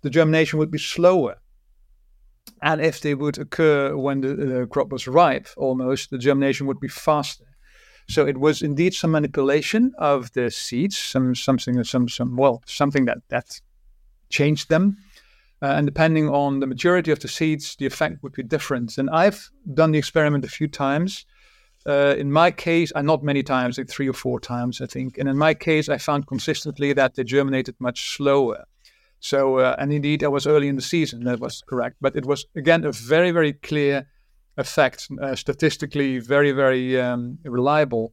the 0.00 0.10
germination 0.10 0.58
would 0.58 0.70
be 0.70 0.78
slower. 0.78 1.36
And 2.62 2.80
if 2.80 3.00
they 3.00 3.14
would 3.14 3.38
occur 3.38 3.96
when 3.96 4.20
the, 4.20 4.34
the 4.34 4.66
crop 4.66 4.90
was 4.90 5.06
ripe, 5.06 5.48
almost, 5.56 6.10
the 6.10 6.18
germination 6.18 6.66
would 6.66 6.80
be 6.80 6.88
faster. 6.88 7.44
So 8.08 8.26
it 8.26 8.38
was 8.38 8.62
indeed 8.62 8.94
some 8.94 9.12
manipulation 9.12 9.92
of 9.98 10.32
the 10.32 10.50
seeds, 10.50 10.96
some 10.96 11.34
something, 11.34 11.82
some 11.84 12.08
some 12.08 12.36
well, 12.36 12.62
something 12.66 13.04
that 13.06 13.18
that 13.28 13.60
changed 14.28 14.68
them. 14.68 14.96
Uh, 15.62 15.66
and 15.76 15.86
depending 15.86 16.28
on 16.28 16.58
the 16.58 16.66
maturity 16.66 17.12
of 17.12 17.20
the 17.20 17.28
seeds, 17.28 17.76
the 17.76 17.86
effect 17.86 18.22
would 18.22 18.32
be 18.32 18.42
different. 18.42 18.98
And 18.98 19.08
I've 19.10 19.48
done 19.72 19.92
the 19.92 19.98
experiment 19.98 20.44
a 20.44 20.48
few 20.48 20.66
times. 20.66 21.24
Uh, 21.86 22.14
in 22.18 22.30
my 22.30 22.50
case, 22.50 22.92
and 22.94 23.06
not 23.06 23.22
many 23.22 23.42
times, 23.42 23.78
like 23.78 23.88
three 23.88 24.08
or 24.08 24.12
four 24.12 24.40
times, 24.40 24.80
I 24.80 24.86
think. 24.86 25.18
And 25.18 25.28
in 25.28 25.36
my 25.36 25.54
case, 25.54 25.88
I 25.88 25.98
found 25.98 26.26
consistently 26.26 26.92
that 26.92 27.14
they 27.14 27.24
germinated 27.24 27.74
much 27.78 28.16
slower. 28.16 28.64
So, 29.18 29.58
uh, 29.58 29.76
and 29.78 29.92
indeed, 29.92 30.20
that 30.20 30.30
was 30.30 30.46
early 30.46 30.68
in 30.68 30.76
the 30.76 30.82
season. 30.82 31.24
That 31.24 31.40
was 31.40 31.62
correct. 31.68 31.96
But 32.00 32.16
it 32.16 32.26
was, 32.26 32.44
again, 32.56 32.84
a 32.84 32.92
very, 32.92 33.30
very 33.30 33.52
clear 33.52 34.06
effect, 34.56 35.08
uh, 35.20 35.34
statistically 35.34 36.18
very, 36.18 36.52
very 36.52 37.00
um, 37.00 37.38
reliable. 37.44 38.12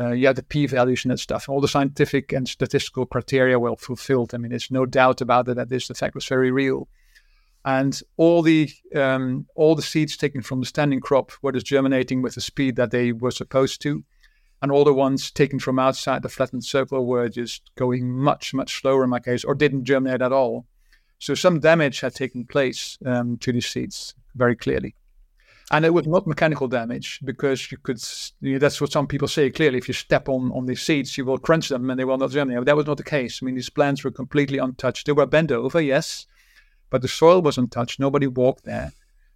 Uh, 0.00 0.12
yeah, 0.12 0.32
the 0.32 0.42
p 0.42 0.66
values 0.66 1.04
and 1.04 1.12
that 1.12 1.18
stuff. 1.18 1.48
All 1.48 1.60
the 1.60 1.68
scientific 1.68 2.32
and 2.32 2.48
statistical 2.48 3.04
criteria 3.04 3.58
were 3.58 3.76
fulfilled. 3.76 4.34
I 4.34 4.38
mean, 4.38 4.50
there's 4.50 4.70
no 4.70 4.86
doubt 4.86 5.20
about 5.20 5.48
it 5.48 5.56
that 5.56 5.68
this 5.68 5.90
effect 5.90 6.14
was 6.14 6.26
very 6.26 6.50
real. 6.50 6.88
And 7.66 8.00
all 8.16 8.40
the 8.40 8.70
um, 8.94 9.46
all 9.54 9.74
the 9.74 9.82
seeds 9.82 10.16
taken 10.16 10.40
from 10.40 10.60
the 10.60 10.66
standing 10.66 11.00
crop 11.00 11.32
were 11.42 11.52
just 11.52 11.66
germinating 11.66 12.22
with 12.22 12.34
the 12.34 12.40
speed 12.40 12.76
that 12.76 12.90
they 12.90 13.12
were 13.12 13.30
supposed 13.30 13.82
to, 13.82 14.02
and 14.62 14.72
all 14.72 14.84
the 14.84 14.94
ones 14.94 15.30
taken 15.30 15.58
from 15.58 15.78
outside 15.78 16.22
the 16.22 16.30
flattened 16.30 16.64
circle 16.64 17.04
were 17.04 17.28
just 17.28 17.70
going 17.76 18.10
much 18.10 18.54
much 18.54 18.80
slower 18.80 19.04
in 19.04 19.10
my 19.10 19.20
case, 19.20 19.44
or 19.44 19.54
didn't 19.54 19.84
germinate 19.84 20.22
at 20.22 20.32
all. 20.32 20.64
So 21.18 21.34
some 21.34 21.60
damage 21.60 22.00
had 22.00 22.14
taken 22.14 22.46
place 22.46 22.96
um, 23.04 23.36
to 23.38 23.52
the 23.52 23.60
seeds 23.60 24.14
very 24.34 24.56
clearly. 24.56 24.94
And 25.72 25.84
it 25.84 25.94
was 25.94 26.06
not 26.06 26.26
mechanical 26.26 26.66
damage 26.66 27.20
because 27.24 27.70
you 27.70 27.78
could, 27.78 28.02
you 28.40 28.54
know, 28.54 28.58
that's 28.58 28.80
what 28.80 28.90
some 28.90 29.06
people 29.06 29.28
say 29.28 29.50
clearly. 29.50 29.78
If 29.78 29.86
you 29.86 29.94
step 29.94 30.28
on, 30.28 30.50
on 30.50 30.66
these 30.66 30.82
seeds, 30.82 31.16
you 31.16 31.24
will 31.24 31.38
crunch 31.38 31.68
them 31.68 31.88
and 31.88 31.98
they 31.98 32.04
will 32.04 32.18
not 32.18 32.30
germinate. 32.30 32.64
That 32.64 32.76
was 32.76 32.86
not 32.86 32.96
the 32.96 33.04
case. 33.04 33.38
I 33.40 33.46
mean, 33.46 33.54
these 33.54 33.70
plants 33.70 34.02
were 34.02 34.10
completely 34.10 34.58
untouched. 34.58 35.06
They 35.06 35.12
were 35.12 35.26
bent 35.26 35.52
over, 35.52 35.80
yes, 35.80 36.26
but 36.90 37.02
the 37.02 37.08
soil 37.08 37.40
was 37.40 37.56
untouched. 37.56 38.00
Nobody 38.00 38.26
walked 38.26 38.64
there. 38.64 38.92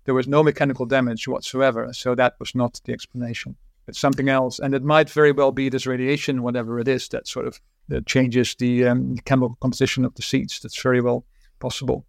There 0.07 0.15
was 0.15 0.27
no 0.27 0.43
mechanical 0.43 0.87
damage 0.87 1.29
whatsoever. 1.29 1.93
So 1.93 2.17
that 2.17 2.35
was 2.41 2.53
not 2.55 2.81
the 2.85 2.93
explanation. 2.93 3.55
It's 3.87 4.01
something 4.01 4.29
else. 4.29 4.59
And 4.59 4.75
it 4.75 4.83
might 4.83 5.11
very 5.11 5.31
well 5.31 5.53
be 5.53 5.69
this 5.69 5.87
radiation, 5.87 6.43
whatever 6.43 6.81
it 6.81 6.89
is, 6.89 7.09
that 7.11 7.29
sort 7.29 7.47
of 7.47 7.61
that 7.89 8.07
changes 8.07 8.57
the 8.57 8.89
um, 8.89 9.17
chemical 9.25 9.57
composition 9.61 10.05
of 10.05 10.15
the 10.15 10.23
seeds. 10.23 10.59
That's 10.59 10.83
very 10.83 11.01
well 11.01 11.27
possible 11.61 12.07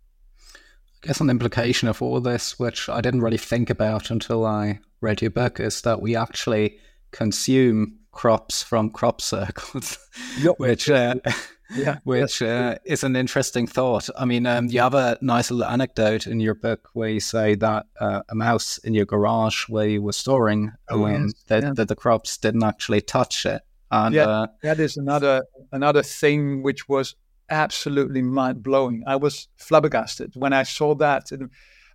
guess 1.05 1.21
an 1.21 1.29
implication 1.29 1.87
of 1.87 2.01
all 2.01 2.19
this, 2.19 2.59
which 2.59 2.89
I 2.89 3.01
didn't 3.01 3.21
really 3.21 3.37
think 3.37 3.69
about 3.69 4.09
until 4.09 4.45
I 4.45 4.79
read 5.01 5.21
your 5.21 5.31
book, 5.31 5.59
is 5.59 5.81
that 5.81 6.01
we 6.01 6.15
actually 6.15 6.79
consume 7.11 7.99
crops 8.11 8.63
from 8.63 8.89
crop 8.89 9.21
circles, 9.21 9.99
yep. 10.39 10.55
which 10.57 10.89
uh, 10.89 11.15
yeah, 11.75 11.99
which 12.03 12.41
uh, 12.41 12.75
is 12.85 13.03
an 13.03 13.15
interesting 13.15 13.67
thought. 13.67 14.09
I 14.17 14.25
mean, 14.25 14.45
um, 14.47 14.67
you 14.67 14.79
have 14.79 14.93
a 14.93 15.17
nice 15.21 15.51
little 15.51 15.71
anecdote 15.71 16.27
in 16.27 16.39
your 16.39 16.55
book 16.55 16.89
where 16.93 17.09
you 17.09 17.19
say 17.19 17.55
that 17.55 17.85
uh, 17.99 18.21
a 18.29 18.35
mouse 18.35 18.77
in 18.79 18.93
your 18.93 19.05
garage 19.05 19.69
where 19.69 19.87
you 19.87 20.01
were 20.01 20.13
storing 20.13 20.71
oh, 20.89 21.05
yes. 21.05 21.33
that, 21.47 21.63
yeah. 21.63 21.73
that 21.75 21.87
the 21.87 21.95
crops 21.95 22.37
didn't 22.37 22.63
actually 22.63 23.01
touch 23.01 23.45
it. 23.45 23.61
And, 23.91 24.15
yeah, 24.15 24.27
uh, 24.27 24.47
that 24.63 24.79
is 24.79 24.97
another 24.97 25.43
another 25.71 26.01
thing 26.01 26.63
which 26.63 26.89
was 26.89 27.15
absolutely 27.49 28.21
mind 28.21 28.63
blowing. 28.63 29.03
I 29.07 29.15
was 29.15 29.47
flabbergasted 29.57 30.33
when 30.35 30.53
I 30.53 30.63
saw 30.63 30.95
that. 30.95 31.31
And, 31.31 31.49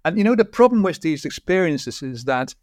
and, 0.04 0.18
you 0.18 0.24
know, 0.24 0.34
the 0.34 0.44
problem 0.44 0.82
with 0.82 1.00
these 1.00 1.24
experiences 1.24 2.02
is 2.02 2.24
that 2.24 2.54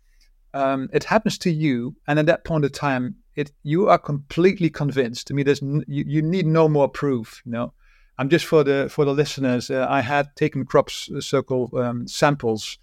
um, 0.54 0.90
it 0.94 1.04
happens 1.04 1.38
to 1.40 1.52
you, 1.52 1.96
and 2.08 2.20
at 2.20 2.26
that 2.26 2.44
point 2.44 2.66
of 2.66 2.72
time, 2.72 3.16
it 3.36 3.52
you 3.64 3.90
are 3.90 4.00
completely 4.00 4.70
convinced. 4.70 5.30
I 5.30 5.34
mean, 5.34 5.46
there's 5.46 5.62
n- 5.62 5.86
you, 5.88 6.04
you 6.08 6.22
need 6.22 6.48
no 6.48 6.68
more 6.68 6.88
proof. 6.88 7.42
You 7.46 7.52
know, 7.52 7.74
I'm 8.18 8.30
just 8.30 8.46
for 8.46 8.64
the 8.64 8.88
for 8.90 9.06
the 9.06 9.14
listeners. 9.14 9.70
Uh, 9.70 9.86
I 9.88 10.02
had 10.02 10.36
taken 10.36 10.66
crop 10.66 10.90
circle 10.90 11.70
um, 11.74 12.08
samples, 12.08 12.80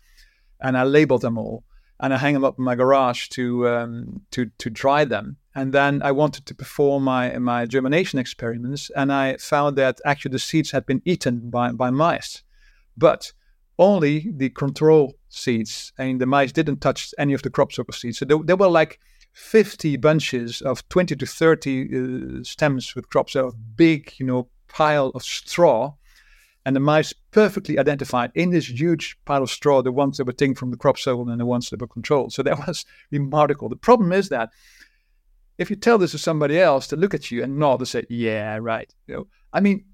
and 0.60 0.76
I 0.76 0.84
labeled 0.84 1.22
them 1.22 1.38
all, 1.38 1.64
and 1.98 2.14
I 2.14 2.18
hang 2.18 2.34
them 2.34 2.44
up 2.44 2.58
in 2.58 2.64
my 2.64 2.76
garage 2.76 3.28
to 3.30 3.68
um, 3.68 4.22
to 4.30 4.50
to 4.58 4.70
dry 4.70 5.04
them. 5.04 5.38
And 5.54 5.72
then 5.72 6.02
I 6.02 6.10
wanted 6.10 6.46
to 6.46 6.54
perform 6.54 7.04
my 7.04 7.38
my 7.38 7.66
germination 7.66 8.18
experiments, 8.18 8.90
and 8.96 9.12
I 9.12 9.36
found 9.36 9.76
that 9.76 10.00
actually 10.04 10.32
the 10.32 10.38
seeds 10.38 10.72
had 10.72 10.84
been 10.84 11.02
eaten 11.04 11.48
by, 11.48 11.70
by 11.70 11.90
mice, 11.90 12.42
but 12.96 13.32
only 13.78 14.32
the 14.36 14.50
control 14.50 15.14
seeds, 15.28 15.92
and 15.98 16.20
the 16.20 16.26
mice 16.26 16.52
didn't 16.52 16.80
touch 16.80 17.14
any 17.18 17.34
of 17.34 17.42
the 17.42 17.50
crop 17.50 17.72
circle 17.72 17.94
seeds. 17.94 18.18
So 18.18 18.24
there, 18.24 18.38
there 18.44 18.56
were 18.56 18.68
like 18.68 18.98
50 19.32 19.96
bunches 19.96 20.62
of 20.62 20.88
20 20.88 21.16
to 21.16 21.26
30 21.26 22.40
uh, 22.40 22.44
stems 22.44 22.94
with 22.94 23.08
crops, 23.08 23.34
a 23.34 23.50
big, 23.76 24.12
you 24.18 24.26
know, 24.26 24.48
pile 24.68 25.08
of 25.14 25.22
straw. 25.22 25.94
And 26.66 26.74
the 26.74 26.80
mice 26.80 27.12
perfectly 27.30 27.78
identified 27.78 28.30
in 28.34 28.50
this 28.50 28.70
huge 28.70 29.18
pile 29.26 29.42
of 29.42 29.50
straw 29.50 29.82
the 29.82 29.92
ones 29.92 30.16
that 30.16 30.26
were 30.26 30.32
taken 30.32 30.54
from 30.54 30.70
the 30.70 30.78
crop 30.78 30.98
circle 30.98 31.28
and 31.28 31.38
the 31.38 31.44
ones 31.44 31.68
that 31.68 31.80
were 31.80 31.86
controlled. 31.86 32.32
So 32.32 32.42
that 32.42 32.58
was 32.66 32.86
remarkable. 33.10 33.68
The 33.68 33.76
problem 33.76 34.12
is 34.12 34.30
that 34.30 34.50
if 35.58 35.70
you 35.70 35.76
tell 35.76 35.98
this 35.98 36.12
to 36.12 36.18
somebody 36.18 36.58
else 36.58 36.86
to 36.88 36.96
look 36.96 37.14
at 37.14 37.30
you 37.30 37.42
and 37.42 37.58
nod 37.58 37.80
and 37.80 37.88
say, 37.88 38.04
"Yeah, 38.08 38.58
right," 38.60 38.92
you 39.06 39.14
know, 39.14 39.26
I 39.52 39.60
mean, 39.60 39.84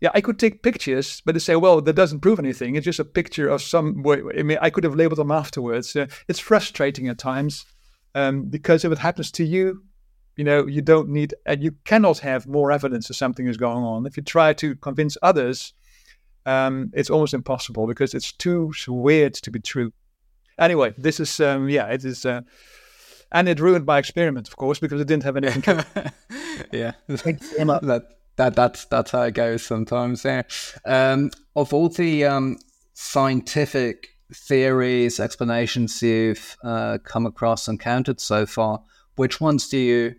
yeah, 0.00 0.10
I 0.14 0.20
could 0.20 0.38
take 0.38 0.62
pictures, 0.62 1.22
but 1.24 1.34
they 1.34 1.38
say, 1.40 1.56
"Well, 1.56 1.80
that 1.80 1.96
doesn't 1.96 2.20
prove 2.20 2.38
anything. 2.38 2.76
It's 2.76 2.84
just 2.84 3.00
a 3.00 3.04
picture 3.04 3.48
of 3.48 3.62
some." 3.62 4.04
I 4.06 4.42
mean, 4.42 4.58
I 4.60 4.70
could 4.70 4.84
have 4.84 4.94
labeled 4.94 5.18
them 5.18 5.30
afterwards. 5.30 5.96
Uh, 5.96 6.06
it's 6.28 6.40
frustrating 6.40 7.08
at 7.08 7.18
times 7.18 7.64
um, 8.14 8.44
because 8.44 8.84
if 8.84 8.92
it 8.92 8.98
happens 8.98 9.30
to 9.32 9.44
you, 9.44 9.82
you 10.36 10.44
know, 10.44 10.66
you 10.66 10.82
don't 10.82 11.08
need, 11.08 11.34
and 11.46 11.62
you 11.62 11.72
cannot 11.84 12.18
have 12.18 12.46
more 12.46 12.72
evidence 12.72 13.08
that 13.08 13.14
something 13.14 13.46
is 13.46 13.56
going 13.56 13.84
on. 13.84 14.06
If 14.06 14.16
you 14.16 14.22
try 14.22 14.52
to 14.54 14.74
convince 14.76 15.16
others, 15.22 15.72
um, 16.46 16.90
it's 16.94 17.10
almost 17.10 17.34
impossible 17.34 17.86
because 17.86 18.14
it's 18.14 18.32
too 18.32 18.72
weird 18.88 19.34
to 19.34 19.50
be 19.50 19.60
true. 19.60 19.92
Anyway, 20.58 20.94
this 20.98 21.18
is, 21.18 21.40
um, 21.40 21.68
yeah, 21.68 21.86
it 21.86 22.04
is. 22.04 22.24
Uh, 22.24 22.42
and 23.32 23.48
it 23.48 23.60
ruined 23.60 23.86
my 23.86 23.98
experiment, 23.98 24.48
of 24.48 24.56
course, 24.56 24.78
because 24.78 25.00
it 25.00 25.08
didn't 25.08 25.24
have 25.24 25.36
anything. 25.36 25.62
yeah, 26.72 26.92
that 27.08 28.06
that 28.36 28.56
that's 28.56 28.84
that's 28.86 29.10
how 29.10 29.22
it 29.22 29.34
goes 29.34 29.64
sometimes. 29.64 30.24
Yeah. 30.24 30.42
Um, 30.84 31.30
of 31.56 31.72
all 31.72 31.88
the 31.88 32.24
um, 32.24 32.58
scientific 32.94 34.08
theories, 34.32 35.20
explanations 35.20 36.02
you've 36.02 36.56
uh, 36.64 36.98
come 37.04 37.26
across 37.26 37.68
and 37.68 37.78
counted 37.78 38.20
so 38.20 38.46
far, 38.46 38.82
which 39.16 39.40
ones 39.40 39.68
do 39.68 39.78
you 39.78 40.14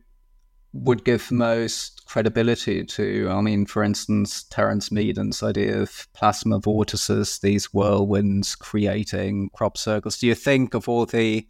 would 0.74 1.06
give 1.06 1.32
most 1.32 2.06
credibility 2.06 2.84
to? 2.84 3.30
I 3.30 3.42
mean, 3.42 3.66
for 3.66 3.84
instance, 3.84 4.44
Terence 4.44 4.92
Meaden's 4.92 5.42
idea 5.42 5.82
of 5.82 6.08
plasma 6.14 6.60
vortices, 6.60 7.40
these 7.40 7.68
whirlwinds 7.68 8.58
creating 8.58 9.50
crop 9.54 9.78
circles. 9.78 10.18
Do 10.18 10.28
you 10.28 10.36
think 10.36 10.74
of 10.74 10.88
all 10.88 11.06
the 11.06 11.48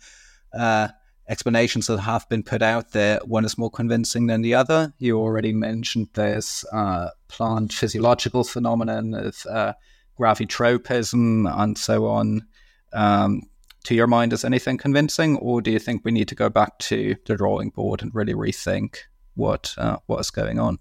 uh, 0.53 0.89
explanations 1.27 1.87
that 1.87 1.99
have 1.99 2.27
been 2.29 2.43
put 2.43 2.61
out 2.61 2.91
there, 2.91 3.19
one 3.25 3.45
is 3.45 3.57
more 3.57 3.71
convincing 3.71 4.27
than 4.27 4.41
the 4.41 4.53
other. 4.53 4.93
You 4.99 5.19
already 5.19 5.53
mentioned 5.53 6.09
this 6.13 6.65
uh, 6.71 7.09
plant 7.27 7.73
physiological 7.73 8.43
phenomenon 8.43 9.13
of 9.13 9.45
uh, 9.49 9.73
gravitropism 10.19 11.51
and 11.61 11.77
so 11.77 12.07
on. 12.07 12.45
Um, 12.93 13.43
to 13.85 13.95
your 13.95 14.07
mind, 14.07 14.33
is 14.33 14.43
anything 14.43 14.77
convincing, 14.77 15.37
or 15.37 15.61
do 15.61 15.71
you 15.71 15.79
think 15.79 16.03
we 16.03 16.11
need 16.11 16.27
to 16.29 16.35
go 16.35 16.49
back 16.49 16.79
to 16.79 17.15
the 17.25 17.35
drawing 17.35 17.69
board 17.69 18.01
and 18.01 18.13
really 18.15 18.33
rethink 18.33 18.97
what 19.35 19.75
uh, 19.77 19.97
what 20.07 20.19
is 20.19 20.31
going 20.31 20.59
on? 20.59 20.79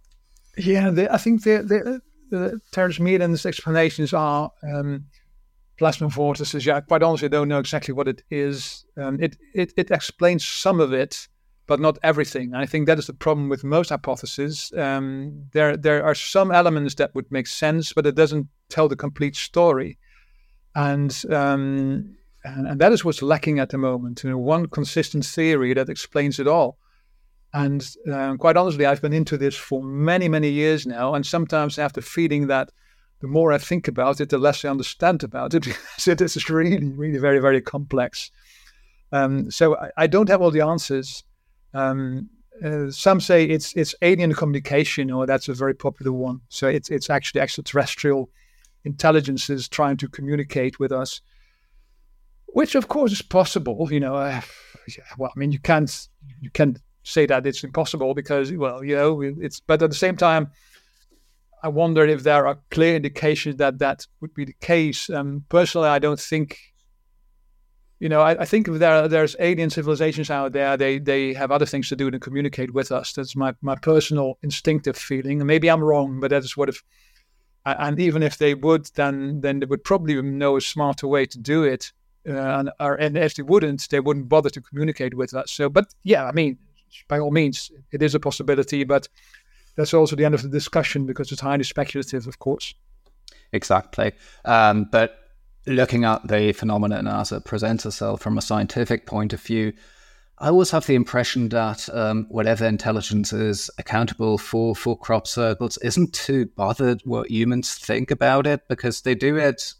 Yeah, 0.56 0.90
the, 0.90 1.12
I 1.12 1.18
think 1.18 1.42
the, 1.42 1.58
the, 1.58 2.00
the 2.30 2.60
Terence 2.72 2.98
Meaden's 2.98 3.44
explanations 3.44 4.14
are 4.14 4.52
um, 4.62 5.06
plasma 5.76 6.08
vortices. 6.08 6.66
Yeah, 6.66 6.80
quite 6.80 7.02
honestly, 7.02 7.26
I 7.26 7.30
don't 7.30 7.48
know 7.48 7.58
exactly 7.58 7.94
what 7.94 8.08
it 8.08 8.22
is. 8.30 8.84
Um, 8.96 9.20
it, 9.20 9.36
it 9.54 9.72
it 9.76 9.90
explains 9.90 10.44
some 10.44 10.80
of 10.80 10.92
it, 10.92 11.28
but 11.66 11.80
not 11.80 11.98
everything. 12.02 12.54
I 12.54 12.66
think 12.66 12.86
that 12.86 12.98
is 12.98 13.06
the 13.06 13.14
problem 13.14 13.48
with 13.48 13.64
most 13.64 13.88
hypotheses. 13.90 14.72
Um, 14.76 15.44
there 15.52 15.76
there 15.76 16.04
are 16.04 16.14
some 16.14 16.50
elements 16.50 16.94
that 16.96 17.14
would 17.14 17.30
make 17.30 17.46
sense, 17.46 17.92
but 17.92 18.06
it 18.06 18.14
doesn't 18.14 18.48
tell 18.68 18.88
the 18.88 18.96
complete 18.96 19.36
story, 19.36 19.98
and 20.74 21.24
um, 21.30 22.16
and, 22.44 22.66
and 22.68 22.80
that 22.80 22.92
is 22.92 23.04
what's 23.04 23.22
lacking 23.22 23.58
at 23.58 23.70
the 23.70 23.78
moment. 23.78 24.22
You 24.22 24.30
know, 24.30 24.38
one 24.38 24.66
consistent 24.66 25.24
theory 25.24 25.74
that 25.74 25.88
explains 25.88 26.38
it 26.38 26.46
all. 26.46 26.78
And 27.54 27.88
um, 28.12 28.36
quite 28.36 28.56
honestly, 28.56 28.84
I've 28.84 29.00
been 29.00 29.12
into 29.12 29.38
this 29.38 29.54
for 29.54 29.80
many, 29.80 30.28
many 30.28 30.48
years 30.48 30.86
now. 30.86 31.14
And 31.14 31.24
sometimes 31.24 31.78
after 31.78 32.00
feeling 32.00 32.48
that 32.48 32.72
the 33.20 33.26
more 33.28 33.52
I 33.52 33.58
think 33.58 33.88
about 33.88 34.20
it, 34.20 34.28
the 34.28 34.38
less 34.38 34.64
I 34.64 34.68
understand 34.68 35.22
about 35.22 35.54
it. 35.54 35.66
so 35.96 36.14
this 36.14 36.36
is 36.36 36.50
really, 36.50 36.84
really 36.84 37.18
very, 37.18 37.38
very 37.38 37.60
complex. 37.60 38.30
Um, 39.12 39.50
so 39.50 39.76
I, 39.76 39.90
I, 39.96 40.06
don't 40.06 40.28
have 40.28 40.42
all 40.42 40.50
the 40.50 40.60
answers. 40.60 41.22
Um, 41.72 42.28
uh, 42.64 42.90
some 42.90 43.20
say 43.20 43.44
it's 43.44 43.72
it's 43.74 43.94
alien 44.02 44.34
communication, 44.34 45.10
or 45.10 45.26
that's 45.26 45.48
a 45.48 45.54
very 45.54 45.74
popular 45.74 46.12
one. 46.12 46.40
So 46.48 46.68
it's 46.68 46.90
it's 46.90 47.10
actually 47.10 47.40
extraterrestrial 47.40 48.30
intelligences 48.84 49.68
trying 49.68 49.96
to 49.98 50.08
communicate 50.08 50.78
with 50.78 50.92
us, 50.92 51.20
which 52.48 52.74
of 52.74 52.88
course 52.88 53.12
is 53.12 53.22
possible. 53.22 53.88
You 53.90 54.00
know, 54.00 54.16
uh, 54.16 54.40
well, 55.18 55.32
I 55.34 55.38
mean, 55.38 55.52
you 55.52 55.58
can't 55.58 56.08
you 56.40 56.50
can't 56.50 56.78
say 57.02 57.26
that 57.26 57.46
it's 57.46 57.64
impossible 57.64 58.14
because 58.14 58.52
well, 58.52 58.84
you 58.84 58.96
know, 58.96 59.20
it's 59.20 59.60
but 59.60 59.82
at 59.82 59.90
the 59.90 59.96
same 59.96 60.16
time. 60.16 60.50
I 61.64 61.68
wonder 61.68 62.04
if 62.06 62.22
there 62.22 62.46
are 62.46 62.58
clear 62.70 62.94
indications 62.94 63.56
that 63.56 63.78
that 63.78 64.06
would 64.20 64.34
be 64.34 64.44
the 64.44 64.56
case. 64.60 65.08
Um, 65.08 65.44
personally, 65.48 65.88
I 65.88 65.98
don't 65.98 66.20
think 66.20 66.58
you 68.00 68.10
know, 68.10 68.20
I, 68.20 68.42
I, 68.42 68.44
think 68.44 68.68
if 68.68 68.78
there 68.80 69.08
there's 69.08 69.34
alien 69.38 69.70
civilizations 69.70 70.28
out 70.28 70.52
there, 70.52 70.76
they 70.76 70.98
they 70.98 71.32
have 71.32 71.50
other 71.50 71.64
things 71.64 71.88
to 71.88 71.96
do 71.96 72.10
than 72.10 72.20
communicate 72.20 72.74
with 72.74 72.92
us. 72.92 73.14
That's 73.14 73.34
my 73.34 73.54
my 73.62 73.76
personal 73.76 74.38
instinctive 74.42 74.96
feeling. 74.96 75.40
And 75.40 75.46
maybe 75.46 75.70
I'm 75.70 75.82
wrong, 75.82 76.20
but 76.20 76.28
that 76.28 76.44
is 76.44 76.54
what 76.54 76.68
if. 76.68 76.82
And 77.64 77.98
even 77.98 78.22
if 78.22 78.36
they 78.36 78.52
would, 78.54 78.90
then 78.94 79.40
then 79.40 79.60
they 79.60 79.66
would 79.66 79.84
probably 79.84 80.20
know 80.20 80.58
a 80.58 80.60
smarter 80.60 81.08
way 81.08 81.24
to 81.24 81.38
do 81.38 81.62
it. 81.62 81.92
Uh, 82.28 82.32
and, 82.32 82.70
or, 82.78 82.94
and 82.94 83.16
if 83.16 83.36
they 83.36 83.42
wouldn't, 83.42 83.88
they 83.88 84.00
wouldn't 84.00 84.28
bother 84.28 84.50
to 84.50 84.60
communicate 84.60 85.14
with 85.14 85.32
us. 85.32 85.50
So, 85.50 85.70
but 85.70 85.86
yeah, 86.02 86.26
I 86.26 86.32
mean, 86.32 86.58
by 87.08 87.18
all 87.18 87.30
means, 87.30 87.70
it 87.90 88.02
is 88.02 88.14
a 88.14 88.20
possibility. 88.20 88.84
But 88.84 89.08
that's 89.76 89.94
also 89.94 90.16
the 90.16 90.24
end 90.24 90.34
of 90.34 90.42
the 90.42 90.48
discussion 90.48 91.06
because 91.06 91.32
it's 91.32 91.40
highly 91.40 91.64
speculative, 91.64 92.26
of 92.26 92.38
course. 92.38 92.74
Exactly. 93.52 94.12
Um, 94.44 94.88
but 94.90 95.18
looking 95.66 96.04
at 96.04 96.26
the 96.26 96.52
phenomenon 96.52 97.06
as 97.06 97.32
it 97.32 97.44
presents 97.44 97.86
itself 97.86 98.20
from 98.20 98.36
a 98.38 98.42
scientific 98.42 99.06
point 99.06 99.32
of 99.32 99.40
view, 99.40 99.72
I 100.38 100.48
always 100.48 100.72
have 100.72 100.86
the 100.86 100.96
impression 100.96 101.48
that 101.50 101.88
um, 101.94 102.26
whatever 102.28 102.66
intelligence 102.66 103.32
is 103.32 103.70
accountable 103.78 104.36
for 104.36 104.74
for 104.74 104.98
crop 104.98 105.28
circles 105.28 105.78
isn't 105.78 106.12
too 106.12 106.46
bothered 106.56 107.00
what 107.04 107.30
humans 107.30 107.74
think 107.74 108.10
about 108.10 108.46
it 108.46 108.62
because 108.68 109.02
they 109.02 109.14
do 109.14 109.36
it, 109.36 109.74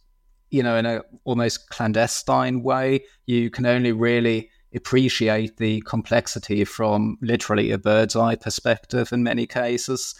you 0.51 0.63
know, 0.63 0.77
in 0.77 0.87
a 0.87 1.03
almost 1.25 1.69
clandestine 1.71 2.63
way. 2.63 3.05
You 3.27 3.51
can 3.51 3.67
only 3.67 3.91
really 3.91 4.51
appreciate 4.75 5.57
the 5.57 5.81
complexity 5.83 6.65
from 6.65 7.19
literally 7.21 7.71
a 7.71 7.79
bird's 7.79 8.17
eye 8.17 8.35
perspective 8.35 9.13
in 9.13 9.23
many 9.23 9.47
cases. 9.47 10.15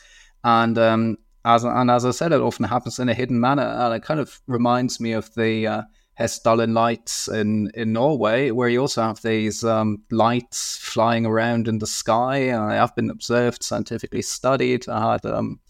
And 0.45 0.79
um, 0.79 1.19
as 1.45 1.65
and 1.65 1.91
as 1.91 2.05
I 2.05 2.11
said, 2.11 2.33
it 2.33 2.41
often 2.41 2.65
happens 2.65 2.99
in 2.99 3.09
a 3.09 3.15
hidden 3.15 3.41
manner, 3.41 3.63
and 3.63 3.95
it 3.95 4.03
kind 4.03 4.21
of 4.21 4.41
reminds 4.47 5.01
me 5.01 5.13
of 5.13 5.35
the 5.35 5.67
uh, 5.67 5.83
Hessdalen 6.19 6.75
lights 6.75 7.29
in 7.29 7.71
in 7.75 7.93
Norway, 7.93 8.51
where 8.51 8.69
you 8.69 8.81
also 8.81 9.03
have 9.03 9.21
these 9.23 9.65
um, 9.65 10.03
lights 10.11 10.79
flying 10.79 11.27
around 11.27 11.69
in 11.69 11.79
the 11.79 11.87
sky. 11.87 12.55
I 12.55 12.75
have 12.75 12.95
been 12.95 13.11
observed, 13.11 13.63
scientifically 13.63 14.23
studied. 14.23 14.89
I 14.89 15.13
had 15.13 15.27
um, 15.27 15.61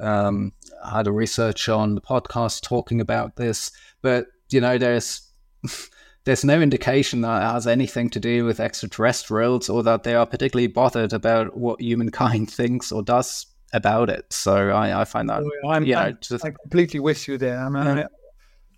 um, 0.00 0.52
I 0.84 0.98
had 0.98 1.06
a 1.06 1.12
research 1.12 1.68
on 1.68 1.94
the 1.94 2.00
podcast 2.00 2.62
talking 2.62 3.00
about 3.00 3.36
this, 3.36 3.72
but 4.02 4.26
you 4.50 4.60
know, 4.60 4.78
there's 4.78 5.22
there's 6.24 6.44
no 6.44 6.60
indication 6.60 7.22
that 7.22 7.42
it 7.42 7.52
has 7.52 7.66
anything 7.66 8.10
to 8.10 8.20
do 8.20 8.44
with 8.44 8.60
extraterrestrials 8.60 9.68
or 9.68 9.82
that 9.82 10.02
they 10.02 10.14
are 10.14 10.26
particularly 10.26 10.66
bothered 10.66 11.12
about 11.12 11.56
what 11.56 11.80
humankind 11.80 12.50
thinks 12.50 12.92
or 12.92 13.02
does 13.02 13.46
about 13.72 14.10
it. 14.10 14.32
So 14.32 14.70
I, 14.70 15.00
I 15.00 15.04
find 15.04 15.28
that 15.30 15.42
oh, 15.42 15.68
I'm, 15.68 15.84
you 15.84 15.94
know, 15.94 16.00
I'm, 16.00 16.18
just... 16.20 16.44
I'm, 16.44 16.54
completely 16.54 17.00
with 17.00 17.26
you 17.28 17.38
there. 17.38 17.58
I 17.58 17.68
mean, 17.68 17.98
yeah. 17.98 18.06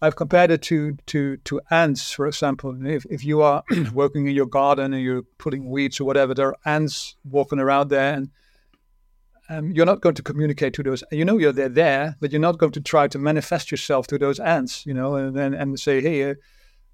I, 0.00 0.06
have 0.06 0.16
compared 0.16 0.50
it 0.50 0.62
to 0.62 0.96
to 1.06 1.36
to 1.38 1.60
ants, 1.70 2.12
for 2.12 2.26
example. 2.26 2.76
If 2.84 3.06
if 3.06 3.24
you 3.24 3.42
are 3.42 3.64
working 3.94 4.26
in 4.26 4.34
your 4.34 4.46
garden 4.46 4.92
and 4.92 5.02
you're 5.02 5.22
putting 5.38 5.70
weeds 5.70 6.00
or 6.00 6.04
whatever, 6.04 6.34
there 6.34 6.48
are 6.48 6.56
ants 6.64 7.16
walking 7.24 7.58
around 7.58 7.88
there, 7.88 8.14
and 8.14 8.30
um, 9.48 9.70
you're 9.70 9.86
not 9.86 10.00
going 10.00 10.16
to 10.16 10.22
communicate 10.22 10.74
to 10.74 10.82
those. 10.82 11.02
You 11.10 11.24
know 11.24 11.38
you're 11.38 11.52
there, 11.52 11.68
there, 11.68 12.16
but 12.20 12.32
you're 12.32 12.40
not 12.40 12.58
going 12.58 12.72
to 12.72 12.80
try 12.80 13.08
to 13.08 13.18
manifest 13.18 13.70
yourself 13.70 14.06
to 14.08 14.18
those 14.18 14.38
ants. 14.38 14.84
You 14.84 14.94
know, 14.94 15.14
and 15.16 15.36
and, 15.38 15.54
and 15.54 15.80
say, 15.80 16.00
hey. 16.00 16.30
Uh, 16.30 16.34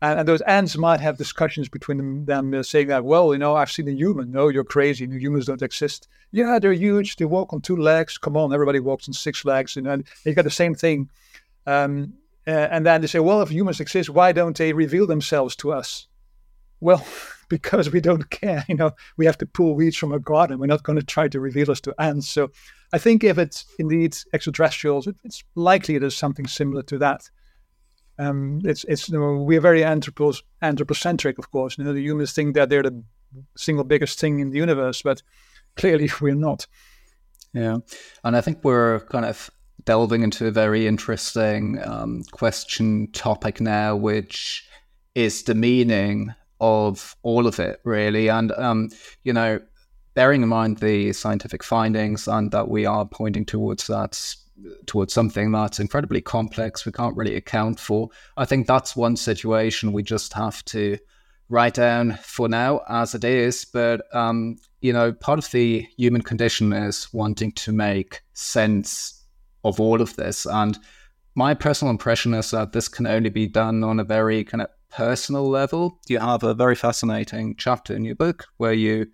and, 0.00 0.20
and, 0.20 0.28
those 0.28 0.40
ants 0.42 0.76
might 0.76 1.00
have 1.00 1.18
discussions 1.18 1.68
between 1.68 2.24
them, 2.24 2.54
uh, 2.54 2.62
saying 2.62 2.88
that, 2.88 3.04
well, 3.04 3.32
you 3.32 3.38
know, 3.38 3.56
I've 3.56 3.70
seen 3.70 3.88
a 3.88 3.92
human. 3.92 4.30
No, 4.30 4.48
you're 4.48 4.64
crazy. 4.64 5.06
humans 5.06 5.46
don't 5.46 5.62
exist. 5.62 6.08
Yeah, 6.30 6.58
they're 6.58 6.72
huge. 6.72 7.16
They 7.16 7.24
walk 7.24 7.52
on 7.52 7.60
two 7.60 7.76
legs. 7.76 8.16
Come 8.16 8.36
on, 8.36 8.52
everybody 8.52 8.80
walks 8.80 9.08
on 9.08 9.12
six 9.14 9.44
legs. 9.44 9.76
And, 9.76 9.86
and 9.86 10.04
you 10.24 10.34
got 10.34 10.44
the 10.44 10.50
same 10.50 10.74
thing. 10.74 11.10
Um, 11.66 12.14
uh, 12.46 12.68
and 12.70 12.86
then 12.86 13.00
they 13.00 13.06
say, 13.06 13.18
well, 13.18 13.42
if 13.42 13.50
humans 13.50 13.80
exist, 13.80 14.08
why 14.08 14.32
don't 14.32 14.56
they 14.56 14.72
reveal 14.72 15.06
themselves 15.06 15.56
to 15.56 15.72
us? 15.72 16.06
Well, 16.80 17.04
because 17.48 17.90
we 17.90 18.00
don't 18.00 18.30
care. 18.30 18.64
You 18.68 18.76
know, 18.76 18.92
we 19.16 19.26
have 19.26 19.38
to 19.38 19.46
pull 19.46 19.74
weeds 19.74 19.96
from 19.96 20.12
a 20.12 20.18
garden. 20.18 20.58
We're 20.58 20.66
not 20.66 20.82
going 20.82 20.98
to 20.98 21.04
try 21.04 21.28
to 21.28 21.40
reveal 21.40 21.70
us 21.70 21.80
to 21.82 21.94
ants. 21.98 22.28
So 22.28 22.50
I 22.92 22.98
think 22.98 23.24
if 23.24 23.36
it's 23.36 23.66
indeed 23.78 24.16
extraterrestrials, 24.32 25.06
it, 25.06 25.16
it's 25.24 25.42
likely 25.54 25.98
there's 25.98 26.16
something 26.16 26.46
similar 26.46 26.82
to 26.84 26.98
that. 26.98 27.28
Um, 28.18 28.60
it's 28.64 28.84
it's 28.84 29.08
you 29.08 29.18
know, 29.18 29.42
we're 29.42 29.60
very 29.60 29.84
anthropos, 29.84 30.42
anthropocentric, 30.60 31.38
of 31.38 31.50
course. 31.50 31.78
You 31.78 31.84
know, 31.84 31.92
the 31.92 32.02
humans 32.02 32.32
think 32.32 32.54
that 32.54 32.68
they're 32.68 32.82
the 32.82 33.02
single 33.56 33.84
biggest 33.84 34.18
thing 34.18 34.40
in 34.40 34.50
the 34.50 34.58
universe, 34.58 35.02
but 35.02 35.22
clearly 35.76 36.10
we're 36.20 36.34
not. 36.34 36.66
Yeah, 37.54 37.78
and 38.24 38.36
I 38.36 38.40
think 38.40 38.64
we're 38.64 39.00
kind 39.00 39.24
of 39.24 39.50
delving 39.84 40.22
into 40.22 40.46
a 40.46 40.50
very 40.50 40.86
interesting 40.86 41.80
um, 41.84 42.24
question 42.32 43.10
topic 43.12 43.60
now, 43.60 43.96
which 43.96 44.68
is 45.14 45.44
the 45.44 45.54
meaning 45.54 46.34
of 46.60 47.16
all 47.22 47.46
of 47.46 47.58
it, 47.58 47.80
really. 47.84 48.28
And 48.28 48.52
um, 48.52 48.90
you 49.22 49.32
know, 49.32 49.60
bearing 50.14 50.42
in 50.42 50.48
mind 50.48 50.78
the 50.78 51.12
scientific 51.12 51.62
findings 51.62 52.26
and 52.26 52.50
that 52.50 52.68
we 52.68 52.84
are 52.84 53.06
pointing 53.06 53.44
towards 53.44 53.86
that 53.86 54.36
towards 54.86 55.12
something 55.12 55.52
that's 55.52 55.80
incredibly 55.80 56.20
complex 56.20 56.84
we 56.84 56.92
can't 56.92 57.16
really 57.16 57.36
account 57.36 57.78
for. 57.78 58.08
I 58.36 58.44
think 58.44 58.66
that's 58.66 58.96
one 58.96 59.16
situation 59.16 59.92
we 59.92 60.02
just 60.02 60.32
have 60.32 60.64
to 60.66 60.98
write 61.48 61.74
down 61.74 62.18
for 62.22 62.46
now 62.46 62.82
as 62.90 63.14
it 63.14 63.24
is 63.24 63.64
but 63.64 64.02
um, 64.14 64.56
you 64.82 64.92
know 64.92 65.12
part 65.12 65.38
of 65.38 65.50
the 65.50 65.86
human 65.96 66.20
condition 66.20 66.72
is 66.74 67.08
wanting 67.12 67.52
to 67.52 67.72
make 67.72 68.20
sense 68.34 69.24
of 69.64 69.80
all 69.80 70.02
of 70.02 70.14
this 70.16 70.44
and 70.44 70.78
my 71.38 71.54
personal 71.54 71.90
impression 71.90 72.34
is 72.34 72.50
that 72.50 72.72
this 72.72 72.88
can 72.88 73.06
only 73.06 73.30
be 73.30 73.46
done 73.46 73.84
on 73.84 74.00
a 74.00 74.04
very 74.04 74.42
kind 74.42 74.60
of 74.60 74.68
personal 74.90 75.48
level. 75.48 76.00
You 76.08 76.18
have 76.18 76.42
a 76.42 76.52
very 76.52 76.74
fascinating 76.74 77.54
chapter 77.56 77.94
in 77.94 78.04
your 78.04 78.16
book 78.16 78.46
where 78.56 78.72
you 78.72 79.06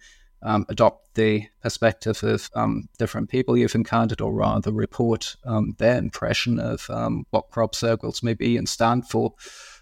um, 0.45 0.66
adopt 0.68 1.14
the 1.14 1.47
perspective 1.62 2.22
of 2.22 2.51
um, 2.55 2.88
different 2.99 3.28
people 3.28 3.57
you've 3.57 3.74
encountered, 3.74 4.20
or 4.20 4.32
rather 4.32 4.70
report 4.70 5.36
um, 5.45 5.74
their 5.78 5.99
impression 5.99 6.59
of 6.59 6.88
um, 6.90 7.26
what 7.30 7.51
crop 7.51 7.74
circles 7.74 8.22
may 8.22 8.34
be 8.34 8.57
and 8.57 8.68
stand 8.68 9.09
for. 9.09 9.34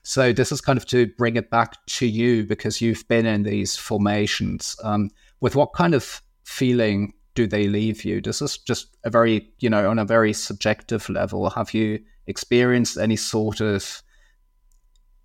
So 0.03 0.33
this 0.33 0.53
is 0.53 0.61
kind 0.61 0.77
of 0.77 0.87
to 0.87 1.07
bring 1.19 1.37
it 1.37 1.51
back 1.51 1.85
to 1.87 2.07
you 2.07 2.45
because 2.45 2.81
you've 2.81 3.07
been 3.09 3.27
in 3.27 3.43
these 3.43 3.77
formations. 3.77 4.77
Um, 4.83 5.11
with 5.41 5.57
what 5.57 5.73
kind 5.73 5.95
of 5.95 6.23
feeling 6.45 7.15
do 7.35 7.47
they 7.47 7.67
leave 7.67 8.05
you? 8.05 8.21
This 8.21 8.43
is 8.43 8.59
just 8.59 8.97
a 9.05 9.11
very, 9.11 9.51
you 9.61 9.71
know, 9.71 9.89
on 9.89 9.99
a 9.99 10.05
very 10.05 10.33
subjective 10.33 11.09
level. 11.09 11.51
Have 11.51 11.73
you 11.75 12.01
experienced 12.27 12.99
any 12.99 13.17
sort 13.17 13.61
of 13.61 14.03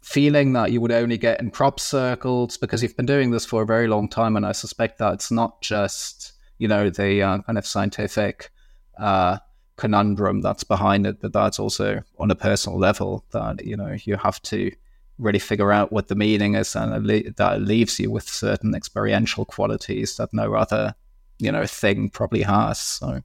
feeling 0.07 0.53
that 0.53 0.71
you 0.71 0.79
would 0.79 0.91
only 0.91 1.17
get 1.17 1.41
in 1.41 1.51
crop 1.51 1.81
circles 1.81 2.55
because 2.55 2.81
you've 2.81 2.95
been 2.95 3.05
doing 3.05 3.31
this 3.31 3.43
for 3.43 3.63
a 3.63 3.65
very 3.65 3.87
long 3.87 4.07
time 4.07 4.37
and 4.37 4.45
i 4.45 4.53
suspect 4.53 4.99
that 4.99 5.13
it's 5.13 5.31
not 5.31 5.61
just 5.61 6.31
you 6.59 6.67
know 6.67 6.89
the 6.89 7.21
uh, 7.21 7.39
kind 7.39 7.57
of 7.57 7.67
scientific 7.67 8.49
uh, 8.97 9.37
conundrum 9.75 10.39
that's 10.39 10.63
behind 10.63 11.05
it 11.05 11.19
but 11.19 11.33
that's 11.33 11.59
also 11.59 12.01
on 12.19 12.31
a 12.31 12.35
personal 12.35 12.79
level 12.79 13.25
that 13.31 13.65
you 13.65 13.75
know 13.75 13.97
you 14.05 14.15
have 14.15 14.41
to 14.41 14.71
really 15.19 15.39
figure 15.39 15.73
out 15.73 15.91
what 15.91 16.07
the 16.07 16.15
meaning 16.15 16.55
is 16.55 16.73
and 16.73 17.05
that 17.35 17.61
leaves 17.61 17.99
you 17.99 18.09
with 18.09 18.29
certain 18.29 18.73
experiential 18.73 19.43
qualities 19.43 20.15
that 20.15 20.33
no 20.33 20.53
other 20.53 20.95
you 21.37 21.51
know 21.51 21.65
thing 21.65 22.09
probably 22.09 22.43
has 22.43 22.79
so. 22.79 23.21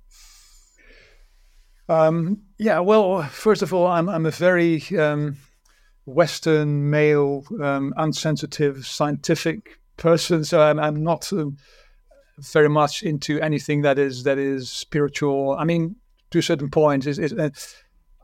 Um, 1.89 2.43
yeah 2.59 2.81
well 2.81 3.23
first 3.23 3.63
of 3.63 3.73
all 3.73 3.87
i'm, 3.87 4.09
I'm 4.09 4.27
a 4.27 4.33
very 4.33 4.83
um 4.99 5.37
Western 6.05 6.91
male, 6.91 7.45
um, 7.63 7.95
unsensitive, 7.97 8.87
scientific 8.87 9.79
person. 9.97 10.45
So 10.45 10.61
I'm, 10.61 10.79
I'm 10.79 11.03
not 11.03 11.33
um, 11.33 11.57
very 12.39 12.69
much 12.69 13.03
into 13.03 13.41
anything 13.41 13.83
that 13.83 13.99
is 13.99 14.25
that 14.25 14.39
is 14.39 14.71
spiritual. 14.71 15.57
I 15.59 15.65
mean, 15.65 15.97
to 16.31 16.39
a 16.39 16.43
certain 16.43 16.71
point, 16.71 17.07
is, 17.07 17.19
uh, 17.19 17.51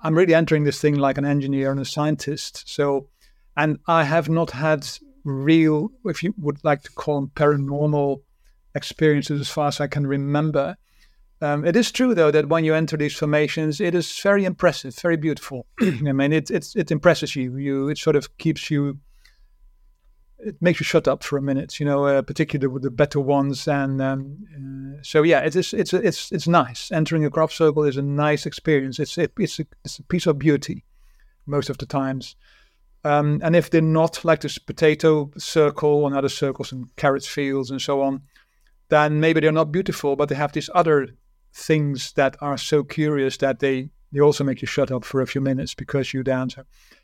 I'm 0.03 0.17
really 0.17 0.35
entering 0.35 0.65
this 0.65 0.81
thing 0.81 0.97
like 0.97 1.19
an 1.19 1.25
engineer 1.25 1.71
and 1.71 1.81
a 1.81 1.85
scientist. 1.85 2.69
So, 2.69 3.09
and 3.57 3.79
I 3.87 4.05
have 4.05 4.29
not 4.29 4.51
had 4.51 4.89
real, 5.25 5.91
if 6.05 6.23
you 6.23 6.35
would 6.39 6.65
like 6.65 6.83
to 6.83 6.93
call 6.93 7.21
them 7.21 7.31
paranormal 7.35 8.23
experiences, 8.75 9.41
as 9.41 9.49
far 9.49 9.69
as 9.69 9.81
I 9.81 9.87
can 9.87 10.07
remember. 10.07 10.77
Um, 11.41 11.65
it 11.65 11.77
is 11.77 11.93
true, 11.93 12.15
though, 12.15 12.33
that 12.33 12.49
when 12.49 12.65
you 12.65 12.75
enter 12.75 12.97
these 12.97 13.15
formations, 13.15 13.81
it 13.81 13.95
is 13.95 14.19
very 14.21 14.45
impressive, 14.45 14.95
very 14.97 15.17
beautiful. 15.17 15.67
I 15.81 16.13
mean, 16.13 16.33
it, 16.33 16.51
it, 16.51 16.73
it 16.75 16.91
impresses 16.91 17.37
you. 17.37 17.57
You 17.57 17.89
It 17.89 17.99
sort 17.99 18.17
of 18.17 18.37
keeps 18.39 18.71
you, 18.71 18.99
it 20.41 20.57
makes 20.61 20.81
you 20.81 20.85
shut 20.85 21.07
up 21.07 21.23
for 21.23 21.39
a 21.39 21.43
minute, 21.43 21.79
you 21.79 21.87
know, 21.87 22.07
uh, 22.07 22.23
particularly 22.23 22.73
with 22.73 22.83
the 22.83 22.91
better 22.91 23.21
ones. 23.21 23.69
And 23.69 24.03
um, 24.03 24.39
uh, 24.53 25.03
so, 25.03 25.23
yeah, 25.23 25.41
it 25.41 25.55
is, 25.55 25.73
it's, 25.73 25.93
it's, 25.93 26.33
it's 26.33 26.49
nice. 26.49 26.91
Entering 26.91 27.25
a 27.25 27.31
crop 27.31 27.53
circle 27.53 27.85
is 27.85 27.97
a 27.97 28.03
nice 28.03 28.45
experience. 28.45 28.99
It's, 28.99 29.17
it, 29.17 29.33
it's, 29.39 29.61
a, 29.61 29.67
it's 29.85 29.99
a 30.01 30.05
piece 30.05 30.27
of 30.27 30.41
beauty 30.41 30.85
most 31.47 31.71
of 31.71 31.79
the 31.79 31.87
times. 31.87 32.35
Um, 33.05 33.41
and 33.45 33.55
if 33.55 33.71
they're 33.71 33.81
not 33.81 34.25
like 34.25 34.41
this 34.41 34.59
potato 34.59 35.31
circle 35.39 36.05
and 36.05 36.17
other 36.17 36.29
circles 36.29 36.73
and 36.73 36.95
carrot 36.97 37.25
fields 37.25 37.71
and 37.71 37.81
so 37.81 38.03
on, 38.03 38.23
then 38.89 39.21
maybe 39.21 39.39
they're 39.39 39.53
not 39.53 39.71
beautiful, 39.71 40.17
but 40.17 40.29
they 40.29 40.35
have 40.35 40.53
these 40.53 40.69
other 40.75 41.09
things 41.59 42.13
that 42.13 42.37
are 42.41 42.57
so 42.57 42.85
curious 42.85 43.37
that 43.39 43.59
they 43.59 43.91
they 44.11 44.21
also 44.21 44.43
make 44.43 44.63
you 44.63 44.67
shut 44.67 44.91
up 44.91 45.05
for 45.05 45.21
a 45.21 45.27
few 45.27 45.43
minutes 45.43 45.75
because 45.75 46.15
you 46.15 46.23
dance. 46.23 46.57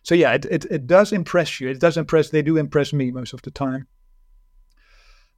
So 0.04 0.14
yeah, 0.14 0.32
it, 0.32 0.46
it, 0.46 0.64
it 0.70 0.86
does 0.86 1.12
impress 1.12 1.60
you. 1.60 1.68
It 1.68 1.78
does 1.78 1.98
impress. 1.98 2.30
They 2.30 2.40
do 2.40 2.56
impress 2.56 2.94
me 2.94 3.10
most 3.10 3.34
of 3.34 3.42
the 3.42 3.50
time. 3.50 3.86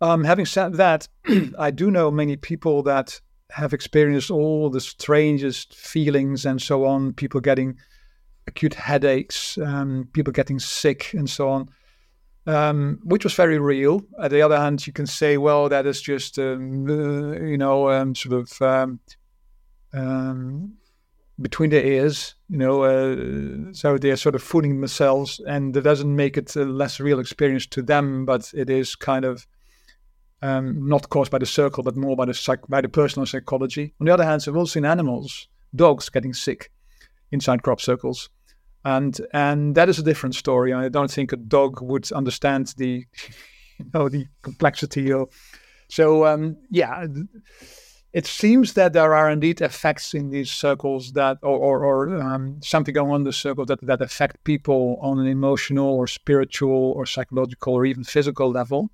Um, 0.00 0.22
having 0.22 0.46
said 0.46 0.74
that, 0.74 1.08
I 1.58 1.72
do 1.72 1.90
know 1.90 2.12
many 2.12 2.36
people 2.36 2.84
that 2.84 3.20
have 3.50 3.72
experienced 3.72 4.30
all 4.30 4.70
the 4.70 4.80
strangest 4.80 5.74
feelings 5.74 6.46
and 6.46 6.62
so 6.62 6.84
on. 6.84 7.14
People 7.14 7.40
getting 7.40 7.78
acute 8.46 8.74
headaches, 8.74 9.58
um, 9.58 10.08
people 10.12 10.32
getting 10.32 10.60
sick, 10.60 11.14
and 11.14 11.28
so 11.28 11.48
on 11.48 11.68
um, 12.46 13.00
which 13.04 13.24
was 13.24 13.34
very 13.34 13.58
real. 13.58 14.02
On 14.18 14.30
the 14.30 14.42
other 14.42 14.56
hand, 14.56 14.86
you 14.86 14.92
can 14.92 15.06
say, 15.06 15.36
well, 15.36 15.68
that 15.68 15.86
is 15.86 16.00
just, 16.00 16.38
um, 16.38 16.88
uh, 16.88 17.44
you 17.44 17.58
know, 17.58 17.90
um, 17.90 18.14
sort 18.14 18.34
of 18.40 18.62
um, 18.62 19.00
um, 19.92 20.74
between 21.40 21.70
the 21.70 21.84
ears, 21.84 22.34
you 22.48 22.56
know, 22.56 22.82
uh, 22.82 23.72
so 23.72 23.98
they're 23.98 24.16
sort 24.16 24.34
of 24.34 24.42
fooling 24.42 24.80
themselves, 24.80 25.40
and 25.46 25.74
that 25.74 25.82
doesn't 25.82 26.14
make 26.14 26.36
it 26.36 26.54
a 26.56 26.64
less 26.64 27.00
real 27.00 27.18
experience 27.18 27.66
to 27.66 27.82
them, 27.82 28.24
but 28.24 28.52
it 28.54 28.70
is 28.70 28.94
kind 28.94 29.24
of 29.24 29.46
um, 30.42 30.88
not 30.88 31.08
caused 31.08 31.30
by 31.30 31.38
the 31.38 31.46
circle, 31.46 31.82
but 31.82 31.96
more 31.96 32.16
by 32.16 32.26
the 32.26 32.34
psych- 32.34 32.68
by 32.68 32.80
the 32.80 32.88
personal 32.88 33.26
psychology. 33.26 33.94
On 34.00 34.06
the 34.06 34.14
other 34.14 34.24
hand, 34.24 34.44
I've 34.46 34.56
also 34.56 34.72
seen 34.72 34.84
animals, 34.84 35.48
dogs 35.74 36.08
getting 36.08 36.32
sick 36.32 36.70
inside 37.32 37.62
crop 37.62 37.80
circles 37.80 38.30
and 38.86 39.20
and 39.32 39.74
that 39.74 39.88
is 39.88 39.98
a 39.98 40.02
different 40.02 40.36
story. 40.36 40.72
I 40.72 40.88
don't 40.88 41.10
think 41.10 41.32
a 41.32 41.36
dog 41.36 41.82
would 41.82 42.10
understand 42.12 42.72
the 42.76 43.04
you 43.78 43.86
know 43.92 44.08
the 44.08 44.26
complexity 44.42 45.12
of. 45.12 45.28
So 45.88 46.24
um, 46.24 46.56
yeah, 46.70 47.06
it 48.12 48.26
seems 48.26 48.74
that 48.74 48.92
there 48.92 49.12
are 49.12 49.28
indeed 49.28 49.60
effects 49.60 50.14
in 50.14 50.30
these 50.30 50.50
circles 50.50 51.12
that, 51.12 51.38
or 51.42 51.58
or, 51.58 51.84
or 51.84 52.22
um, 52.22 52.60
something 52.62 52.94
going 52.94 53.10
on 53.10 53.24
the 53.24 53.32
circle 53.32 53.66
that 53.66 53.80
that 53.82 54.00
affect 54.00 54.44
people 54.44 54.98
on 55.02 55.18
an 55.18 55.26
emotional 55.26 55.88
or 55.88 56.06
spiritual 56.06 56.92
or 56.96 57.06
psychological 57.06 57.74
or 57.74 57.86
even 57.86 58.04
physical 58.04 58.50
level. 58.52 58.90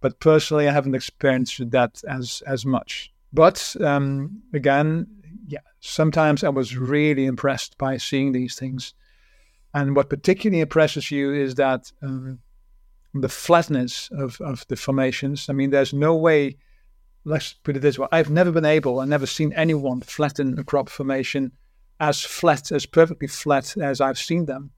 But 0.00 0.20
personally, 0.20 0.68
I 0.68 0.72
haven't 0.72 0.94
experienced 0.94 1.70
that 1.70 2.02
as 2.06 2.42
as 2.46 2.66
much. 2.66 3.10
But 3.32 3.74
um, 3.80 4.42
again, 4.52 5.06
yeah, 5.48 5.60
sometimes 5.80 6.44
I 6.44 6.50
was 6.50 6.76
really 6.76 7.24
impressed 7.24 7.78
by 7.78 7.96
seeing 7.96 8.32
these 8.32 8.54
things. 8.54 8.92
And 9.72 9.96
what 9.96 10.10
particularly 10.10 10.60
impresses 10.60 11.10
you 11.10 11.32
is 11.32 11.54
that 11.54 11.90
um, 12.02 12.40
the 13.14 13.28
flatness 13.28 14.10
of, 14.12 14.40
of 14.40 14.66
the 14.68 14.76
formations. 14.76 15.48
I 15.48 15.54
mean, 15.54 15.70
there's 15.70 15.94
no 15.94 16.14
way, 16.14 16.58
let's 17.24 17.54
put 17.54 17.76
it 17.76 17.80
this 17.80 17.98
way 17.98 18.08
I've 18.12 18.30
never 18.30 18.52
been 18.52 18.64
able, 18.64 19.00
I've 19.00 19.08
never 19.08 19.26
seen 19.26 19.52
anyone 19.54 20.02
flatten 20.02 20.58
a 20.58 20.64
crop 20.64 20.88
formation 20.88 21.52
as 21.98 22.22
flat, 22.22 22.70
as 22.70 22.86
perfectly 22.86 23.28
flat 23.28 23.76
as 23.76 24.00
I've 24.00 24.18
seen 24.18 24.46
them. 24.46 24.70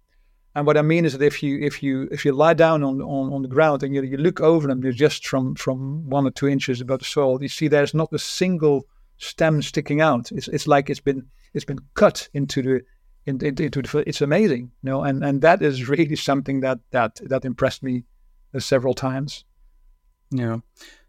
And 0.55 0.66
what 0.66 0.77
I 0.77 0.83
mean 0.83 1.05
is 1.05 1.16
that 1.16 1.25
if 1.25 1.43
you 1.43 1.61
if 1.61 1.81
you 1.83 2.09
if 2.11 2.25
you 2.25 2.33
lie 2.33 2.55
down 2.55 2.83
on, 2.83 3.01
on, 3.01 3.33
on 3.33 3.43
the 3.43 3.49
ground 3.49 3.83
and 3.83 3.95
you, 3.95 4.03
you 4.03 4.16
look 4.16 4.41
over 4.41 4.66
them, 4.66 4.83
you're 4.83 4.93
just 4.93 5.27
from 5.27 5.55
from 5.55 6.09
one 6.11 6.27
or 6.27 6.31
two 6.33 6.49
inches 6.49 6.81
above 6.81 7.01
the 7.01 7.05
soil, 7.05 7.41
you 7.41 7.49
see 7.49 7.68
there's 7.68 7.95
not 7.95 8.12
a 8.12 8.18
single 8.18 8.87
stem 9.21 9.62
sticking 9.62 10.01
out. 10.01 10.33
It's 10.33 10.49
it's 10.49 10.66
like 10.66 10.91
it's 10.91 11.01
been 11.01 11.27
it's 11.55 11.64
been 11.64 11.79
cut 11.95 12.29
into 12.35 12.62
the 12.62 12.81
into, 13.27 13.47
into 13.47 13.83
the, 13.83 14.09
it's 14.09 14.21
amazing, 14.21 14.73
you 14.83 14.91
know, 14.91 15.03
and 15.03 15.23
and 15.23 15.43
that 15.43 15.62
is 15.62 15.89
really 15.89 16.16
something 16.16 16.61
that 16.61 16.81
that 16.91 17.21
that 17.23 17.45
impressed 17.45 17.83
me 17.83 18.05
uh, 18.55 18.59
several 18.59 18.95
times. 18.95 19.45
Yeah, 20.31 20.59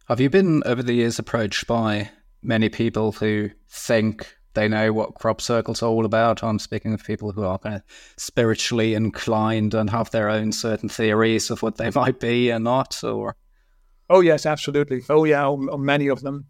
have 0.08 0.20
you 0.20 0.30
been 0.30 0.62
over 0.66 0.84
the 0.84 0.94
years 0.94 1.18
approached 1.18 1.66
by 1.68 2.12
many 2.44 2.70
people 2.70 3.14
who 3.14 3.50
think 3.70 4.36
they 4.54 4.68
know 4.68 4.92
what 4.92 5.16
crop 5.16 5.40
circles 5.40 5.82
are 5.82 5.90
all 5.90 6.06
about? 6.06 6.44
I'm 6.44 6.60
speaking 6.60 6.94
of 6.94 7.04
people 7.04 7.32
who 7.32 7.44
are 7.44 7.58
kind 7.60 7.76
of 7.76 7.84
spiritually 8.18 8.94
inclined 8.94 9.74
and 9.74 9.90
have 9.90 10.12
their 10.12 10.30
own 10.30 10.52
certain 10.52 10.90
theories 10.90 11.50
of 11.50 11.64
what 11.64 11.78
they 11.78 11.90
might 11.96 12.20
be 12.20 12.50
and 12.50 12.66
not, 12.66 13.04
or. 13.04 13.36
Oh 14.10 14.20
yes, 14.20 14.46
absolutely. 14.46 15.04
Oh 15.10 15.24
yeah, 15.24 15.56
many 15.58 16.08
of 16.08 16.20
them. 16.20 16.48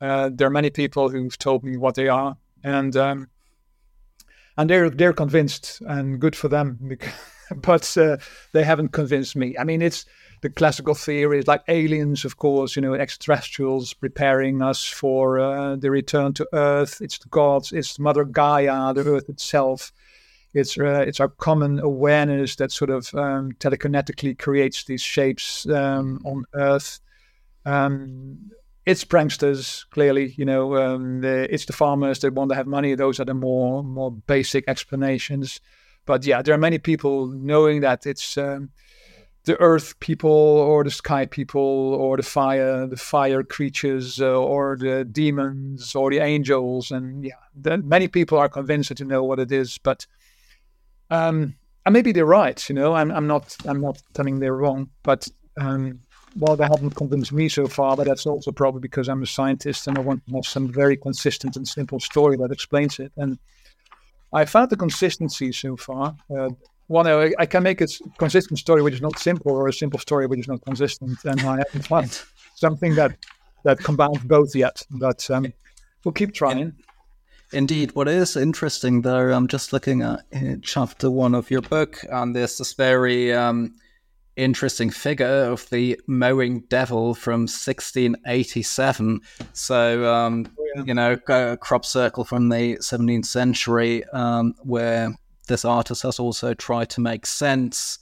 Uh, 0.00 0.30
there 0.32 0.46
are 0.46 0.50
many 0.50 0.70
people 0.70 1.08
who've 1.08 1.38
told 1.38 1.62
me 1.62 1.76
what 1.76 1.94
they 1.94 2.08
are, 2.08 2.36
and 2.64 2.96
um, 2.96 3.28
and 4.56 4.70
they're 4.70 4.90
they're 4.90 5.12
convinced, 5.12 5.82
and 5.86 6.20
good 6.20 6.34
for 6.34 6.48
them. 6.48 6.96
but 7.56 7.96
uh, 7.96 8.16
they 8.52 8.64
haven't 8.64 8.88
convinced 8.88 9.36
me. 9.36 9.56
I 9.58 9.64
mean, 9.64 9.82
it's 9.82 10.06
the 10.40 10.50
classical 10.50 10.94
theories 10.94 11.46
like 11.46 11.62
aliens, 11.68 12.24
of 12.24 12.38
course, 12.38 12.76
you 12.76 12.82
know, 12.82 12.94
extraterrestrials 12.94 13.92
preparing 13.92 14.62
us 14.62 14.86
for 14.86 15.38
uh, 15.38 15.76
the 15.76 15.90
return 15.90 16.32
to 16.34 16.48
Earth. 16.52 17.00
It's 17.00 17.18
the 17.18 17.28
gods, 17.28 17.72
it's 17.72 17.98
Mother 17.98 18.24
Gaia, 18.24 18.94
the 18.94 19.04
Earth 19.04 19.28
itself. 19.28 19.92
It's 20.52 20.78
uh, 20.78 21.04
it's 21.06 21.20
our 21.20 21.28
common 21.28 21.78
awareness 21.78 22.56
that 22.56 22.72
sort 22.72 22.90
of 22.90 23.14
um, 23.14 23.52
telekinetically 23.52 24.38
creates 24.38 24.84
these 24.84 25.02
shapes 25.02 25.68
um, 25.68 26.20
on 26.24 26.44
Earth. 26.54 27.00
Um, 27.64 28.50
it's 28.90 29.04
pranksters 29.04 29.88
clearly 29.90 30.34
you 30.36 30.44
know 30.44 30.76
um, 30.76 31.20
the, 31.20 31.52
it's 31.52 31.66
the 31.66 31.72
farmers 31.72 32.18
that 32.20 32.34
want 32.34 32.50
to 32.50 32.56
have 32.56 32.66
money. 32.66 32.94
Those 32.94 33.20
are 33.20 33.24
the 33.24 33.34
more 33.34 33.82
more 33.84 34.10
basic 34.10 34.64
explanations. 34.66 35.60
But 36.06 36.26
yeah 36.26 36.42
there 36.42 36.54
are 36.54 36.58
many 36.58 36.78
people 36.78 37.28
knowing 37.28 37.80
that 37.82 38.06
it's 38.06 38.36
um, 38.36 38.70
the 39.44 39.58
earth 39.60 39.98
people 40.00 40.30
or 40.30 40.82
the 40.82 40.90
sky 40.90 41.24
people 41.24 41.94
or 41.94 42.16
the 42.16 42.24
fire 42.24 42.86
the 42.86 42.96
fire 42.96 43.42
creatures 43.44 44.20
uh, 44.20 44.36
or 44.36 44.76
the 44.76 45.04
demons 45.04 45.94
or 45.94 46.10
the 46.10 46.18
angels. 46.18 46.90
And 46.90 47.24
yeah 47.24 47.42
the, 47.54 47.78
many 47.78 48.08
people 48.08 48.38
are 48.38 48.48
convinced 48.48 48.96
to 48.96 49.04
know 49.04 49.22
what 49.22 49.38
it 49.38 49.52
is. 49.52 49.78
But 49.78 50.06
um 51.10 51.54
and 51.86 51.92
maybe 51.92 52.12
they're 52.12 52.26
right 52.26 52.68
you 52.68 52.74
know 52.74 52.92
i'm, 52.94 53.10
I'm 53.10 53.26
not 53.26 53.56
i'm 53.64 53.80
not 53.80 54.02
telling 54.14 54.40
they're 54.40 54.56
wrong. 54.56 54.90
But 55.04 55.28
um 55.56 56.00
well, 56.36 56.56
they 56.56 56.64
haven't 56.64 56.90
convinced 56.90 57.32
me 57.32 57.48
so 57.48 57.66
far, 57.66 57.96
but 57.96 58.06
that's 58.06 58.26
also 58.26 58.52
probably 58.52 58.80
because 58.80 59.08
I'm 59.08 59.22
a 59.22 59.26
scientist 59.26 59.86
and 59.86 59.98
I 59.98 60.00
want 60.00 60.24
to 60.26 60.34
have 60.36 60.46
some 60.46 60.72
very 60.72 60.96
consistent 60.96 61.56
and 61.56 61.66
simple 61.66 62.00
story 62.00 62.36
that 62.36 62.52
explains 62.52 62.98
it. 62.98 63.12
And 63.16 63.38
I 64.32 64.44
found 64.44 64.70
the 64.70 64.76
consistency 64.76 65.52
so 65.52 65.76
far. 65.76 66.16
Uh, 66.34 66.50
one, 66.86 67.06
I, 67.06 67.32
I 67.38 67.46
can 67.46 67.62
make 67.62 67.80
a 67.80 67.86
consistent 68.18 68.58
story 68.58 68.82
which 68.82 68.94
is 68.94 69.00
not 69.00 69.18
simple, 69.18 69.52
or 69.52 69.68
a 69.68 69.72
simple 69.72 69.98
story 69.98 70.26
which 70.26 70.40
is 70.40 70.48
not 70.48 70.64
consistent, 70.64 71.18
and 71.24 71.40
I 71.40 71.58
haven't 71.58 71.86
found 71.86 72.20
something 72.56 72.94
that 72.96 73.16
that 73.64 73.78
combines 73.78 74.18
both 74.24 74.56
yet. 74.56 74.82
But 74.90 75.30
um, 75.30 75.52
we'll 76.04 76.12
keep 76.12 76.34
trying. 76.34 76.74
Indeed, 77.52 77.92
what 77.94 78.08
is 78.08 78.36
interesting 78.36 79.02
there, 79.02 79.30
I'm 79.30 79.48
just 79.48 79.72
looking 79.72 80.02
at 80.02 80.20
uh, 80.34 80.56
chapter 80.62 81.10
one 81.10 81.34
of 81.34 81.50
your 81.50 81.62
book, 81.62 82.04
and 82.10 82.34
there's 82.34 82.58
this 82.58 82.74
very 82.74 83.32
um, 83.32 83.74
interesting 84.36 84.90
figure 84.90 85.44
of 85.44 85.68
the 85.70 86.00
mowing 86.06 86.60
devil 86.68 87.14
from 87.14 87.42
1687. 87.42 89.20
So, 89.52 90.12
um, 90.12 90.46
oh, 90.58 90.66
yeah. 90.76 90.82
you 90.84 90.94
know, 90.94 91.16
a 91.28 91.56
crop 91.56 91.84
circle 91.84 92.24
from 92.24 92.48
the 92.48 92.76
17th 92.76 93.26
century, 93.26 94.04
um, 94.12 94.54
where 94.62 95.14
this 95.48 95.64
artist 95.64 96.02
has 96.02 96.18
also 96.18 96.54
tried 96.54 96.90
to 96.90 97.00
make 97.00 97.26
sense 97.26 97.98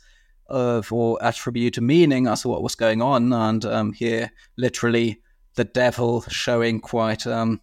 of 0.48 0.92
or 0.92 1.22
attribute 1.22 1.76
a 1.76 1.80
meaning 1.80 2.26
as 2.26 2.42
to 2.42 2.48
what 2.48 2.62
was 2.62 2.74
going 2.74 3.02
on. 3.02 3.32
And 3.32 3.64
um, 3.64 3.92
here, 3.92 4.30
literally, 4.56 5.20
the 5.54 5.64
devil 5.64 6.22
showing 6.28 6.80
quite, 6.80 7.26
um, 7.26 7.60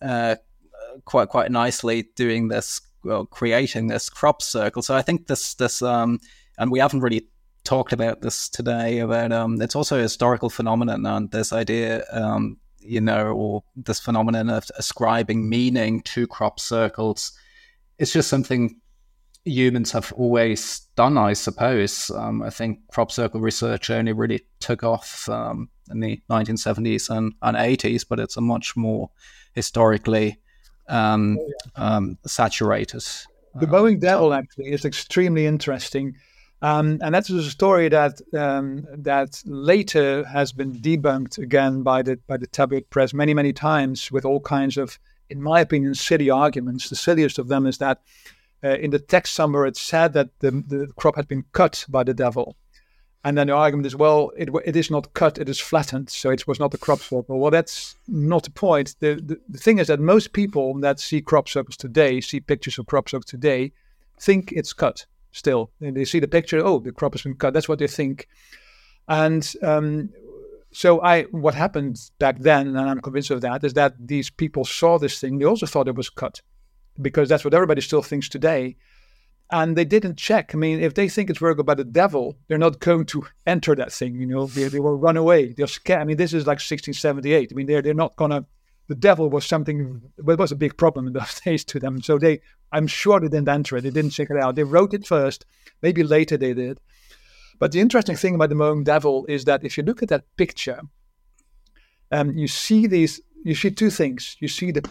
uh, 0.00 0.36
quite, 1.04 1.28
quite 1.28 1.50
nicely 1.50 2.08
doing 2.14 2.48
this, 2.48 2.80
well, 3.04 3.26
creating 3.26 3.88
this 3.88 4.08
crop 4.08 4.42
circle. 4.42 4.82
So 4.82 4.94
I 4.94 5.02
think 5.02 5.26
this, 5.26 5.54
this, 5.54 5.82
um, 5.82 6.20
and 6.58 6.70
we 6.70 6.78
haven't 6.78 7.00
really 7.00 7.26
talked 7.64 7.92
about 7.92 8.20
this 8.20 8.48
today 8.48 8.98
about 8.98 9.32
um, 9.32 9.60
it's 9.60 9.76
also 9.76 9.98
a 9.98 10.02
historical 10.02 10.50
phenomenon 10.50 11.06
and 11.06 11.30
this 11.30 11.52
idea 11.52 12.04
um, 12.12 12.56
you 12.80 13.00
know 13.00 13.28
or 13.28 13.62
this 13.76 14.00
phenomenon 14.00 14.50
of 14.50 14.64
ascribing 14.76 15.48
meaning 15.48 16.00
to 16.02 16.26
crop 16.26 16.58
circles 16.58 17.32
it's 17.98 18.12
just 18.12 18.28
something 18.28 18.80
humans 19.44 19.92
have 19.92 20.12
always 20.12 20.80
done, 20.96 21.18
I 21.18 21.32
suppose. 21.32 22.10
Um, 22.10 22.42
I 22.42 22.50
think 22.50 22.80
crop 22.88 23.10
circle 23.10 23.40
research 23.40 23.90
only 23.90 24.12
really 24.12 24.46
took 24.60 24.84
off 24.84 25.28
um, 25.28 25.68
in 25.90 26.00
the 26.00 26.22
1970s 26.30 27.10
and, 27.10 27.34
and 27.42 27.56
80s, 27.56 28.04
but 28.08 28.20
it's 28.20 28.36
a 28.36 28.40
much 28.40 28.76
more 28.76 29.10
historically 29.54 30.38
um, 30.88 31.38
oh. 31.38 31.52
Um, 31.76 32.18
saturated. 32.26 33.04
The 33.54 33.66
mowing 33.66 33.98
Devil 33.98 34.32
actually 34.32 34.72
is 34.72 34.84
extremely 34.84 35.46
interesting. 35.46 36.16
Um, 36.62 37.00
and 37.02 37.12
that's 37.12 37.28
a 37.28 37.42
story 37.50 37.88
that 37.88 38.20
um, 38.32 38.86
that 38.96 39.42
later 39.44 40.24
has 40.28 40.52
been 40.52 40.72
debunked 40.74 41.38
again 41.38 41.82
by 41.82 42.02
the 42.02 42.20
by 42.28 42.36
the 42.36 42.46
tabloid 42.46 42.88
press 42.88 43.12
many 43.12 43.34
many 43.34 43.52
times 43.52 44.12
with 44.12 44.24
all 44.24 44.38
kinds 44.38 44.76
of, 44.76 45.00
in 45.28 45.42
my 45.42 45.60
opinion, 45.60 45.94
silly 45.96 46.30
arguments. 46.30 46.88
The 46.88 46.94
silliest 46.94 47.40
of 47.40 47.48
them 47.48 47.66
is 47.66 47.78
that 47.78 48.00
uh, 48.62 48.76
in 48.76 48.92
the 48.92 49.00
text 49.00 49.34
somewhere 49.34 49.66
it 49.66 49.76
said 49.76 50.12
that 50.12 50.28
the, 50.38 50.52
the 50.52 50.86
crop 50.96 51.16
had 51.16 51.26
been 51.26 51.44
cut 51.50 51.84
by 51.88 52.04
the 52.04 52.14
devil. 52.14 52.56
And 53.24 53.38
then 53.38 53.46
the 53.46 53.52
argument 53.52 53.86
is, 53.86 53.94
well, 53.94 54.32
it, 54.36 54.48
it 54.64 54.74
is 54.74 54.90
not 54.90 55.14
cut, 55.14 55.38
it 55.38 55.48
is 55.48 55.60
flattened, 55.60 56.10
so 56.10 56.30
it 56.30 56.48
was 56.48 56.58
not 56.58 56.74
a 56.74 56.78
crop 56.78 56.98
circle. 56.98 57.38
Well, 57.38 57.52
that's 57.52 57.94
not 58.08 58.42
the 58.42 58.50
point. 58.50 58.96
The, 58.98 59.14
the, 59.14 59.40
the 59.48 59.58
thing 59.58 59.78
is 59.78 59.86
that 59.86 60.00
most 60.00 60.32
people 60.32 60.74
that 60.80 60.98
see 60.98 61.20
crop 61.20 61.48
circles 61.48 61.76
today, 61.76 62.20
see 62.20 62.40
pictures 62.40 62.80
of 62.80 62.86
crop 62.86 63.08
circles 63.08 63.26
today, 63.26 63.70
think 64.18 64.50
it's 64.50 64.72
cut 64.72 65.06
still. 65.32 65.70
And 65.80 65.96
they 65.96 66.04
see 66.04 66.20
the 66.20 66.28
picture, 66.28 66.64
oh, 66.64 66.78
the 66.78 66.92
crop 66.92 67.14
has 67.14 67.22
been 67.22 67.34
cut. 67.34 67.54
That's 67.54 67.68
what 67.68 67.78
they 67.78 67.88
think. 67.88 68.28
And 69.08 69.50
um, 69.62 70.10
so 70.72 71.02
I, 71.02 71.24
what 71.24 71.54
happened 71.54 71.98
back 72.18 72.38
then, 72.38 72.68
and 72.68 72.78
I'm 72.78 73.00
convinced 73.00 73.30
of 73.30 73.40
that, 73.42 73.64
is 73.64 73.74
that 73.74 73.94
these 73.98 74.30
people 74.30 74.64
saw 74.64 74.98
this 74.98 75.20
thing. 75.20 75.38
They 75.38 75.44
also 75.44 75.66
thought 75.66 75.88
it 75.88 75.96
was 75.96 76.10
cut 76.10 76.40
because 77.00 77.28
that's 77.28 77.44
what 77.44 77.54
everybody 77.54 77.80
still 77.80 78.02
thinks 78.02 78.28
today. 78.28 78.76
And 79.50 79.76
they 79.76 79.84
didn't 79.84 80.16
check. 80.16 80.54
I 80.54 80.58
mean, 80.58 80.80
if 80.80 80.94
they 80.94 81.10
think 81.10 81.28
it's 81.28 81.40
worked 81.40 81.64
by 81.66 81.74
the 81.74 81.84
devil, 81.84 82.38
they're 82.48 82.56
not 82.56 82.78
going 82.78 83.04
to 83.06 83.26
enter 83.46 83.74
that 83.74 83.92
thing. 83.92 84.18
You 84.18 84.26
know, 84.26 84.46
they, 84.46 84.64
they 84.68 84.80
will 84.80 84.96
run 84.96 85.18
away. 85.18 85.52
They're 85.52 85.66
scared. 85.66 86.00
I 86.00 86.04
mean, 86.04 86.16
this 86.16 86.32
is 86.32 86.46
like 86.46 86.56
1678. 86.56 87.50
I 87.52 87.54
mean, 87.54 87.66
they're 87.66 87.82
they're 87.82 87.92
not 87.92 88.16
gonna. 88.16 88.46
The 88.92 88.98
devil 88.98 89.30
was 89.30 89.46
something. 89.46 90.02
Well, 90.18 90.34
it 90.34 90.38
was 90.38 90.52
a 90.52 90.56
big 90.56 90.76
problem 90.76 91.06
in 91.06 91.14
those 91.14 91.40
days 91.46 91.64
to 91.64 91.80
them. 91.80 92.02
So 92.02 92.18
they, 92.18 92.42
I'm 92.72 92.86
sure 92.86 93.18
they 93.18 93.28
didn't 93.28 93.48
enter 93.48 93.78
it. 93.78 93.80
They 93.80 93.90
didn't 93.90 94.10
check 94.10 94.28
it 94.28 94.36
out. 94.36 94.54
They 94.54 94.64
wrote 94.64 94.92
it 94.92 95.06
first. 95.06 95.46
Maybe 95.80 96.02
later 96.02 96.36
they 96.36 96.52
did. 96.52 96.78
But 97.58 97.72
the 97.72 97.80
interesting 97.80 98.16
thing 98.16 98.34
about 98.34 98.50
the 98.50 98.54
mowing 98.54 98.84
devil 98.84 99.24
is 99.30 99.46
that 99.46 99.64
if 99.64 99.78
you 99.78 99.82
look 99.82 100.02
at 100.02 100.10
that 100.10 100.26
picture, 100.36 100.82
um, 102.10 102.36
you 102.36 102.46
see 102.46 102.86
these. 102.86 103.18
You 103.42 103.54
see 103.54 103.70
two 103.70 103.88
things. 103.88 104.36
You 104.40 104.48
see 104.48 104.72
the 104.72 104.86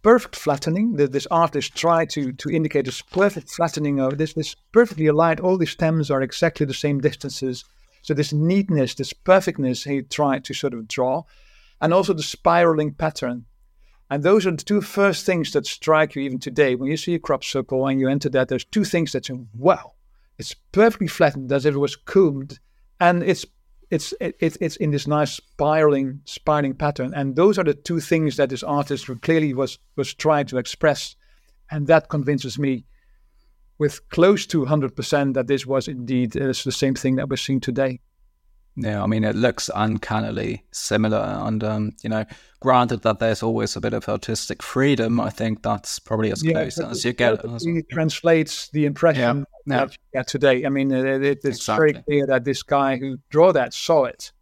perfect 0.00 0.34
flattening. 0.34 0.94
That 0.94 1.12
this 1.12 1.26
artist 1.30 1.76
tried 1.76 2.08
to 2.10 2.32
to 2.32 2.48
indicate 2.48 2.86
this 2.86 3.02
perfect 3.02 3.50
flattening 3.50 4.00
of 4.00 4.16
this 4.16 4.32
this 4.32 4.56
perfectly 4.72 5.08
aligned. 5.08 5.40
All 5.40 5.58
the 5.58 5.66
stems 5.66 6.10
are 6.10 6.22
exactly 6.22 6.64
the 6.64 6.72
same 6.72 7.02
distances. 7.02 7.66
So 8.00 8.14
this 8.14 8.32
neatness, 8.32 8.94
this 8.94 9.12
perfectness, 9.12 9.84
he 9.84 10.00
tried 10.00 10.42
to 10.46 10.54
sort 10.54 10.72
of 10.72 10.88
draw, 10.88 11.24
and 11.82 11.92
also 11.92 12.14
the 12.14 12.22
spiraling 12.22 12.94
pattern. 12.94 13.44
And 14.08 14.22
those 14.22 14.46
are 14.46 14.52
the 14.52 14.58
two 14.58 14.80
first 14.80 15.26
things 15.26 15.52
that 15.52 15.66
strike 15.66 16.14
you 16.14 16.22
even 16.22 16.38
today 16.38 16.74
when 16.74 16.90
you 16.90 16.96
see 16.96 17.14
a 17.14 17.18
crop 17.18 17.42
circle 17.44 17.86
and 17.86 17.98
you 17.98 18.08
enter 18.08 18.28
that. 18.30 18.48
There's 18.48 18.64
two 18.64 18.84
things 18.84 19.12
that 19.12 19.28
you 19.28 19.48
wow, 19.52 19.92
it's 20.38 20.54
perfectly 20.54 21.08
flattened 21.08 21.50
as 21.50 21.66
if 21.66 21.74
it 21.74 21.78
was 21.78 21.96
combed, 21.96 22.60
and 23.00 23.22
it's 23.22 23.44
it's 23.90 24.14
it, 24.20 24.36
it's 24.40 24.76
in 24.76 24.90
this 24.90 25.06
nice 25.06 25.32
spiraling 25.32 26.20
spiraling 26.24 26.74
pattern 26.74 27.12
and 27.14 27.36
those 27.36 27.58
are 27.58 27.64
the 27.64 27.74
two 27.74 28.00
things 28.00 28.36
that 28.36 28.48
this 28.48 28.62
artist 28.62 29.10
clearly 29.20 29.52
was 29.52 29.78
was 29.96 30.14
trying 30.14 30.46
to 30.46 30.56
express 30.56 31.14
and 31.70 31.86
that 31.88 32.08
convinces 32.08 32.58
me 32.58 32.86
with 33.78 34.08
close 34.08 34.46
to 34.46 34.64
100% 34.64 35.34
that 35.34 35.46
this 35.46 35.66
was 35.66 35.88
indeed 35.88 36.34
uh, 36.36 36.46
the 36.46 36.54
same 36.54 36.94
thing 36.94 37.16
that 37.16 37.28
we're 37.28 37.36
seeing 37.36 37.60
today 37.60 38.00
yeah, 38.76 39.02
I 39.02 39.06
mean, 39.06 39.22
it 39.22 39.36
looks 39.36 39.70
uncannily 39.74 40.64
similar. 40.70 41.18
And, 41.18 41.62
um, 41.62 41.92
you 42.02 42.08
know, 42.08 42.24
granted 42.60 43.02
that 43.02 43.18
there's 43.18 43.42
always 43.42 43.76
a 43.76 43.80
bit 43.80 43.92
of 43.92 44.08
artistic 44.08 44.62
freedom, 44.62 45.20
I 45.20 45.28
think 45.28 45.62
that's 45.62 45.98
probably 45.98 46.32
as 46.32 46.42
yeah, 46.42 46.52
close 46.52 46.78
as 46.78 47.04
you 47.04 47.12
get. 47.12 47.44
It 47.44 47.88
translates 47.90 48.68
the 48.70 48.86
impression 48.86 49.46
yeah, 49.66 49.76
that 49.84 49.92
you 49.92 49.98
get 50.14 50.26
today. 50.26 50.64
I 50.64 50.70
mean, 50.70 50.90
it, 50.90 51.22
it's 51.22 51.44
exactly. 51.44 51.92
very 51.92 52.02
clear 52.02 52.26
that 52.26 52.44
this 52.44 52.62
guy 52.62 52.96
who 52.96 53.18
drew 53.28 53.52
that 53.52 53.74
saw 53.74 54.04
it. 54.04 54.32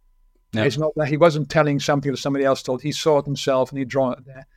Yeah. 0.53 0.63
It's 0.63 0.77
not 0.77 0.93
that 0.95 1.07
he 1.07 1.17
wasn't 1.17 1.49
telling 1.49 1.79
something 1.79 2.11
that 2.11 2.17
somebody 2.17 2.45
else 2.45 2.61
told. 2.61 2.81
He 2.81 2.91
saw 2.91 3.19
it 3.19 3.25
himself 3.25 3.69
and 3.71 3.79
he 3.79 3.85
drew 3.85 4.11
it 4.11 4.25
there. 4.25 4.47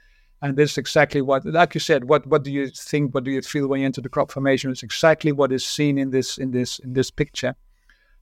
And 0.42 0.56
this 0.56 0.72
is 0.72 0.78
exactly 0.78 1.22
what, 1.22 1.46
like 1.46 1.74
you 1.74 1.80
said, 1.80 2.04
what 2.04 2.26
what 2.26 2.42
do 2.42 2.52
you 2.52 2.68
think? 2.68 3.14
What 3.14 3.24
do 3.24 3.30
you 3.30 3.40
feel 3.40 3.66
when 3.66 3.80
you 3.80 3.86
enter 3.86 4.02
the 4.02 4.08
crop 4.08 4.30
formation? 4.30 4.70
It's 4.70 4.82
exactly 4.82 5.32
what 5.32 5.52
is 5.52 5.64
seen 5.64 5.96
in 5.96 6.10
this 6.10 6.36
in 6.36 6.50
this 6.50 6.80
in 6.80 6.92
this 6.92 7.10
picture 7.10 7.54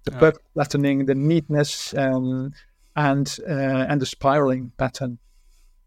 the 0.05 0.13
yeah. 0.13 0.19
perfect 0.19 0.47
flattening, 0.55 1.07
the 1.07 1.15
neatness, 1.15 1.95
um, 1.95 2.53
and 2.97 3.39
uh, 3.49 3.87
and 3.89 4.01
the 4.01 4.07
spiraling 4.07 4.73
pattern. 4.77 5.19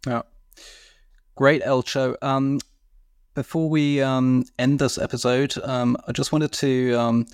Yeah, 0.07 0.23
great, 1.35 1.63
Eltjo. 1.63 2.15
Um, 2.21 2.59
before 3.33 3.69
we 3.69 4.01
um, 4.01 4.45
end 4.57 4.79
this 4.79 4.97
episode, 4.97 5.55
um, 5.63 5.97
I 6.07 6.13
just 6.13 6.31
wanted 6.31 6.53
to 6.53 6.93
um, 6.93 7.25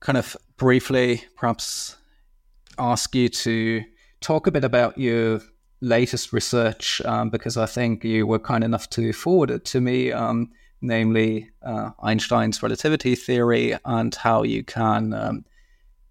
kind 0.00 0.18
of 0.18 0.36
briefly, 0.56 1.24
perhaps, 1.36 1.96
ask 2.78 3.14
you 3.14 3.28
to 3.28 3.84
talk 4.20 4.46
a 4.46 4.50
bit 4.50 4.64
about 4.64 4.98
your 4.98 5.40
latest 5.80 6.32
research 6.32 7.00
um, 7.04 7.30
because 7.30 7.56
I 7.56 7.66
think 7.66 8.04
you 8.04 8.26
were 8.26 8.38
kind 8.38 8.64
enough 8.64 8.90
to 8.90 9.12
forward 9.12 9.50
it 9.50 9.64
to 9.66 9.80
me, 9.80 10.12
um, 10.12 10.50
namely 10.80 11.50
uh, 11.62 11.90
Einstein's 12.02 12.62
relativity 12.62 13.14
theory 13.14 13.76
and 13.84 14.14
how 14.14 14.42
you 14.42 14.62
can 14.64 15.12
um, 15.12 15.44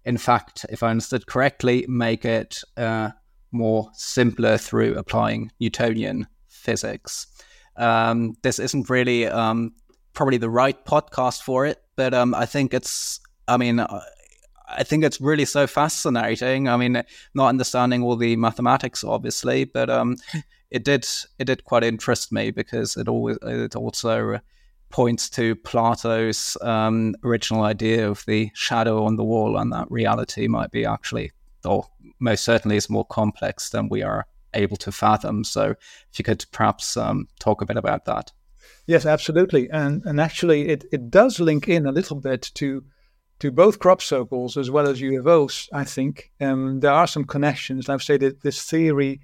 in 0.04 0.18
fact, 0.18 0.66
if 0.70 0.82
I 0.82 0.90
understood 0.90 1.26
correctly, 1.26 1.84
make 1.88 2.24
it 2.24 2.62
uh, 2.76 3.10
more 3.52 3.90
simpler 3.92 4.56
through 4.56 4.96
applying 4.96 5.52
Newtonian 5.60 6.26
physics. 6.48 7.26
Um, 7.76 8.36
this 8.42 8.58
isn't 8.58 8.90
really 8.90 9.26
um, 9.26 9.72
probably 10.12 10.38
the 10.38 10.50
right 10.50 10.82
podcast 10.84 11.42
for 11.42 11.66
it, 11.66 11.82
but 11.96 12.14
um, 12.14 12.34
I 12.34 12.46
think 12.46 12.74
it's, 12.74 13.20
I 13.48 13.56
mean, 13.56 13.80
uh, 13.80 14.00
I 14.68 14.84
think 14.84 15.04
it's 15.04 15.20
really 15.20 15.44
so 15.44 15.66
fascinating. 15.66 16.68
I 16.68 16.76
mean, 16.76 17.02
not 17.34 17.48
understanding 17.48 18.02
all 18.02 18.16
the 18.16 18.36
mathematics, 18.36 19.02
obviously, 19.02 19.64
but 19.64 19.90
um, 19.90 20.16
it 20.70 20.84
did 20.84 21.06
it 21.38 21.46
did 21.46 21.64
quite 21.64 21.84
interest 21.84 22.32
me 22.32 22.50
because 22.50 22.96
it 22.96 23.08
always 23.08 23.38
it 23.42 23.74
also 23.74 24.40
points 24.90 25.30
to 25.30 25.54
Plato's 25.54 26.56
um, 26.60 27.14
original 27.24 27.62
idea 27.62 28.08
of 28.08 28.24
the 28.26 28.50
shadow 28.54 29.04
on 29.04 29.16
the 29.16 29.24
wall, 29.24 29.56
and 29.56 29.72
that 29.72 29.90
reality 29.90 30.48
might 30.48 30.70
be 30.70 30.84
actually, 30.84 31.32
or 31.64 31.86
most 32.18 32.44
certainly, 32.44 32.76
is 32.76 32.90
more 32.90 33.06
complex 33.06 33.70
than 33.70 33.88
we 33.88 34.02
are 34.02 34.26
able 34.54 34.76
to 34.76 34.92
fathom. 34.92 35.44
So, 35.44 35.74
if 36.12 36.18
you 36.18 36.24
could 36.24 36.44
perhaps 36.52 36.96
um, 36.96 37.28
talk 37.38 37.62
a 37.62 37.66
bit 37.66 37.76
about 37.76 38.04
that. 38.04 38.32
Yes, 38.86 39.06
absolutely, 39.06 39.70
and 39.70 40.02
and 40.04 40.20
actually, 40.20 40.68
it 40.68 40.84
it 40.92 41.10
does 41.10 41.40
link 41.40 41.68
in 41.68 41.86
a 41.86 41.92
little 41.92 42.16
bit 42.16 42.50
to 42.54 42.84
to 43.38 43.50
both 43.50 43.78
crop 43.78 44.02
circles 44.02 44.56
as 44.56 44.70
well 44.70 44.88
as 44.88 45.00
UFOs. 45.00 45.68
I 45.72 45.84
think 45.84 46.30
um, 46.40 46.80
there 46.80 46.92
are 46.92 47.06
some 47.06 47.24
connections. 47.24 47.88
I've 47.88 48.02
said 48.02 48.20
that 48.20 48.42
this 48.42 48.62
theory 48.62 49.20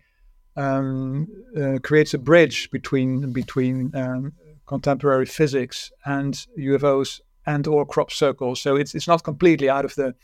um, 0.56 1.28
uh, 1.56 1.78
creates 1.82 2.14
a 2.14 2.18
bridge 2.18 2.70
between 2.70 3.32
between 3.32 3.94
um, 3.94 4.32
contemporary 4.66 5.26
physics 5.26 5.92
and 6.04 6.34
UFOs 6.58 7.20
and 7.46 7.66
or 7.66 7.86
crop 7.86 8.10
circles. 8.10 8.60
So 8.60 8.76
it's 8.76 8.94
it's 8.94 9.08
not 9.08 9.22
completely 9.22 9.70
out 9.70 9.84
of 9.84 9.94
the 9.94 10.14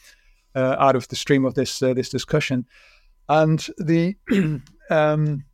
uh, 0.55 0.76
out 0.78 0.97
of 0.97 1.09
the 1.09 1.16
stream 1.16 1.45
of 1.45 1.55
this 1.55 1.82
uh, 1.82 1.95
this 1.95 2.09
discussion. 2.09 2.66
And 3.28 3.66
the 3.78 4.16
um, 4.90 5.45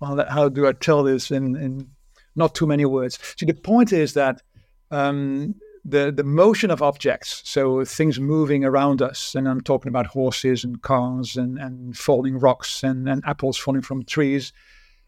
well, 0.00 0.24
how 0.28 0.48
do 0.48 0.66
I 0.66 0.72
tell 0.72 1.02
this 1.02 1.30
in, 1.30 1.56
in 1.56 1.90
not 2.34 2.54
too 2.54 2.66
many 2.66 2.84
words? 2.84 3.18
See, 3.36 3.46
the 3.46 3.54
point 3.54 3.92
is 3.92 4.14
that 4.14 4.42
um, 4.90 5.54
the 5.84 6.12
the 6.12 6.24
motion 6.24 6.70
of 6.70 6.82
objects, 6.82 7.42
so 7.44 7.84
things 7.84 8.20
moving 8.20 8.64
around 8.64 9.02
us, 9.02 9.34
and 9.34 9.48
I'm 9.48 9.60
talking 9.60 9.88
about 9.88 10.06
horses 10.06 10.64
and 10.64 10.80
cars 10.82 11.36
and, 11.36 11.58
and 11.58 11.96
falling 11.96 12.38
rocks 12.38 12.82
and, 12.82 13.08
and 13.08 13.22
apples 13.26 13.58
falling 13.58 13.82
from 13.82 14.04
trees, 14.04 14.52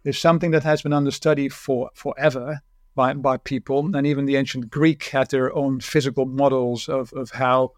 is 0.05 0.18
something 0.18 0.51
that 0.51 0.64
has 0.64 0.82
been 0.82 0.92
under 0.92 1.11
study 1.11 1.49
for 1.49 1.90
forever 1.94 2.61
by, 2.99 3.14
by 3.14 3.36
people. 3.36 3.94
And 3.94 4.05
even 4.09 4.26
the 4.26 4.34
ancient 4.34 4.70
Greek 4.70 5.05
had 5.05 5.30
their 5.30 5.55
own 5.55 5.78
physical 5.78 6.26
models 6.26 6.88
of, 6.88 7.12
of 7.12 7.30
how 7.30 7.72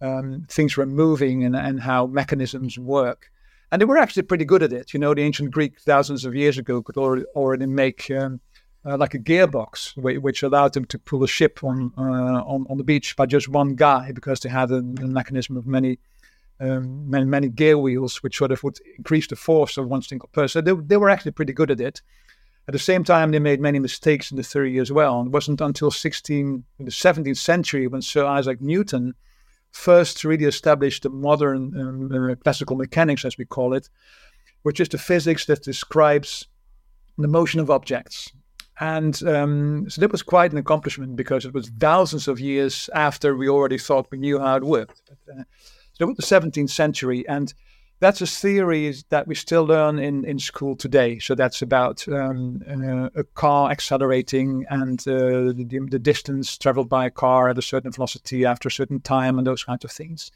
um, 0.00 0.46
things 0.50 0.76
were 0.76 0.84
moving 0.84 1.44
and, 1.44 1.54
and 1.54 1.80
how 1.80 2.08
mechanisms 2.08 2.76
work. 2.76 3.30
And 3.70 3.80
they 3.80 3.86
were 3.86 3.98
actually 3.98 4.24
pretty 4.24 4.44
good 4.44 4.64
at 4.64 4.72
it. 4.72 4.92
You 4.92 4.98
know, 4.98 5.14
the 5.14 5.22
ancient 5.22 5.52
Greek 5.52 5.80
thousands 5.80 6.24
of 6.24 6.34
years 6.34 6.58
ago 6.58 6.82
could 6.82 6.96
already, 6.96 7.24
already 7.36 7.66
make 7.66 8.10
um, 8.10 8.40
uh, 8.84 8.96
like 8.96 9.14
a 9.14 9.18
gearbox, 9.20 9.96
which 9.96 10.42
allowed 10.42 10.72
them 10.72 10.86
to 10.86 10.98
pull 10.98 11.22
a 11.22 11.28
ship 11.28 11.62
on, 11.62 11.92
uh, 11.96 12.42
on, 12.42 12.66
on 12.68 12.76
the 12.76 12.84
beach 12.84 13.14
by 13.14 13.26
just 13.26 13.48
one 13.48 13.76
guy 13.76 14.10
because 14.10 14.40
they 14.40 14.48
had 14.48 14.72
a, 14.72 14.78
a 14.78 15.06
mechanism 15.20 15.56
of 15.56 15.68
many, 15.68 16.00
um, 16.58 17.08
many, 17.08 17.26
many 17.26 17.48
gear 17.48 17.78
wheels, 17.78 18.24
which 18.24 18.38
sort 18.38 18.50
of 18.50 18.64
would 18.64 18.78
increase 18.98 19.28
the 19.28 19.36
force 19.36 19.76
of 19.76 19.86
one 19.86 20.02
single 20.02 20.28
person. 20.32 20.64
They, 20.64 20.72
they 20.72 20.96
were 20.96 21.10
actually 21.10 21.30
pretty 21.30 21.52
good 21.52 21.70
at 21.70 21.80
it. 21.80 22.02
At 22.66 22.72
the 22.72 22.78
same 22.78 23.04
time, 23.04 23.30
they 23.30 23.38
made 23.38 23.60
many 23.60 23.78
mistakes 23.78 24.30
in 24.30 24.36
the 24.36 24.42
theory 24.42 24.78
as 24.78 24.90
well. 24.90 25.20
And 25.20 25.28
it 25.28 25.32
wasn't 25.32 25.60
until 25.60 25.90
16, 25.90 26.64
in 26.78 26.84
the 26.84 26.90
17th 26.90 27.36
century 27.36 27.86
when 27.86 28.00
Sir 28.00 28.24
Isaac 28.24 28.60
Newton 28.60 29.14
first 29.70 30.24
really 30.24 30.46
established 30.46 31.02
the 31.02 31.10
modern 31.10 31.78
um, 31.78 32.30
uh, 32.30 32.34
classical 32.36 32.76
mechanics, 32.76 33.24
as 33.24 33.36
we 33.36 33.44
call 33.44 33.74
it, 33.74 33.90
which 34.62 34.80
is 34.80 34.88
the 34.88 34.98
physics 34.98 35.44
that 35.46 35.62
describes 35.62 36.46
the 37.18 37.28
motion 37.28 37.60
of 37.60 37.70
objects. 37.70 38.32
And 38.80 39.20
um, 39.28 39.88
so 39.88 40.00
that 40.00 40.10
was 40.10 40.22
quite 40.22 40.52
an 40.52 40.58
accomplishment 40.58 41.16
because 41.16 41.44
it 41.44 41.54
was 41.54 41.70
thousands 41.78 42.28
of 42.28 42.40
years 42.40 42.88
after 42.94 43.36
we 43.36 43.48
already 43.48 43.78
thought 43.78 44.10
we 44.10 44.18
knew 44.18 44.38
how 44.38 44.56
it 44.56 44.64
worked. 44.64 45.02
But, 45.06 45.32
uh, 45.32 45.42
so 45.92 46.04
it 46.04 46.06
was 46.06 46.16
the 46.16 46.40
17th 46.40 46.70
century, 46.70 47.24
and 47.28 47.54
that's 48.00 48.20
a 48.20 48.26
theory 48.26 48.92
that 49.08 49.26
we 49.26 49.34
still 49.34 49.64
learn 49.64 49.98
in, 49.98 50.24
in 50.24 50.38
school 50.38 50.76
today. 50.76 51.18
So 51.18 51.34
that's 51.34 51.62
about 51.62 52.06
um, 52.08 52.62
uh, 52.68 53.08
a 53.20 53.24
car 53.24 53.70
accelerating 53.70 54.66
and 54.68 55.00
uh, 55.06 55.52
the, 55.52 55.86
the, 55.90 55.98
distance 55.98 56.58
traveled 56.58 56.88
by 56.88 57.06
a 57.06 57.10
car 57.10 57.48
at 57.48 57.58
a 57.58 57.62
certain 57.62 57.92
velocity 57.92 58.44
after 58.44 58.68
a 58.68 58.72
certain 58.72 59.00
time 59.00 59.38
and 59.38 59.46
those 59.46 59.64
kinds 59.64 59.84
of 59.84 59.90
things. 59.90 60.30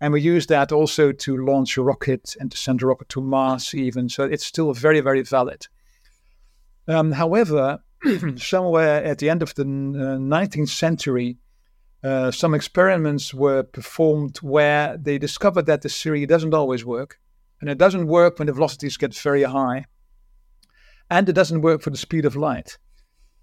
And 0.00 0.12
we 0.12 0.20
use 0.20 0.46
that 0.46 0.72
also 0.72 1.12
to 1.12 1.36
launch 1.36 1.76
a 1.76 1.82
rocket 1.82 2.34
and 2.40 2.50
to 2.50 2.56
send 2.56 2.82
a 2.82 2.86
rocket 2.86 3.08
to 3.10 3.20
Mars, 3.20 3.74
even. 3.74 4.08
So 4.08 4.24
it's 4.24 4.44
still 4.44 4.72
very, 4.72 5.00
very 5.00 5.22
valid. 5.22 5.66
Um, 6.88 7.12
however, 7.12 7.82
somewhere 8.36 9.04
at 9.04 9.18
the 9.18 9.30
end 9.30 9.42
of 9.42 9.54
the 9.54 9.62
uh, 9.62 10.18
19th 10.18 10.70
century, 10.70 11.38
uh, 12.02 12.30
some 12.30 12.54
experiments 12.54 13.32
were 13.32 13.62
performed 13.62 14.38
where 14.38 14.96
they 14.96 15.18
discovered 15.18 15.66
that 15.66 15.82
the 15.82 15.88
theory 15.88 16.26
doesn't 16.26 16.54
always 16.54 16.84
work. 16.84 17.18
And 17.60 17.70
it 17.70 17.78
doesn't 17.78 18.08
work 18.08 18.38
when 18.38 18.46
the 18.46 18.52
velocities 18.52 18.96
get 18.96 19.14
very 19.14 19.44
high. 19.44 19.84
And 21.08 21.28
it 21.28 21.34
doesn't 21.34 21.62
work 21.62 21.80
for 21.80 21.90
the 21.90 21.96
speed 21.96 22.24
of 22.24 22.34
light. 22.34 22.76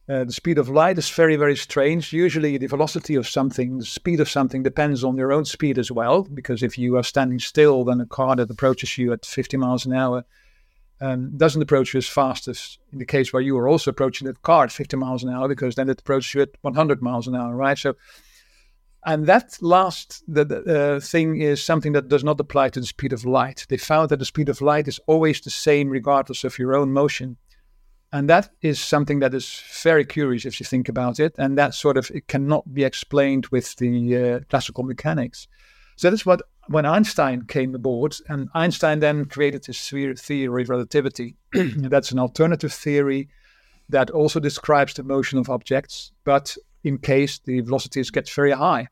Uh, 0.10 0.24
the 0.26 0.34
speed 0.34 0.58
of 0.58 0.68
light 0.68 0.98
is 0.98 1.10
very, 1.10 1.36
very 1.36 1.56
strange. 1.56 2.12
Usually, 2.12 2.58
the 2.58 2.68
velocity 2.68 3.16
of 3.16 3.28
something, 3.28 3.78
the 3.78 3.86
speed 3.86 4.20
of 4.20 4.30
something, 4.30 4.64
depends 4.64 5.04
on 5.04 5.16
your 5.16 5.32
own 5.32 5.46
speed 5.46 5.78
as 5.78 5.92
well. 5.92 6.24
Because 6.24 6.64
if 6.64 6.78
you 6.78 6.98
are 6.98 7.04
standing 7.04 7.40
still, 7.40 7.86
then 7.86 8.02
a 8.02 8.06
car 8.08 8.36
that 8.36 8.50
approaches 8.50 8.98
you 8.98 9.14
at 9.14 9.26
50 9.26 9.56
miles 9.56 9.86
an 9.86 9.94
hour 9.94 10.26
um, 11.00 11.38
doesn't 11.38 11.62
approach 11.62 11.94
you 11.94 12.00
as 12.00 12.08
fast 12.08 12.48
as 12.48 12.78
in 12.92 13.00
the 13.00 13.06
case 13.06 13.32
where 13.32 13.42
you 13.42 13.58
are 13.58 13.68
also 13.68 13.92
approaching 13.92 14.28
that 14.28 14.42
car 14.42 14.66
at 14.66 14.72
50 14.72 14.98
miles 14.98 15.24
an 15.24 15.30
hour, 15.30 15.48
because 15.48 15.76
then 15.76 15.90
it 15.90 16.02
approaches 16.02 16.34
you 16.34 16.42
at 16.42 16.50
100 16.62 17.02
miles 17.02 17.28
an 17.28 17.36
hour, 17.36 17.56
right? 17.56 17.78
So, 17.78 17.96
and 19.06 19.26
that 19.28 19.58
last 19.62 20.24
the, 20.28 20.44
uh, 20.44 21.00
thing 21.00 21.42
is 21.42 21.64
something 21.64 21.94
that 21.94 22.10
does 22.10 22.24
not 22.24 22.40
apply 22.40 22.70
to 22.70 22.80
the 22.80 22.86
speed 22.86 23.14
of 23.14 23.26
light. 23.26 23.66
They 23.70 23.78
found 23.78 24.10
that 24.10 24.20
the 24.20 24.26
speed 24.26 24.50
of 24.50 24.62
light 24.62 24.88
is 24.88 25.00
always 25.08 25.40
the 25.40 25.50
same 25.50 25.90
regardless 25.90 26.44
of 26.44 26.60
your 26.60 26.76
own 26.76 26.92
motion. 26.92 27.38
And 28.12 28.30
that 28.30 28.50
is 28.62 28.80
something 28.80 29.20
that 29.20 29.34
is 29.34 29.62
very 29.84 30.04
curious 30.04 30.46
if 30.46 30.60
you 30.60 30.66
think 30.66 30.90
about 30.90 31.20
it. 31.20 31.36
And 31.38 31.58
that 31.58 31.76
sort 31.76 31.96
of 31.96 32.12
it 32.14 32.28
cannot 32.28 32.74
be 32.74 32.84
explained 32.84 33.48
with 33.48 33.76
the 33.78 34.18
uh, 34.18 34.40
classical 34.50 34.84
mechanics. 34.84 35.48
So 35.96 36.10
that's 36.10 36.26
what 36.26 36.42
when 36.68 36.86
Einstein 36.86 37.46
came 37.46 37.74
aboard, 37.74 38.16
and 38.28 38.48
Einstein 38.54 39.00
then 39.00 39.26
created 39.26 39.66
his 39.66 39.90
theory 39.90 40.64
of 40.64 40.70
relativity. 40.70 41.36
That's 41.54 42.12
an 42.12 42.20
alternative 42.20 42.72
theory 42.72 43.28
that 43.90 44.12
also 44.12 44.40
describes 44.40 44.94
the 44.94 45.04
motion 45.04 45.40
of 45.40 45.50
objects, 45.50 46.12
but 46.24 46.56
in 46.84 46.98
case 46.98 47.40
the 47.40 47.62
velocities 47.62 48.12
get 48.12 48.30
very 48.30 48.52
high. 48.52 48.88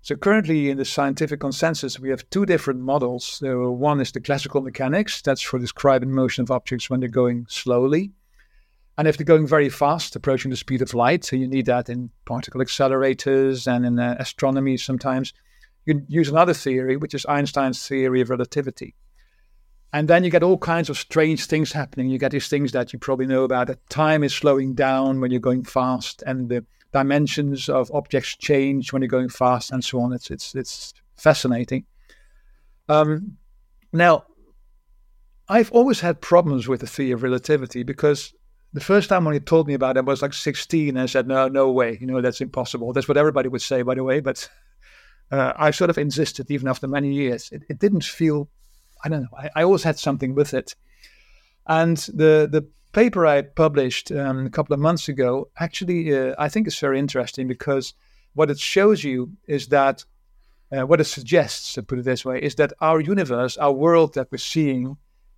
So 0.00 0.16
currently 0.16 0.70
in 0.70 0.78
the 0.78 0.84
scientific 0.84 1.40
consensus, 1.40 1.98
we 1.98 2.10
have 2.10 2.28
two 2.30 2.46
different 2.46 2.80
models. 2.80 3.24
So 3.24 3.70
one 3.70 4.00
is 4.00 4.12
the 4.12 4.20
classical 4.20 4.62
mechanics, 4.62 5.20
that's 5.20 5.42
for 5.42 5.58
describing 5.58 6.12
motion 6.12 6.42
of 6.42 6.50
objects 6.50 6.88
when 6.88 7.00
they're 7.00 7.08
going 7.08 7.46
slowly. 7.48 8.12
And 8.96 9.06
if 9.06 9.16
they're 9.16 9.24
going 9.24 9.46
very 9.46 9.68
fast, 9.68 10.16
approaching 10.16 10.50
the 10.50 10.56
speed 10.56 10.82
of 10.82 10.94
light, 10.94 11.24
so 11.24 11.36
you 11.36 11.46
need 11.46 11.66
that 11.66 11.88
in 11.88 12.10
particle 12.24 12.60
accelerators 12.60 13.66
and 13.72 13.86
in 13.86 13.98
uh, 13.98 14.16
astronomy 14.18 14.76
sometimes, 14.76 15.32
you 15.84 16.02
use 16.08 16.28
another 16.28 16.54
theory, 16.54 16.96
which 16.96 17.14
is 17.14 17.24
Einstein's 17.26 17.86
theory 17.86 18.20
of 18.20 18.30
relativity. 18.30 18.94
And 19.92 20.08
then 20.08 20.24
you 20.24 20.30
get 20.30 20.42
all 20.42 20.58
kinds 20.58 20.90
of 20.90 20.98
strange 20.98 21.46
things 21.46 21.72
happening. 21.72 22.10
You 22.10 22.18
get 22.18 22.32
these 22.32 22.48
things 22.48 22.72
that 22.72 22.92
you 22.92 22.98
probably 22.98 23.26
know 23.26 23.44
about 23.44 23.68
that 23.68 23.88
time 23.88 24.22
is 24.22 24.34
slowing 24.34 24.74
down 24.74 25.20
when 25.20 25.30
you're 25.30 25.40
going 25.40 25.64
fast, 25.64 26.22
and 26.26 26.48
the 26.48 26.64
dimensions 26.92 27.68
of 27.68 27.90
objects 27.92 28.36
change 28.36 28.92
when 28.92 29.02
you're 29.02 29.08
going 29.08 29.28
fast, 29.28 29.70
and 29.70 29.84
so 29.84 30.00
on. 30.00 30.12
It's 30.12 30.30
it's 30.30 30.54
it's 30.54 30.94
fascinating. 31.16 31.84
Um, 32.88 33.36
now, 33.92 34.24
I've 35.48 35.70
always 35.72 36.00
had 36.00 36.20
problems 36.20 36.68
with 36.68 36.80
the 36.80 36.86
theory 36.86 37.12
of 37.12 37.22
relativity 37.22 37.82
because 37.82 38.34
the 38.72 38.80
first 38.80 39.08
time 39.08 39.24
when 39.24 39.34
he 39.34 39.40
told 39.40 39.66
me 39.66 39.74
about 39.74 39.96
it, 39.96 40.00
I 40.00 40.02
was 40.02 40.22
like 40.22 40.34
16 40.34 40.90
and 40.90 41.00
I 41.00 41.06
said, 41.06 41.26
no, 41.26 41.48
no 41.48 41.70
way. 41.70 41.96
You 42.00 42.06
know, 42.06 42.20
that's 42.20 42.40
impossible. 42.40 42.92
That's 42.92 43.08
what 43.08 43.16
everybody 43.16 43.48
would 43.48 43.62
say, 43.62 43.82
by 43.82 43.94
the 43.94 44.04
way. 44.04 44.20
But 44.20 44.48
uh, 45.30 45.54
I 45.56 45.70
sort 45.70 45.90
of 45.90 45.98
insisted 45.98 46.50
even 46.50 46.68
after 46.68 46.86
many 46.86 47.12
years. 47.12 47.50
It, 47.50 47.62
it 47.68 47.78
didn't 47.78 48.04
feel, 48.04 48.48
I 49.04 49.08
don't 49.08 49.22
know, 49.22 49.38
I, 49.38 49.50
I, 49.56 49.62
always 49.62 49.82
had 49.82 49.98
something 49.98 50.34
with 50.34 50.52
it. 50.52 50.74
And 51.66 51.96
the, 51.96 52.48
the 52.50 52.66
paper 52.98 53.24
I 53.26 53.42
published 53.42 54.10
um, 54.10 54.46
a 54.46 54.50
couple 54.50 54.74
of 54.74 54.80
months 54.80 55.08
ago 55.08 55.48
actually, 55.58 56.00
uh, 56.16 56.34
I 56.38 56.48
think 56.48 56.66
is 56.66 56.78
very 56.78 56.98
interesting 56.98 57.46
because 57.46 57.94
what 58.34 58.50
it 58.50 58.58
shows 58.58 59.04
you 59.04 59.30
is 59.46 59.68
that, 59.68 60.04
uh, 60.72 60.84
what 60.86 61.00
it 61.00 61.04
suggests, 61.04 61.74
to 61.74 61.82
put 61.82 62.00
it 62.00 62.04
this 62.04 62.24
way, 62.24 62.40
is 62.42 62.56
that 62.56 62.72
our 62.80 63.00
universe, 63.00 63.56
our 63.56 63.72
world 63.72 64.14
that 64.14 64.28
we're 64.32 64.38
seeing, 64.38 64.96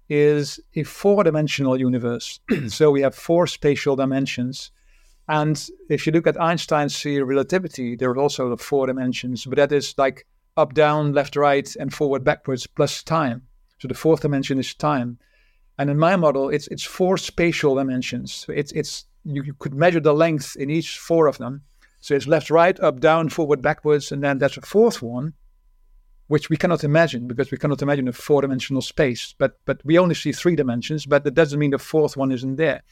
is 0.08 0.58
a 0.74 0.84
four 0.84 1.22
dimensional 1.22 1.78
universe. 1.78 2.40
so 2.68 2.90
we 2.90 3.02
have 3.02 3.14
four 3.14 3.46
spatial 3.46 3.94
dimensions 3.94 4.70
and 5.28 5.70
if 5.88 6.06
you 6.06 6.12
look 6.12 6.26
at 6.26 6.40
Einstein's 6.40 7.00
theory 7.00 7.22
of 7.22 7.28
relativity, 7.28 7.94
there 7.94 8.10
are 8.10 8.18
also 8.18 8.48
the 8.48 8.56
four 8.56 8.88
dimensions, 8.88 9.44
but 9.44 9.56
that 9.56 9.70
is 9.70 9.94
like 9.96 10.26
up, 10.56 10.74
down, 10.74 11.12
left, 11.12 11.36
right, 11.36 11.68
and 11.76 11.94
forward, 11.94 12.24
backwards, 12.24 12.66
plus 12.66 13.04
time. 13.04 13.42
So 13.78 13.86
the 13.86 13.94
fourth 13.94 14.22
dimension 14.22 14.58
is 14.58 14.74
time. 14.74 15.18
And 15.80 15.88
in 15.88 15.98
my 15.98 16.14
model, 16.14 16.50
it's 16.50 16.68
it's 16.68 16.84
four 16.84 17.16
spatial 17.16 17.76
dimensions. 17.76 18.44
It's 18.50 18.70
it's 18.72 19.06
you, 19.24 19.42
you 19.42 19.54
could 19.54 19.72
measure 19.72 19.98
the 20.00 20.12
length 20.12 20.54
in 20.56 20.68
each 20.68 20.98
four 20.98 21.26
of 21.26 21.38
them. 21.38 21.62
So 22.00 22.14
it's 22.14 22.26
left, 22.26 22.50
right, 22.50 22.78
up, 22.80 23.00
down, 23.00 23.30
forward, 23.30 23.62
backwards, 23.62 24.12
and 24.12 24.22
then 24.22 24.36
there's 24.36 24.58
a 24.58 24.60
fourth 24.60 25.00
one, 25.00 25.32
which 26.26 26.50
we 26.50 26.58
cannot 26.58 26.84
imagine 26.84 27.26
because 27.26 27.50
we 27.50 27.56
cannot 27.56 27.80
imagine 27.80 28.08
a 28.08 28.12
four-dimensional 28.12 28.82
space. 28.82 29.34
But 29.38 29.58
but 29.64 29.80
we 29.82 29.98
only 29.98 30.14
see 30.14 30.32
three 30.32 30.54
dimensions. 30.54 31.06
But 31.06 31.24
that 31.24 31.32
doesn't 31.32 31.58
mean 31.58 31.70
the 31.70 31.78
fourth 31.78 32.14
one 32.14 32.30
isn't 32.30 32.56
there. 32.56 32.82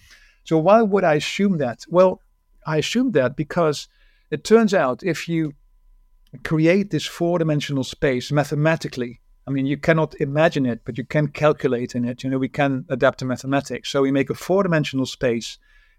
So 0.45 0.57
why 0.57 0.81
would 0.81 1.05
I 1.05 1.17
assume 1.17 1.59
that? 1.59 1.85
Well, 1.91 2.23
I 2.67 2.79
assume 2.79 3.13
that 3.13 3.37
because 3.37 3.87
it 4.31 4.45
turns 4.45 4.73
out 4.73 5.03
if 5.03 5.29
you 5.29 5.53
create 6.43 6.89
this 6.89 7.05
four 7.05 7.39
dimensional 7.39 7.85
space 7.85 8.33
mathematically, 8.33 9.21
I 9.49 9.51
mean, 9.51 9.65
you 9.65 9.79
cannot 9.79 10.15
imagine 10.21 10.67
it, 10.67 10.83
but 10.85 10.99
you 10.99 11.05
can 11.05 11.29
calculate 11.29 11.95
in 11.95 12.05
it. 12.05 12.23
You 12.23 12.29
know, 12.29 12.37
we 12.37 12.51
can 12.51 12.85
adapt 12.91 13.21
to 13.21 13.25
mathematics. 13.25 13.89
So 13.89 14.03
we 14.03 14.11
make 14.11 14.29
a 14.29 14.35
four 14.35 14.63
dimensional 14.63 15.07
space 15.07 15.57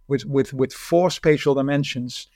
with, 0.08 0.24
with, 0.24 0.54
with 0.54 0.72
four 0.72 1.10
spatial 1.10 1.56
dimensions. 1.56 2.28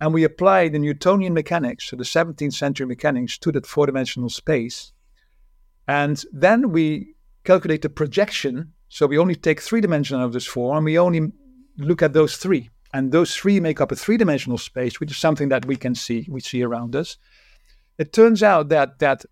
And 0.00 0.14
we 0.14 0.22
apply 0.22 0.68
the 0.68 0.78
Newtonian 0.78 1.34
mechanics, 1.34 1.86
so 1.86 1.96
the 1.96 2.04
17th 2.04 2.52
century 2.52 2.86
mechanics, 2.86 3.36
to 3.38 3.50
that 3.50 3.66
four 3.66 3.86
dimensional 3.86 4.28
space. 4.28 4.92
And 5.88 6.24
then 6.32 6.70
we 6.70 7.16
calculate 7.42 7.82
the 7.82 7.88
projection. 7.88 8.74
So 8.88 9.08
we 9.08 9.18
only 9.18 9.34
take 9.34 9.60
three 9.60 9.80
dimensions 9.80 10.18
out 10.20 10.26
of 10.26 10.32
this 10.34 10.46
four, 10.46 10.76
and 10.76 10.84
we 10.84 10.96
only 10.96 11.32
look 11.78 12.00
at 12.00 12.12
those 12.12 12.36
three. 12.36 12.70
And 12.92 13.10
those 13.10 13.34
three 13.34 13.58
make 13.58 13.80
up 13.80 13.90
a 13.90 13.96
three 13.96 14.18
dimensional 14.18 14.58
space, 14.58 15.00
which 15.00 15.10
is 15.10 15.16
something 15.16 15.48
that 15.48 15.66
we 15.66 15.74
can 15.74 15.96
see, 15.96 16.28
we 16.30 16.40
see 16.40 16.62
around 16.62 16.94
us. 16.94 17.16
It 17.98 18.12
turns 18.12 18.40
out 18.40 18.68
that 18.68 19.00
that 19.00 19.24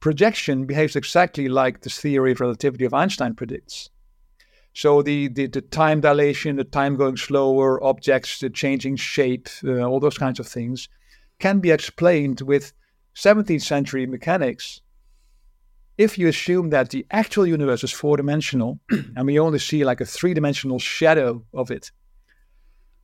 projection 0.00 0.66
behaves 0.66 0.96
exactly 0.96 1.48
like 1.48 1.82
the 1.82 1.90
theory 1.90 2.32
of 2.32 2.40
relativity 2.40 2.84
of 2.84 2.94
Einstein 2.94 3.34
predicts. 3.34 3.90
So 4.72 5.02
the, 5.02 5.28
the, 5.28 5.46
the 5.46 5.60
time 5.60 6.00
dilation, 6.00 6.56
the 6.56 6.64
time 6.64 6.96
going 6.96 7.16
slower, 7.16 7.82
objects 7.82 8.38
the 8.38 8.50
changing 8.50 8.96
shape, 8.96 9.48
uh, 9.64 9.82
all 9.82 10.00
those 10.00 10.18
kinds 10.18 10.40
of 10.40 10.46
things 10.46 10.88
can 11.38 11.60
be 11.60 11.70
explained 11.70 12.40
with 12.42 12.72
17th 13.16 13.62
century 13.62 14.06
mechanics 14.06 14.80
if 16.00 16.16
you 16.16 16.28
assume 16.28 16.70
that 16.70 16.88
the 16.88 17.04
actual 17.10 17.46
universe 17.46 17.84
is 17.84 17.92
four 17.92 18.16
dimensional 18.16 18.80
and 18.90 19.26
we 19.26 19.38
only 19.38 19.58
see 19.58 19.84
like 19.84 20.00
a 20.00 20.06
three 20.06 20.32
dimensional 20.32 20.78
shadow 20.78 21.44
of 21.52 21.70
it, 21.70 21.90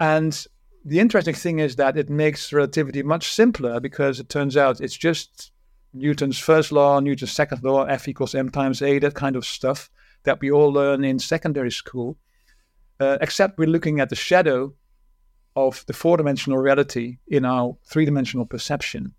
and 0.00 0.46
the 0.82 0.98
interesting 0.98 1.34
thing 1.34 1.58
is 1.58 1.76
that 1.76 1.98
it 1.98 2.08
makes 2.08 2.54
relativity 2.54 3.02
much 3.02 3.30
simpler 3.30 3.80
because 3.80 4.18
it 4.18 4.30
turns 4.30 4.56
out 4.56 4.80
it's 4.80 4.96
just 4.96 5.52
Newton's 5.96 6.38
first 6.38 6.72
law, 6.72 7.00
Newton's 7.00 7.32
second 7.32 7.62
law, 7.62 7.84
F 7.84 8.08
equals 8.08 8.34
m 8.34 8.50
times 8.50 8.82
a, 8.82 8.98
that 8.98 9.14
kind 9.14 9.36
of 9.36 9.44
stuff 9.46 9.90
that 10.24 10.40
we 10.40 10.50
all 10.50 10.72
learn 10.72 11.04
in 11.04 11.18
secondary 11.18 11.70
school. 11.70 12.18
Uh, 12.98 13.18
except 13.20 13.58
we're 13.58 13.68
looking 13.68 14.00
at 14.00 14.08
the 14.08 14.16
shadow 14.16 14.74
of 15.54 15.84
the 15.86 15.92
four 15.92 16.16
dimensional 16.16 16.58
reality 16.58 17.18
in 17.26 17.44
our 17.44 17.76
three 17.84 18.04
dimensional 18.04 18.46
perception. 18.46 19.14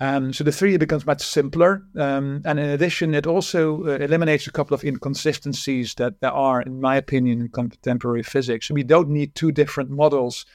Um, 0.00 0.32
so 0.32 0.42
the 0.42 0.50
3D 0.50 0.78
becomes 0.78 1.06
much 1.06 1.22
simpler. 1.22 1.82
Um, 1.96 2.42
and 2.44 2.58
in 2.58 2.68
addition, 2.70 3.14
it 3.14 3.26
also 3.26 3.84
uh, 3.84 3.90
eliminates 3.96 4.46
a 4.46 4.52
couple 4.52 4.74
of 4.74 4.84
inconsistencies 4.84 5.94
that 5.94 6.20
there 6.20 6.32
are, 6.32 6.60
in 6.62 6.80
my 6.80 6.96
opinion, 6.96 7.40
in 7.40 7.48
contemporary 7.48 8.22
physics. 8.22 8.70
We 8.70 8.82
don't 8.82 9.08
need 9.08 9.34
two 9.34 9.52
different 9.52 9.90
models 9.90 10.46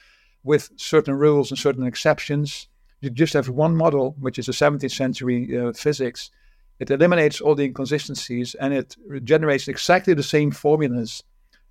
with 0.44 0.70
certain 0.76 1.14
rules 1.14 1.50
and 1.50 1.58
certain 1.58 1.86
exceptions. 1.86 2.68
You 3.00 3.10
just 3.10 3.32
have 3.34 3.48
one 3.48 3.76
model, 3.76 4.14
which 4.18 4.38
is 4.38 4.48
a 4.48 4.52
17th 4.52 4.90
century 4.90 5.58
uh, 5.58 5.72
physics. 5.72 6.30
It 6.78 6.90
eliminates 6.90 7.40
all 7.40 7.54
the 7.54 7.64
inconsistencies 7.64 8.54
and 8.54 8.74
it 8.74 8.96
generates 9.24 9.68
exactly 9.68 10.14
the 10.14 10.22
same 10.22 10.50
formulas 10.50 11.22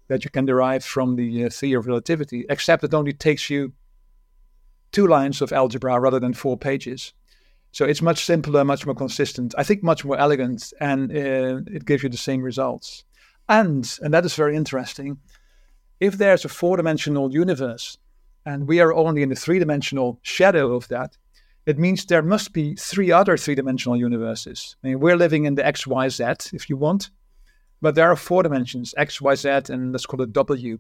that 0.08 0.24
you 0.24 0.32
can 0.32 0.46
derive 0.46 0.84
from 0.84 1.16
the 1.16 1.46
uh, 1.46 1.50
theory 1.50 1.74
of 1.74 1.88
relativity, 1.88 2.46
except 2.50 2.84
it 2.84 2.94
only 2.94 3.14
takes 3.14 3.50
you 3.50 3.74
two 4.92 5.08
lines 5.08 5.42
of 5.42 5.54
algebra 5.54 6.00
rather 6.00 6.20
than 6.20 6.34
four 6.34 6.58
pages. 6.58 7.14
So 7.72 7.86
it's 7.86 8.02
much 8.02 8.26
simpler, 8.26 8.66
much 8.66 8.86
more 8.86 8.96
consistent. 8.96 9.54
I 9.58 9.64
think 9.64 9.84
much 9.84 10.04
more 10.04 10.18
elegant, 10.18 10.74
and 10.82 11.12
uh, 11.12 11.62
it 11.72 11.86
gives 11.86 12.02
you 12.02 12.10
the 12.10 12.18
same 12.18 12.42
results. 12.42 13.04
And 13.48 13.88
and 14.02 14.14
that 14.14 14.26
is 14.26 14.36
very 14.36 14.56
interesting. 14.56 15.20
If 16.00 16.18
there's 16.18 16.46
a 16.46 16.50
four-dimensional 16.50 17.34
universe, 17.34 17.98
and 18.46 18.68
we 18.68 18.80
are 18.80 18.94
only 18.94 19.22
in 19.22 19.30
the 19.30 19.36
three-dimensional 19.36 20.20
shadow 20.22 20.76
of 20.76 20.88
that, 20.88 21.18
it 21.66 21.78
means 21.78 22.06
there 22.06 22.22
must 22.22 22.54
be 22.54 22.76
three 22.76 23.12
other 23.12 23.38
three-dimensional 23.38 23.98
universes. 23.98 24.76
I 24.84 24.88
mean, 24.88 25.00
we're 25.00 25.18
living 25.18 25.46
in 25.46 25.56
the 25.56 25.66
X, 25.66 25.86
Y, 25.86 26.10
Z, 26.10 26.24
if 26.54 26.70
you 26.70 26.78
want, 26.78 27.10
but 27.82 27.96
there 27.96 28.12
are 28.12 28.16
four 28.16 28.44
dimensions: 28.44 28.94
X, 28.98 29.22
Y, 29.22 29.36
Z, 29.36 29.50
and 29.70 29.92
let's 29.92 30.06
call 30.06 30.22
it 30.22 30.34
W. 30.34 30.80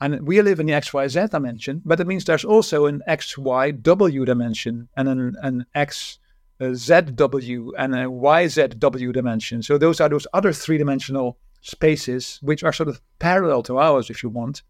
And 0.00 0.26
we 0.26 0.42
live 0.42 0.60
in 0.60 0.66
the 0.66 0.72
XYZ 0.72 1.30
dimension, 1.30 1.80
but 1.84 2.00
it 2.00 2.06
means 2.06 2.24
there's 2.24 2.44
also 2.44 2.86
an 2.86 3.00
XYW 3.08 4.26
dimension 4.26 4.88
and 4.96 5.08
an, 5.08 5.36
an 5.40 5.66
XZW 5.74 7.70
and 7.78 7.94
a 7.94 8.04
YZW 8.06 9.12
dimension. 9.12 9.62
So 9.62 9.78
those 9.78 10.00
are 10.00 10.08
those 10.08 10.26
other 10.34 10.52
three 10.52 10.78
dimensional 10.78 11.38
spaces, 11.60 12.38
which 12.42 12.64
are 12.64 12.72
sort 12.72 12.88
of 12.88 13.00
parallel 13.18 13.62
to 13.62 13.78
ours, 13.78 14.10
if 14.10 14.22
you 14.22 14.28
want. 14.28 14.62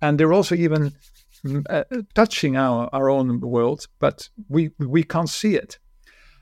And 0.00 0.18
they're 0.18 0.32
also 0.32 0.54
even 0.54 0.92
mm, 1.44 1.64
uh, 1.68 1.84
touching 2.14 2.56
our, 2.56 2.88
our 2.92 3.10
own 3.10 3.40
world, 3.40 3.86
but 3.98 4.28
we, 4.48 4.70
we 4.78 5.02
can't 5.02 5.28
see 5.28 5.56
it. 5.56 5.78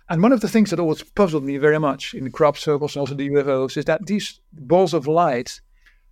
And 0.08 0.22
one 0.22 0.32
of 0.32 0.40
the 0.40 0.48
things 0.48 0.70
that 0.70 0.78
always 0.78 1.02
puzzled 1.02 1.44
me 1.44 1.56
very 1.56 1.80
much 1.80 2.14
in 2.14 2.24
the 2.24 2.30
crop 2.30 2.56
circles 2.56 2.94
and 2.94 3.00
also 3.00 3.14
the 3.14 3.28
UFOs 3.30 3.76
is 3.76 3.86
that 3.86 4.06
these 4.06 4.40
balls 4.52 4.94
of 4.94 5.08
light 5.08 5.60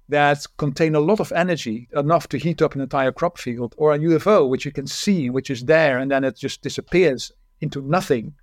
that 0.08 0.44
contain 0.58 0.94
a 0.94 1.00
lot 1.00 1.20
of 1.20 1.32
energy, 1.32 1.88
enough 1.94 2.28
to 2.28 2.38
heat 2.38 2.60
up 2.60 2.74
an 2.74 2.80
entire 2.80 3.12
crop 3.12 3.38
field, 3.38 3.74
or 3.78 3.94
a 3.94 3.98
UFO, 3.98 4.48
which 4.48 4.64
you 4.64 4.72
can 4.72 4.86
see, 4.86 5.30
which 5.30 5.48
is 5.48 5.64
there, 5.64 5.98
and 5.98 6.10
then 6.10 6.24
it 6.24 6.36
just 6.36 6.60
disappears 6.62 7.32
into 7.60 7.80
nothing. 7.80 8.34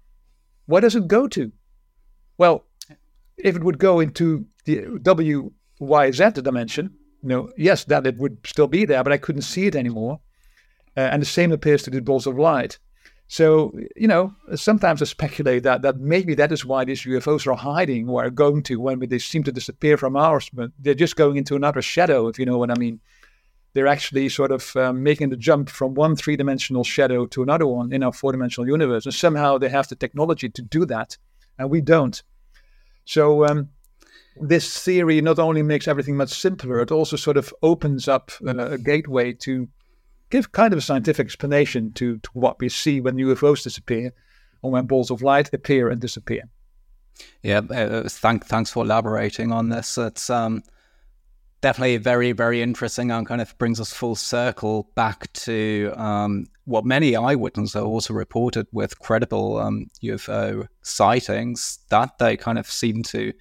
Where 0.65 0.81
does 0.81 0.95
it 0.95 1.07
go 1.07 1.27
to? 1.27 1.51
Well, 2.37 2.65
if 3.37 3.55
it 3.55 3.63
would 3.63 3.77
go 3.77 3.99
into 3.99 4.45
the 4.65 4.77
WYZ 4.79 6.43
dimension, 6.43 6.95
you 7.23 7.29
know, 7.29 7.49
yes, 7.57 7.85
that 7.85 8.07
it 8.07 8.17
would 8.17 8.37
still 8.45 8.67
be 8.67 8.85
there, 8.85 9.03
but 9.03 9.13
I 9.13 9.17
couldn't 9.17 9.43
see 9.43 9.67
it 9.67 9.75
anymore. 9.75 10.19
Uh, 10.97 11.01
and 11.01 11.21
the 11.21 11.25
same 11.25 11.51
appears 11.51 11.83
to 11.83 11.89
the 11.89 12.01
balls 12.01 12.27
of 12.27 12.37
light. 12.37 12.77
So, 13.27 13.73
you 13.95 14.09
know, 14.09 14.35
sometimes 14.55 15.01
I 15.01 15.05
speculate 15.05 15.63
that, 15.63 15.83
that 15.83 15.99
maybe 16.01 16.35
that 16.35 16.51
is 16.51 16.65
why 16.65 16.83
these 16.83 17.03
UFOs 17.03 17.47
are 17.47 17.55
hiding 17.55 18.09
or 18.09 18.25
are 18.25 18.29
going 18.29 18.61
to 18.63 18.75
when 18.75 18.99
they 18.99 19.19
seem 19.19 19.43
to 19.43 19.53
disappear 19.53 19.95
from 19.95 20.17
ours, 20.17 20.49
but 20.51 20.71
they're 20.77 20.93
just 20.93 21.15
going 21.15 21.37
into 21.37 21.55
another 21.55 21.81
shadow, 21.81 22.27
if 22.27 22.37
you 22.37 22.45
know 22.45 22.57
what 22.57 22.71
I 22.71 22.77
mean. 22.77 22.99
They're 23.73 23.87
actually 23.87 24.27
sort 24.27 24.51
of 24.51 24.75
um, 24.75 25.01
making 25.01 25.29
the 25.29 25.37
jump 25.37 25.69
from 25.69 25.93
one 25.93 26.17
three 26.17 26.35
dimensional 26.35 26.83
shadow 26.83 27.25
to 27.27 27.41
another 27.41 27.65
one 27.65 27.93
in 27.93 28.03
our 28.03 28.11
four 28.11 28.33
dimensional 28.33 28.67
universe. 28.67 29.05
And 29.05 29.15
somehow 29.15 29.57
they 29.57 29.69
have 29.69 29.87
the 29.87 29.95
technology 29.95 30.49
to 30.49 30.61
do 30.61 30.85
that, 30.87 31.17
and 31.57 31.69
we 31.69 31.79
don't. 31.79 32.21
So, 33.05 33.45
um, 33.45 33.69
this 34.39 34.79
theory 34.79 35.21
not 35.21 35.39
only 35.39 35.63
makes 35.63 35.87
everything 35.87 36.15
much 36.15 36.29
simpler, 36.29 36.79
it 36.81 36.91
also 36.91 37.15
sort 37.15 37.37
of 37.37 37.53
opens 37.61 38.07
up 38.07 38.31
uh, 38.45 38.55
a 38.57 38.77
gateway 38.77 39.33
to 39.33 39.67
give 40.29 40.51
kind 40.51 40.73
of 40.73 40.79
a 40.79 40.81
scientific 40.81 41.25
explanation 41.25 41.91
to, 41.93 42.17
to 42.19 42.29
what 42.33 42.59
we 42.59 42.69
see 42.69 43.01
when 43.01 43.17
UFOs 43.17 43.63
disappear 43.63 44.13
or 44.61 44.71
when 44.71 44.85
balls 44.85 45.11
of 45.11 45.21
light 45.21 45.53
appear 45.53 45.89
and 45.89 45.99
disappear. 45.99 46.43
Yeah, 47.43 47.59
uh, 47.59 48.07
thank, 48.07 48.45
thanks 48.45 48.71
for 48.71 48.83
elaborating 48.83 49.51
on 49.51 49.69
this. 49.69 49.97
It's 49.97 50.29
um, 50.29 50.63
definitely 51.59 51.97
very, 51.97 52.31
very 52.31 52.61
interesting 52.61 53.11
and 53.11 53.27
kind 53.27 53.41
of 53.41 53.55
brings 53.57 53.79
us 53.79 53.93
full 53.93 54.15
circle 54.15 54.89
back 54.95 55.31
to 55.33 55.93
um, 55.95 56.45
what 56.65 56.85
many 56.85 57.15
eyewitnesses 57.15 57.73
have 57.73 57.85
also 57.85 58.13
reported 58.13 58.67
with 58.71 58.99
credible 58.99 59.57
um, 59.57 59.87
UFO 60.03 60.67
sightings 60.81 61.79
that 61.89 62.17
they 62.17 62.37
kind 62.37 62.57
of 62.57 62.67
seem 62.67 63.03
to 63.03 63.33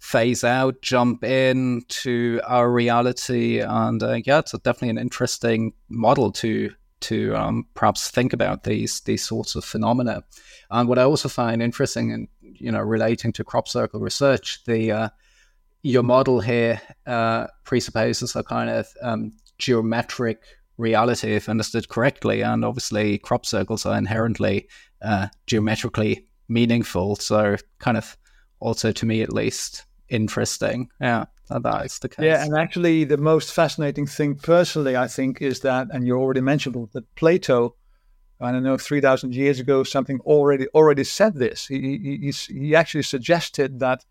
phase 0.00 0.42
out, 0.42 0.80
jump 0.82 1.22
in 1.22 1.82
to 1.88 2.40
our 2.46 2.70
reality, 2.70 3.60
and 3.60 4.02
uh, 4.02 4.18
yeah, 4.24 4.40
it's 4.40 4.52
definitely 4.52 4.90
an 4.90 4.98
interesting 4.98 5.72
model 5.88 6.32
to 6.32 6.72
to 7.00 7.34
um, 7.34 7.66
perhaps 7.74 8.10
think 8.10 8.32
about 8.32 8.64
these 8.64 9.00
these 9.02 9.24
sorts 9.24 9.54
of 9.54 9.64
phenomena. 9.64 10.24
And 10.70 10.88
what 10.88 10.98
I 10.98 11.02
also 11.02 11.28
find 11.28 11.62
interesting, 11.62 12.12
and 12.12 12.28
you 12.40 12.72
know, 12.72 12.80
relating 12.80 13.32
to 13.34 13.44
crop 13.44 13.68
circle 13.68 14.00
research, 14.00 14.64
the 14.64 14.92
uh, 14.92 15.08
your 15.82 16.02
model 16.02 16.40
here 16.40 16.80
uh, 17.06 17.46
presupposes 17.64 18.34
a 18.36 18.42
kind 18.42 18.70
of 18.70 18.88
um, 19.02 19.32
geometric 19.58 20.42
reality, 20.78 21.34
if 21.34 21.48
understood 21.48 21.88
correctly. 21.88 22.42
And 22.42 22.64
obviously, 22.64 23.18
crop 23.18 23.46
circles 23.46 23.86
are 23.86 23.96
inherently 23.96 24.68
uh, 25.02 25.28
geometrically 25.46 26.26
meaningful. 26.48 27.16
So, 27.16 27.56
kind 27.78 27.96
of 27.96 28.16
also 28.60 28.92
to 28.92 29.06
me 29.06 29.22
at 29.22 29.32
least, 29.32 29.84
interesting. 30.10 30.90
Yeah, 31.00 31.26
that 31.48 31.86
is 31.86 31.98
the 31.98 32.08
case. 32.08 32.24
Yeah, 32.24 32.44
and 32.44 32.56
actually, 32.56 33.04
the 33.04 33.16
most 33.16 33.52
fascinating 33.52 34.06
thing, 34.06 34.36
personally, 34.36 34.96
I 34.96 35.06
think, 35.06 35.40
is 35.40 35.60
that, 35.60 35.88
and 35.92 36.06
you 36.06 36.16
already 36.16 36.40
mentioned 36.40 36.76
that 36.92 37.14
Plato, 37.14 37.76
I 38.40 38.52
don't 38.52 38.62
know, 38.62 38.76
three 38.76 39.00
thousand 39.00 39.34
years 39.34 39.60
ago, 39.60 39.82
something 39.82 40.20
already 40.20 40.66
already 40.68 41.04
said 41.04 41.34
this. 41.34 41.66
He 41.66 42.20
he, 42.20 42.32
he 42.48 42.74
actually 42.74 43.04
suggested 43.04 43.80
that 43.80 44.04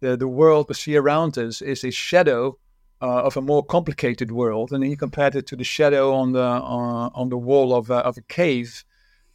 the 0.00 0.16
the 0.16 0.28
world 0.28 0.66
we 0.68 0.74
see 0.74 0.96
around 0.96 1.38
us 1.38 1.62
is 1.62 1.84
a 1.84 1.90
shadow 1.90 2.58
uh, 3.02 3.22
of 3.22 3.36
a 3.36 3.40
more 3.40 3.64
complicated 3.64 4.30
world, 4.30 4.72
and 4.72 4.84
he 4.84 4.96
compared 4.96 5.34
it 5.34 5.46
to 5.46 5.56
the 5.56 5.64
shadow 5.64 6.12
on 6.14 6.32
the 6.32 6.42
uh, 6.42 7.10
on 7.14 7.28
the 7.28 7.38
wall 7.38 7.74
of 7.74 7.90
a, 7.90 7.98
of 7.98 8.18
a 8.18 8.22
cave, 8.22 8.84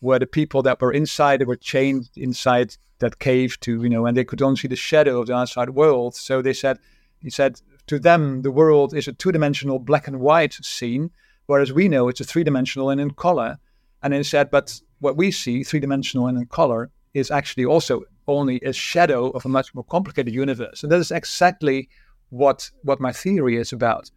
where 0.06 0.20
the 0.20 0.28
people 0.40 0.62
that 0.62 0.80
were 0.82 0.94
inside 0.94 1.42
they 1.42 1.46
were 1.46 1.56
chained 1.74 2.10
inside 2.16 2.78
that 3.00 3.20
cave 3.20 3.60
to 3.60 3.84
you 3.84 3.90
know 3.90 4.06
and 4.06 4.16
they 4.16 4.24
could 4.24 4.42
only 4.42 4.58
see 4.58 4.68
the 4.68 4.76
shadow 4.76 5.20
of 5.20 5.28
the 5.28 5.36
outside 5.36 5.72
world. 5.72 6.16
So 6.16 6.42
they 6.42 6.54
said 6.54 6.78
he 7.20 7.30
said 7.30 7.62
to 7.88 8.00
them 8.00 8.44
the 8.44 8.52
world 8.52 8.94
is 8.94 9.08
a 9.08 9.14
two-dimensional 9.14 9.80
black 9.80 10.08
and 10.08 10.20
white 10.20 10.54
scene 10.54 11.12
whereas 11.48 11.74
we 11.74 11.88
know 11.88 12.08
it's 12.08 12.22
a 12.22 12.24
three-dimensional 12.32 12.90
and 12.90 13.02
in 13.02 13.12
color. 13.12 13.58
And 14.02 14.14
he 14.14 14.24
said 14.24 14.52
but 14.52 14.80
what 15.00 15.18
we 15.18 15.32
see 15.32 15.64
three-dimensional 15.64 16.28
and 16.28 16.38
in 16.38 16.46
color 16.46 16.92
is 17.14 17.32
actually 17.32 17.66
also 17.66 18.04
only 18.28 18.60
a 18.62 18.74
shadow 18.74 19.30
of 19.32 19.46
a 19.46 19.50
much 19.50 19.74
more 19.76 19.84
complicated 19.86 20.34
universe. 20.34 20.84
And 20.84 20.92
that 20.92 21.00
is 21.00 21.12
exactly 21.12 21.90
what 22.30 22.72
what 22.84 23.00
my 23.00 23.12
theory 23.12 23.58
is 23.58 23.74
about 23.74 24.12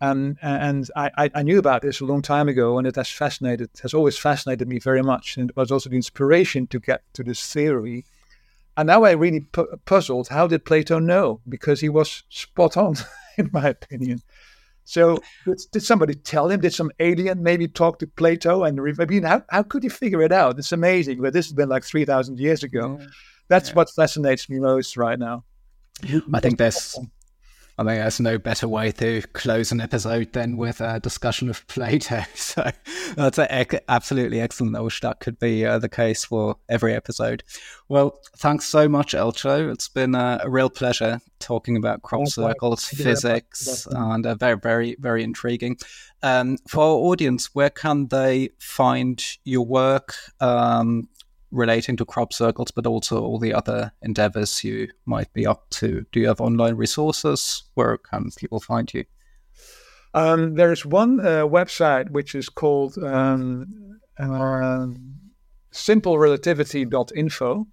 and 0.00 0.38
and 0.40 0.90
I, 0.96 1.30
I 1.34 1.42
knew 1.42 1.58
about 1.58 1.82
this 1.82 2.00
a 2.00 2.04
long 2.04 2.22
time 2.22 2.48
ago, 2.48 2.78
and 2.78 2.86
it 2.86 2.96
has 2.96 3.10
fascinated 3.10 3.70
has 3.82 3.94
always 3.94 4.16
fascinated 4.16 4.68
me 4.68 4.78
very 4.78 5.02
much, 5.02 5.36
and 5.36 5.50
it 5.50 5.56
was 5.56 5.70
also 5.70 5.90
the 5.90 5.96
inspiration 5.96 6.66
to 6.68 6.80
get 6.80 7.02
to 7.14 7.22
this 7.22 7.52
theory. 7.52 8.04
And 8.76 8.86
now 8.86 9.04
I 9.04 9.10
really 9.12 9.40
pu- 9.40 9.76
puzzled. 9.84 10.28
How 10.28 10.46
did 10.46 10.64
Plato 10.64 10.98
know? 10.98 11.40
Because 11.48 11.80
he 11.80 11.88
was 11.88 12.22
spot 12.30 12.76
on, 12.76 12.94
in 13.36 13.50
my 13.52 13.68
opinion. 13.68 14.22
So 14.84 15.18
did, 15.44 15.60
did, 15.70 15.82
somebody 15.82 16.14
tell 16.14 16.48
him? 16.48 16.60
Did 16.60 16.72
some 16.72 16.90
alien 16.98 17.42
maybe 17.42 17.68
talk 17.68 17.98
to 17.98 18.06
Plato? 18.06 18.64
And 18.64 18.80
I 18.98 19.04
mean, 19.04 19.24
how, 19.24 19.44
how 19.50 19.62
could 19.62 19.82
he 19.82 19.88
figure 19.88 20.22
it 20.22 20.32
out? 20.32 20.58
It's 20.58 20.72
amazing. 20.72 21.20
But 21.20 21.32
this 21.34 21.46
has 21.46 21.52
been 21.52 21.68
like 21.68 21.84
three 21.84 22.04
thousand 22.04 22.40
years 22.40 22.62
ago. 22.62 22.96
Yeah. 22.98 23.06
That's 23.48 23.68
yeah. 23.68 23.74
what 23.74 23.90
fascinates 23.90 24.48
me 24.48 24.60
most 24.60 24.96
right 24.96 25.18
now. 25.18 25.44
I 26.32 26.40
think 26.40 26.58
there's 26.58 26.98
I 27.80 27.84
think 27.84 28.02
there's 28.02 28.20
no 28.20 28.36
better 28.36 28.68
way 28.68 28.92
to 28.92 29.22
close 29.32 29.72
an 29.72 29.80
episode 29.80 30.34
than 30.34 30.58
with 30.58 30.82
a 30.82 31.00
discussion 31.00 31.48
of 31.48 31.66
Plato. 31.66 32.20
So 32.34 32.70
that's 33.16 33.38
absolutely 33.88 34.40
excellent. 34.40 34.76
I 34.76 34.80
wish 34.80 35.00
that 35.00 35.20
could 35.20 35.38
be 35.38 35.64
uh, 35.64 35.78
the 35.78 35.88
case 35.88 36.24
for 36.24 36.56
every 36.68 36.94
episode. 36.94 37.42
Well, 37.88 38.18
thanks 38.36 38.66
so 38.66 38.86
much, 38.88 39.14
Eltjo. 39.14 39.72
It's 39.72 39.88
been 39.88 40.14
uh, 40.14 40.40
a 40.42 40.50
real 40.50 40.68
pleasure 40.68 41.20
talking 41.38 41.76
about 41.76 42.02
crop 42.02 42.28
circles, 42.28 42.84
physics, 42.84 43.86
and 43.90 44.26
uh, 44.26 44.34
very, 44.34 44.58
very, 44.58 44.96
very 44.98 45.22
intriguing. 45.22 45.78
Um, 46.22 46.58
for 46.68 46.82
our 46.82 46.96
audience, 46.96 47.54
where 47.54 47.70
can 47.70 48.08
they 48.08 48.50
find 48.58 49.24
your 49.44 49.64
work? 49.64 50.14
Um, 50.40 51.08
relating 51.50 51.96
to 51.96 52.04
crop 52.04 52.32
circles, 52.32 52.70
but 52.70 52.86
also 52.86 53.22
all 53.22 53.38
the 53.38 53.54
other 53.54 53.92
endeavors 54.02 54.62
you 54.64 54.88
might 55.04 55.32
be 55.32 55.46
up 55.46 55.68
to. 55.70 56.06
Do 56.12 56.20
you 56.20 56.28
have 56.28 56.40
online 56.40 56.76
resources? 56.76 57.64
Where 57.74 57.98
can 57.98 58.30
people 58.36 58.60
find 58.60 58.92
you? 58.92 59.04
Um, 60.14 60.54
there's 60.54 60.84
one 60.84 61.20
uh, 61.20 61.46
website 61.46 62.10
which 62.10 62.34
is 62.34 62.48
called 62.48 62.98
um, 62.98 64.00
uh, 64.18 64.86
simplerelativity.info. 65.72 67.66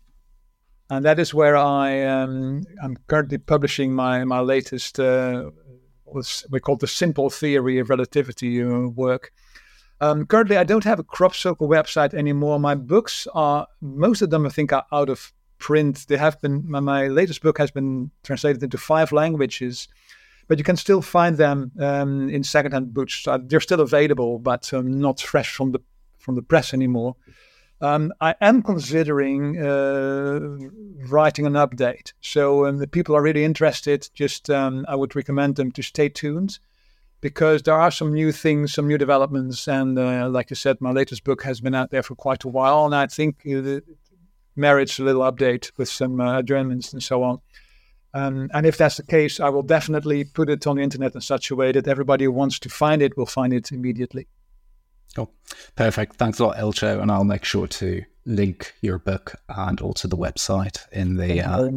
And 0.89 1.03
that 1.03 1.19
is 1.19 1.33
where 1.33 1.57
I 1.57 2.03
um, 2.03 2.63
I'm 2.81 2.95
currently 3.07 3.39
publishing 3.39 3.93
my 3.93 4.23
my 4.23 4.39
latest 4.39 4.99
uh, 4.99 5.49
we 6.49 6.59
call 6.59 6.77
the 6.77 6.87
simple 6.87 7.29
theory 7.29 7.79
of 7.79 7.89
relativity 7.89 8.63
work. 8.63 9.31
Um, 9.99 10.25
currently, 10.25 10.57
I 10.57 10.63
don't 10.63 10.83
have 10.83 10.99
a 10.99 11.03
crop 11.03 11.33
circle 11.33 11.67
website 11.67 12.13
anymore. 12.13 12.59
My 12.59 12.75
books 12.75 13.27
are 13.33 13.67
most 13.81 14.21
of 14.21 14.29
them 14.29 14.45
I 14.45 14.49
think 14.49 14.71
are 14.71 14.85
out 14.91 15.09
of 15.09 15.33
print. 15.57 16.05
They 16.07 16.17
have 16.17 16.39
been 16.41 16.69
my, 16.69 16.79
my 16.79 17.07
latest 17.07 17.41
book 17.41 17.57
has 17.57 17.71
been 17.71 18.11
translated 18.23 18.61
into 18.61 18.77
five 18.77 19.11
languages, 19.11 19.87
but 20.47 20.59
you 20.59 20.63
can 20.63 20.77
still 20.77 21.01
find 21.01 21.37
them 21.37 21.71
um, 21.79 22.29
in 22.29 22.43
secondhand 22.43 22.93
books. 22.93 23.27
Uh, 23.27 23.39
they're 23.41 23.59
still 23.59 23.81
available, 23.81 24.37
but 24.37 24.71
um, 24.73 24.99
not 24.99 25.19
fresh 25.19 25.53
from 25.53 25.71
the 25.71 25.79
from 26.19 26.35
the 26.35 26.43
press 26.43 26.73
anymore. 26.73 27.15
Um, 27.79 28.11
I 28.21 28.35
am 28.41 28.63
considering 28.63 29.61
uh, 29.61 30.39
writing 31.07 31.45
an 31.45 31.53
update. 31.53 32.13
So 32.21 32.65
um, 32.65 32.77
the 32.77 32.87
people 32.87 33.15
are 33.15 33.21
really 33.21 33.45
interested. 33.45 34.09
Just 34.13 34.49
um, 34.49 34.85
I 34.87 34.95
would 34.95 35.15
recommend 35.15 35.55
them 35.55 35.71
to 35.73 35.81
stay 35.83 36.09
tuned 36.09 36.59
because 37.21 37.63
there 37.63 37.73
are 37.73 37.91
some 37.91 38.13
new 38.13 38.31
things, 38.31 38.73
some 38.73 38.87
new 38.87 38.97
developments, 38.97 39.67
and 39.67 39.97
uh, 39.97 40.29
like 40.29 40.51
I 40.51 40.55
said, 40.55 40.79
my 40.79 40.91
latest 40.91 41.23
book 41.23 41.43
has 41.43 41.61
been 41.61 41.75
out 41.75 41.89
there 41.89 42.03
for 42.03 42.15
quite 42.15 42.43
a 42.43 42.47
while, 42.47 42.85
and 42.85 42.95
I 42.95 43.07
think 43.07 43.41
it 43.43 43.83
merits 44.55 44.99
a 44.99 45.03
little 45.03 45.21
update 45.21 45.71
with 45.77 45.89
some 45.89 46.19
uh, 46.19 46.39
adjournments 46.39 46.93
and 46.93 47.01
so 47.01 47.23
on. 47.23 47.39
Um, 48.13 48.49
and 48.53 48.65
if 48.65 48.77
that's 48.77 48.97
the 48.97 49.03
case, 49.03 49.39
I 49.39 49.49
will 49.49 49.63
definitely 49.63 50.23
put 50.23 50.49
it 50.49 50.65
on 50.65 50.77
the 50.77 50.81
internet 50.81 51.13
in 51.13 51.21
such 51.21 51.51
a 51.51 51.55
way 51.55 51.71
that 51.71 51.87
everybody 51.87 52.25
who 52.25 52.31
wants 52.31 52.57
to 52.59 52.69
find 52.69 53.01
it 53.01 53.15
will 53.15 53.25
find 53.25 53.53
it 53.53 53.71
immediately. 53.71 54.27
Cool. 55.15 55.31
Perfect. 55.75 56.15
Thanks 56.15 56.39
a 56.39 56.45
lot, 56.45 56.57
Eltjo. 56.57 57.01
And 57.01 57.11
I'll 57.11 57.23
make 57.23 57.43
sure 57.43 57.67
to 57.67 58.03
link 58.25 58.73
your 58.81 58.97
book 58.99 59.35
and 59.49 59.79
also 59.81 60.07
the 60.07 60.17
website 60.17 60.79
in 60.91 61.17
the 61.17 61.41
uh, 61.41 61.69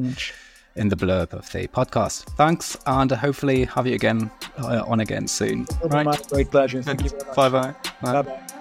in 0.76 0.88
the 0.88 0.96
blurb 0.96 1.32
of 1.32 1.50
the 1.52 1.68
podcast. 1.68 2.24
Thanks, 2.36 2.76
and 2.86 3.10
hopefully 3.10 3.64
have 3.64 3.86
you 3.86 3.94
again 3.94 4.30
uh, 4.58 4.84
on 4.86 5.00
again 5.00 5.26
soon. 5.28 5.66
Right. 5.84 6.28
Great 6.30 6.50
pleasure. 6.50 6.82
Thank 6.82 7.04
you. 7.04 7.10
Bye 7.34 7.48
bye. 7.48 7.74
Bye 8.02 8.22
bye. 8.22 8.59